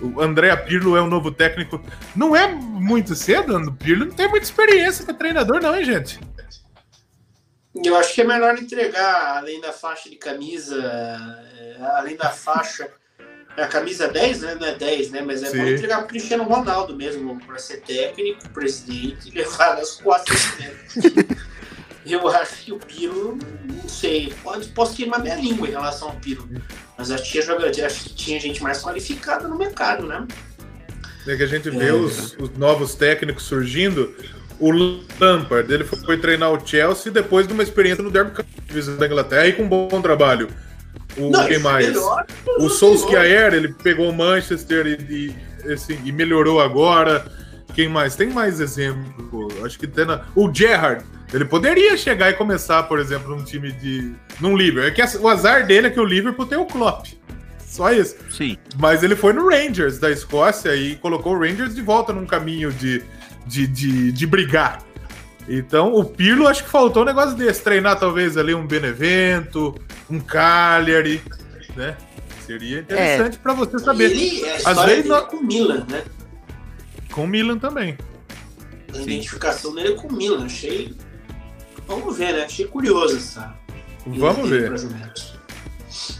[0.00, 1.80] O André Pirlo é o novo técnico.
[2.14, 6.20] Não é muito cedo, o Pirlo não tem muita experiência para treinador, não, hein, gente?
[7.82, 12.88] Eu acho que é melhor entregar, além da faixa de camisa, é, além da faixa,
[13.56, 14.54] é a camisa 10, né?
[14.60, 15.22] Não é 10, né?
[15.22, 15.58] Mas é Sim.
[15.58, 21.26] bom entregar pro Cristiano Ronaldo mesmo, para ser técnico, presidente, e levar costas dele.
[22.06, 26.16] Eu acho que o Piro, não sei, pode, posso queimar minha língua em relação ao
[26.16, 26.46] Piro,
[26.98, 30.26] mas acho que tinha, jogador, acho que tinha gente mais qualificada no mercado, né?
[31.26, 31.92] É que a gente vê é.
[31.92, 34.14] os, os novos técnicos surgindo,
[34.64, 38.46] o Lampard, ele foi treinar o Chelsea depois de uma experiência no Derby Cup
[38.98, 40.48] da Inglaterra e com um bom trabalho.
[41.18, 41.88] O Não, quem mais?
[41.88, 42.26] Melhor,
[42.58, 45.34] o Solskjaer, ele pegou o Manchester e,
[45.66, 47.26] e, assim, e, melhorou agora.
[47.74, 48.16] Quem mais?
[48.16, 49.48] Tem mais exemplo.
[49.64, 50.22] Acho que tem na...
[50.34, 51.04] o Gerrard.
[51.32, 54.12] Ele poderia chegar e começar, por exemplo, num time de.
[54.40, 54.88] num Liverpool.
[54.88, 57.06] É que o azar dele é que o Liverpool tem o Klopp.
[57.58, 58.16] Só isso.
[58.30, 58.56] Sim.
[58.78, 62.72] Mas ele foi no Rangers da Escócia e colocou o Rangers de volta num caminho
[62.72, 63.02] de
[63.46, 64.82] de, de, de brigar.
[65.48, 67.62] Então, o Pirlo acho que faltou um negócio desse.
[67.62, 69.74] Treinar talvez ali um Benevento,
[70.10, 71.22] um Cagliari,
[71.76, 71.96] né?
[72.46, 73.38] Seria interessante é.
[73.38, 74.10] para você saber.
[74.10, 76.04] Ele, a Às vezes com o Milan, né?
[77.10, 77.96] Com o Milan também.
[78.92, 80.44] A identificação dele é com o Milan.
[80.44, 80.94] Achei.
[81.86, 82.44] Vamos ver, né?
[82.44, 83.54] Achei curioso essa.
[84.06, 84.72] Vamos ver.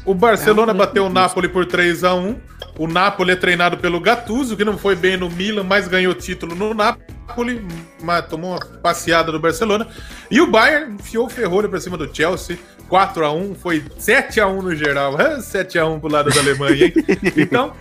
[0.05, 2.39] O Barcelona é, bateu o Napoli por 3 a 1
[2.79, 6.55] O Napoli é treinado pelo Gattuso, que não foi bem no Milan, mas ganhou título
[6.55, 7.65] no Napoli,
[8.03, 9.87] mas tomou uma passeada do Barcelona.
[10.31, 14.41] E o Bayern enfiou o ferrolho para cima do Chelsea, 4 a 1 foi 7
[14.41, 15.17] a 1 no geral.
[15.41, 16.93] 7 a 1 pro lado da Alemanha, hein?
[17.37, 17.73] Então,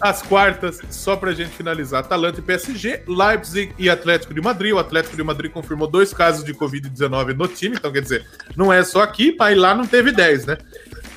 [0.00, 4.72] as quartas, só pra gente finalizar, Atalanta e PSG, Leipzig e Atlético de Madrid.
[4.72, 8.24] O Atlético de Madrid confirmou dois casos de Covid-19 no time, então quer dizer,
[8.56, 10.58] não é só aqui, mas lá não teve 10, né?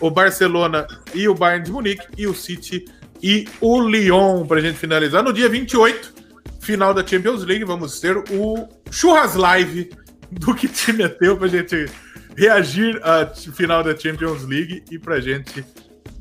[0.02, 2.86] o Barcelona e o Bayern de Munique, e o City
[3.22, 5.23] e o Lyon, para a gente finalizar.
[5.23, 6.14] No dia 28,
[6.60, 9.91] final da Champions League, vamos ter o Churras Live
[10.31, 11.85] do que te meteu para a gente
[12.35, 15.65] reagir à final da Champions League e para a gente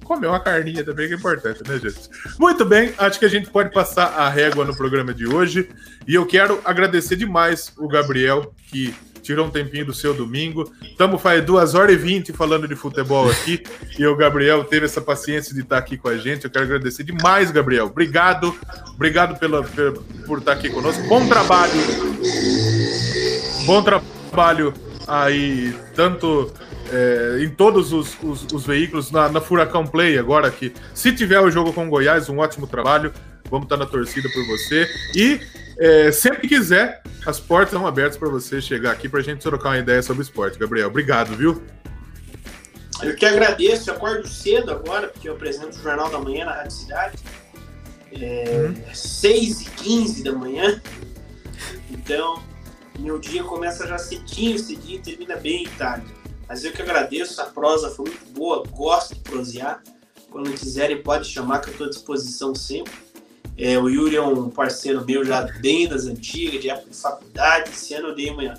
[0.05, 2.11] comer uma carninha também, que é importante, né, gente?
[2.37, 5.69] Muito bem, acho que a gente pode passar a régua no programa de hoje.
[6.07, 10.71] E eu quero agradecer demais o Gabriel, que tirou um tempinho do seu domingo.
[10.83, 13.63] Estamos faz duas horas e vinte falando de futebol aqui
[13.99, 16.45] e o Gabriel teve essa paciência de estar aqui com a gente.
[16.45, 17.87] Eu quero agradecer demais, Gabriel.
[17.87, 18.55] Obrigado,
[18.95, 19.63] obrigado pela,
[20.27, 21.03] por estar aqui conosco.
[21.09, 21.73] Bom trabalho,
[23.67, 24.73] bom trabalho
[25.07, 26.53] aí, tanto
[26.93, 31.41] é, em todos os, os, os veículos, na, na, Furacão Play agora, que se tiver
[31.41, 33.13] o jogo com Goiás, um ótimo trabalho.
[33.51, 34.89] Vamos estar na torcida por você.
[35.15, 35.41] E
[35.79, 39.41] é, sempre que quiser, as portas estão abertas para você chegar aqui para a gente
[39.41, 40.59] trocar uma ideia sobre esporte.
[40.59, 41.63] Gabriel, obrigado, viu?
[43.03, 46.53] Eu que agradeço, eu acordo cedo agora, porque eu apresento o Jornal da Manhã na
[46.53, 47.19] Rádio Cidade.
[48.13, 48.95] É, hum.
[48.95, 50.83] 6 e 15 da manhã.
[51.91, 52.43] Então,
[52.99, 56.07] meu dia começa já cedinho, cedinho e termina bem tarde.
[56.47, 59.83] Mas eu que agradeço, a prosa foi muito boa, gosto de prosear.
[60.31, 62.93] Quando quiserem, pode chamar que eu estou à disposição sempre.
[63.63, 67.69] É, o Yuri é um parceiro meu já bem das antigas, de época de faculdade.
[67.69, 68.55] Esse ano eu dei uma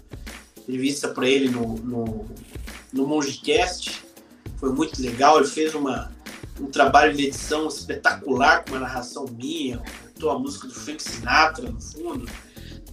[0.56, 2.26] entrevista para ele no, no,
[2.94, 4.04] no Mongecast.
[4.58, 5.40] Foi muito legal.
[5.40, 6.12] Ele fez uma,
[6.60, 9.82] um trabalho de edição espetacular, com uma narração minha.
[10.14, 12.30] Botou a música do Frank Sinatra no fundo.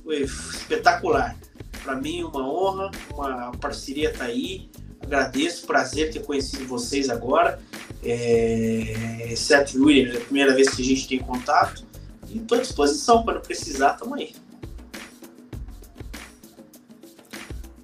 [0.02, 1.36] Foi espetacular.
[1.84, 4.70] Para mim, uma honra, uma parceria tá aí.
[5.02, 7.60] Agradeço, prazer ter conhecido vocês agora.
[8.02, 11.87] É, exceto Yuri, é a primeira vez que a gente tem contato.
[12.30, 14.34] E estou à disposição para precisar, tamo aí.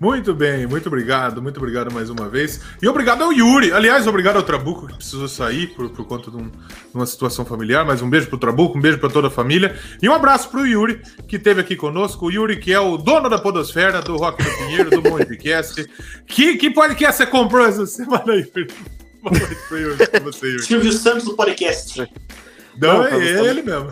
[0.04, 2.60] Muito bem, muito obrigado, muito obrigado mais uma vez.
[2.82, 3.72] E obrigado ao Yuri.
[3.72, 6.58] Aliás, obrigado ao Trabuco que precisou sair por, por conta de, um, de,
[6.92, 7.86] uma situação familiar.
[7.86, 9.78] Mas um beijo pro Trabuco, um beijo para toda a família.
[10.02, 12.26] E um abraço pro Yuri, que esteve aqui conosco.
[12.26, 15.86] O Yuri, que é o dono da Podosfera, do Rock do Pinheiro, do Podcast.
[16.26, 18.68] que, que podcast você comprou essa semana, Yuri?
[19.22, 20.62] Boa noite pra Yuri, você, Yuri.
[20.64, 22.06] Silvio Santos do podcast.
[22.76, 23.90] Não, Não é ele mesmo.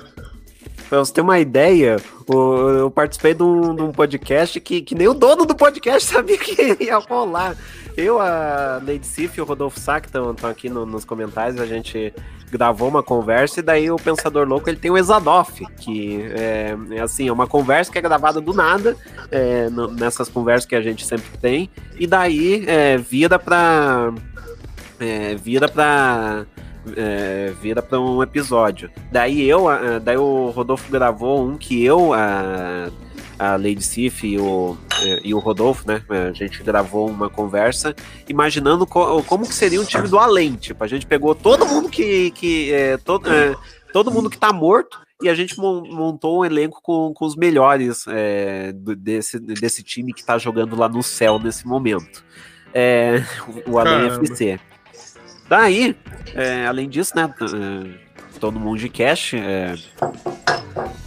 [0.92, 1.96] Pra você ter uma ideia,
[2.28, 6.36] eu participei de um, de um podcast que, que nem o dono do podcast sabia
[6.36, 7.56] que ia rolar.
[7.96, 12.12] Eu, a Lady Sif e o Rodolfo que estão aqui no, nos comentários, a gente
[12.50, 17.00] gravou uma conversa e daí o Pensador Louco ele tem o Exadoff, que é, é
[17.00, 18.94] assim, é uma conversa que é gravada do nada,
[19.30, 24.12] é, no, nessas conversas que a gente sempre tem, e daí é, vira pra.
[25.00, 26.44] É, vira pra
[26.96, 28.90] é, vira para um episódio.
[29.10, 29.66] Daí eu,
[30.02, 32.90] daí o Rodolfo gravou um que eu, a,
[33.38, 36.02] a Lady Sif e o, é, e o Rodolfo, né?
[36.28, 37.94] A gente gravou uma conversa
[38.28, 40.54] imaginando co como que seria o time do além.
[40.54, 42.30] Tipo, a gente pegou todo mundo que.
[42.32, 43.54] que é, todo, é,
[43.92, 48.04] todo mundo que tá morto e a gente montou um elenco com, com os melhores
[48.08, 52.24] é, desse, desse time que tá jogando lá no céu nesse momento.
[52.74, 53.22] É,
[53.66, 54.58] o Além FC.
[55.52, 55.94] Daí,
[56.34, 59.74] é, além disso, né, é, todo mundo de cash, é,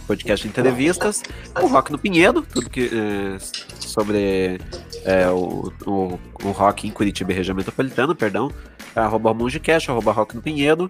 [0.06, 1.20] podcast de entrevistas,
[1.60, 3.38] o Rock no Pinhedo, tudo que é,
[3.80, 4.60] sobre
[5.04, 8.48] é, o, o, o, rock em Curitiba e região metropolitana, perdão,
[8.94, 10.88] arroba Mungecast, arroba Rock no Pinhedo,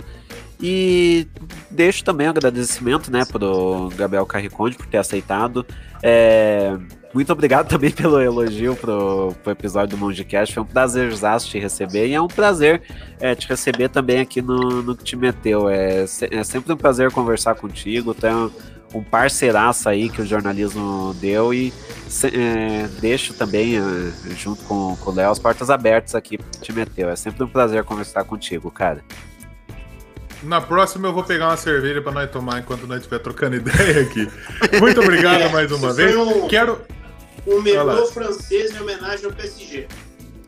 [0.60, 1.26] e
[1.70, 5.67] deixo também um agradecimento, né, pro Gabriel Carriconde por ter aceitado,
[6.02, 6.76] é,
[7.17, 10.55] muito obrigado também pelo elogio pro, pro episódio do Mongecast.
[10.55, 12.83] Foi um prazer te receber e é um prazer
[13.18, 15.68] é, te receber também aqui no, no que te meteu.
[15.68, 18.12] É, é sempre um prazer conversar contigo.
[18.12, 18.51] Tem um,
[18.94, 21.73] um parceiraço aí que o jornalismo deu e
[22.25, 26.73] é, deixo também, é, junto com, com o Léo, as portas abertas aqui que te
[26.73, 27.09] meteu.
[27.09, 29.02] É sempre um prazer conversar contigo, cara.
[30.42, 34.02] Na próxima eu vou pegar uma cerveja para nós tomar enquanto nós estiver trocando ideia
[34.02, 34.28] aqui.
[34.81, 36.15] Muito obrigado é, mais uma vez.
[36.15, 36.47] Um...
[36.48, 36.81] Quero
[37.47, 39.86] um melô francês em homenagem ao PSG.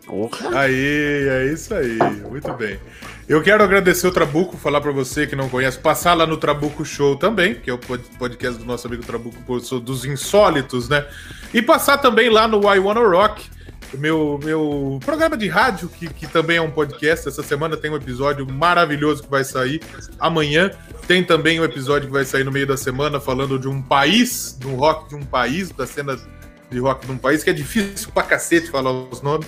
[0.05, 0.61] Porra.
[0.61, 1.99] Aí, é isso aí.
[2.29, 2.81] Muito bem.
[3.29, 6.83] Eu quero agradecer o Trabuco, falar para você que não conhece, passar lá no Trabuco
[6.83, 9.37] Show também, que é o podcast do nosso amigo Trabuco
[9.81, 11.07] dos insólitos, né?
[11.53, 13.45] E passar também lá no I Wanna Rock,
[13.97, 17.29] meu, meu programa de rádio, que, que também é um podcast.
[17.29, 19.81] Essa semana tem um episódio maravilhoso que vai sair
[20.19, 20.71] amanhã.
[21.07, 24.59] Tem também um episódio que vai sair no meio da semana falando de um país,
[24.65, 26.19] um rock de um país, da cena
[26.71, 29.47] de rock de um país, que é difícil pra cacete falar os nomes.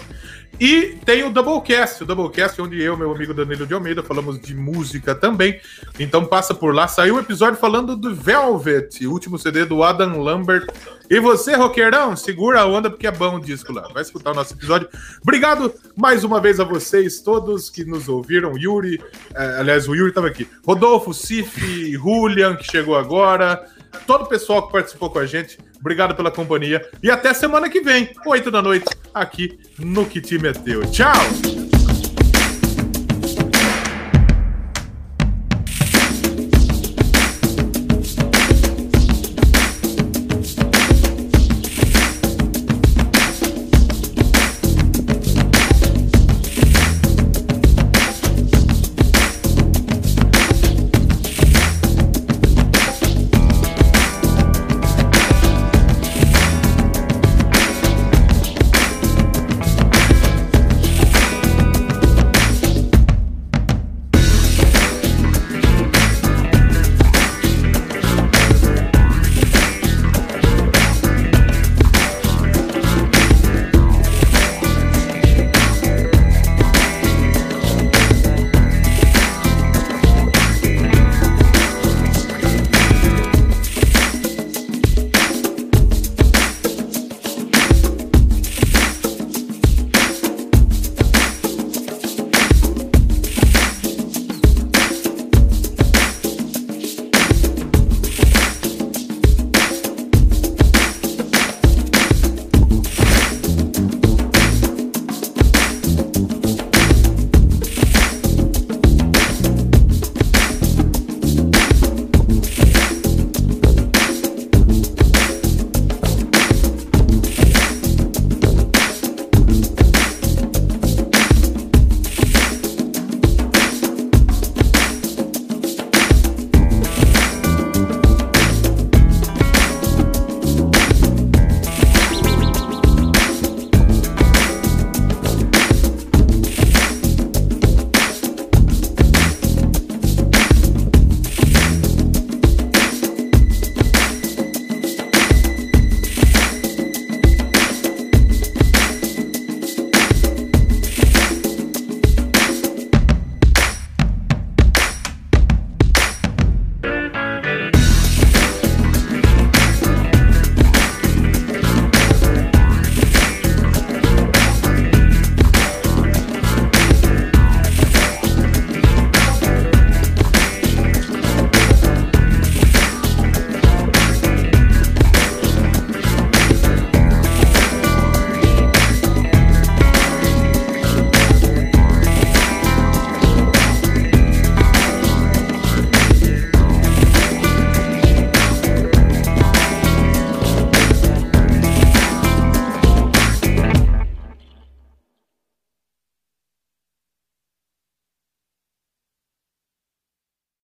[0.60, 4.55] E tem o Doublecast, o Doublecast, onde eu meu amigo Danilo de Almeida falamos de
[4.55, 5.58] música também.
[5.99, 6.86] Então passa por lá.
[6.86, 10.66] Saiu um episódio falando do Velvet, último CD do Adam Lambert.
[11.08, 13.89] E você, roqueirão, segura a onda porque é bom o disco lá.
[13.94, 14.86] Vai escutar o nosso episódio.
[15.23, 18.52] Obrigado mais uma vez a vocês todos que nos ouviram.
[18.58, 19.02] Yuri,
[19.34, 20.47] eh, aliás, o Yuri estava aqui.
[20.66, 23.66] Rodolfo, Cif, Julian, que chegou agora.
[24.07, 25.58] Todo o pessoal que participou com a gente.
[25.81, 30.49] Obrigado pela companhia e até semana que vem, 8 da noite, aqui no Que Time
[30.49, 30.83] é Teu.
[30.91, 31.80] Tchau!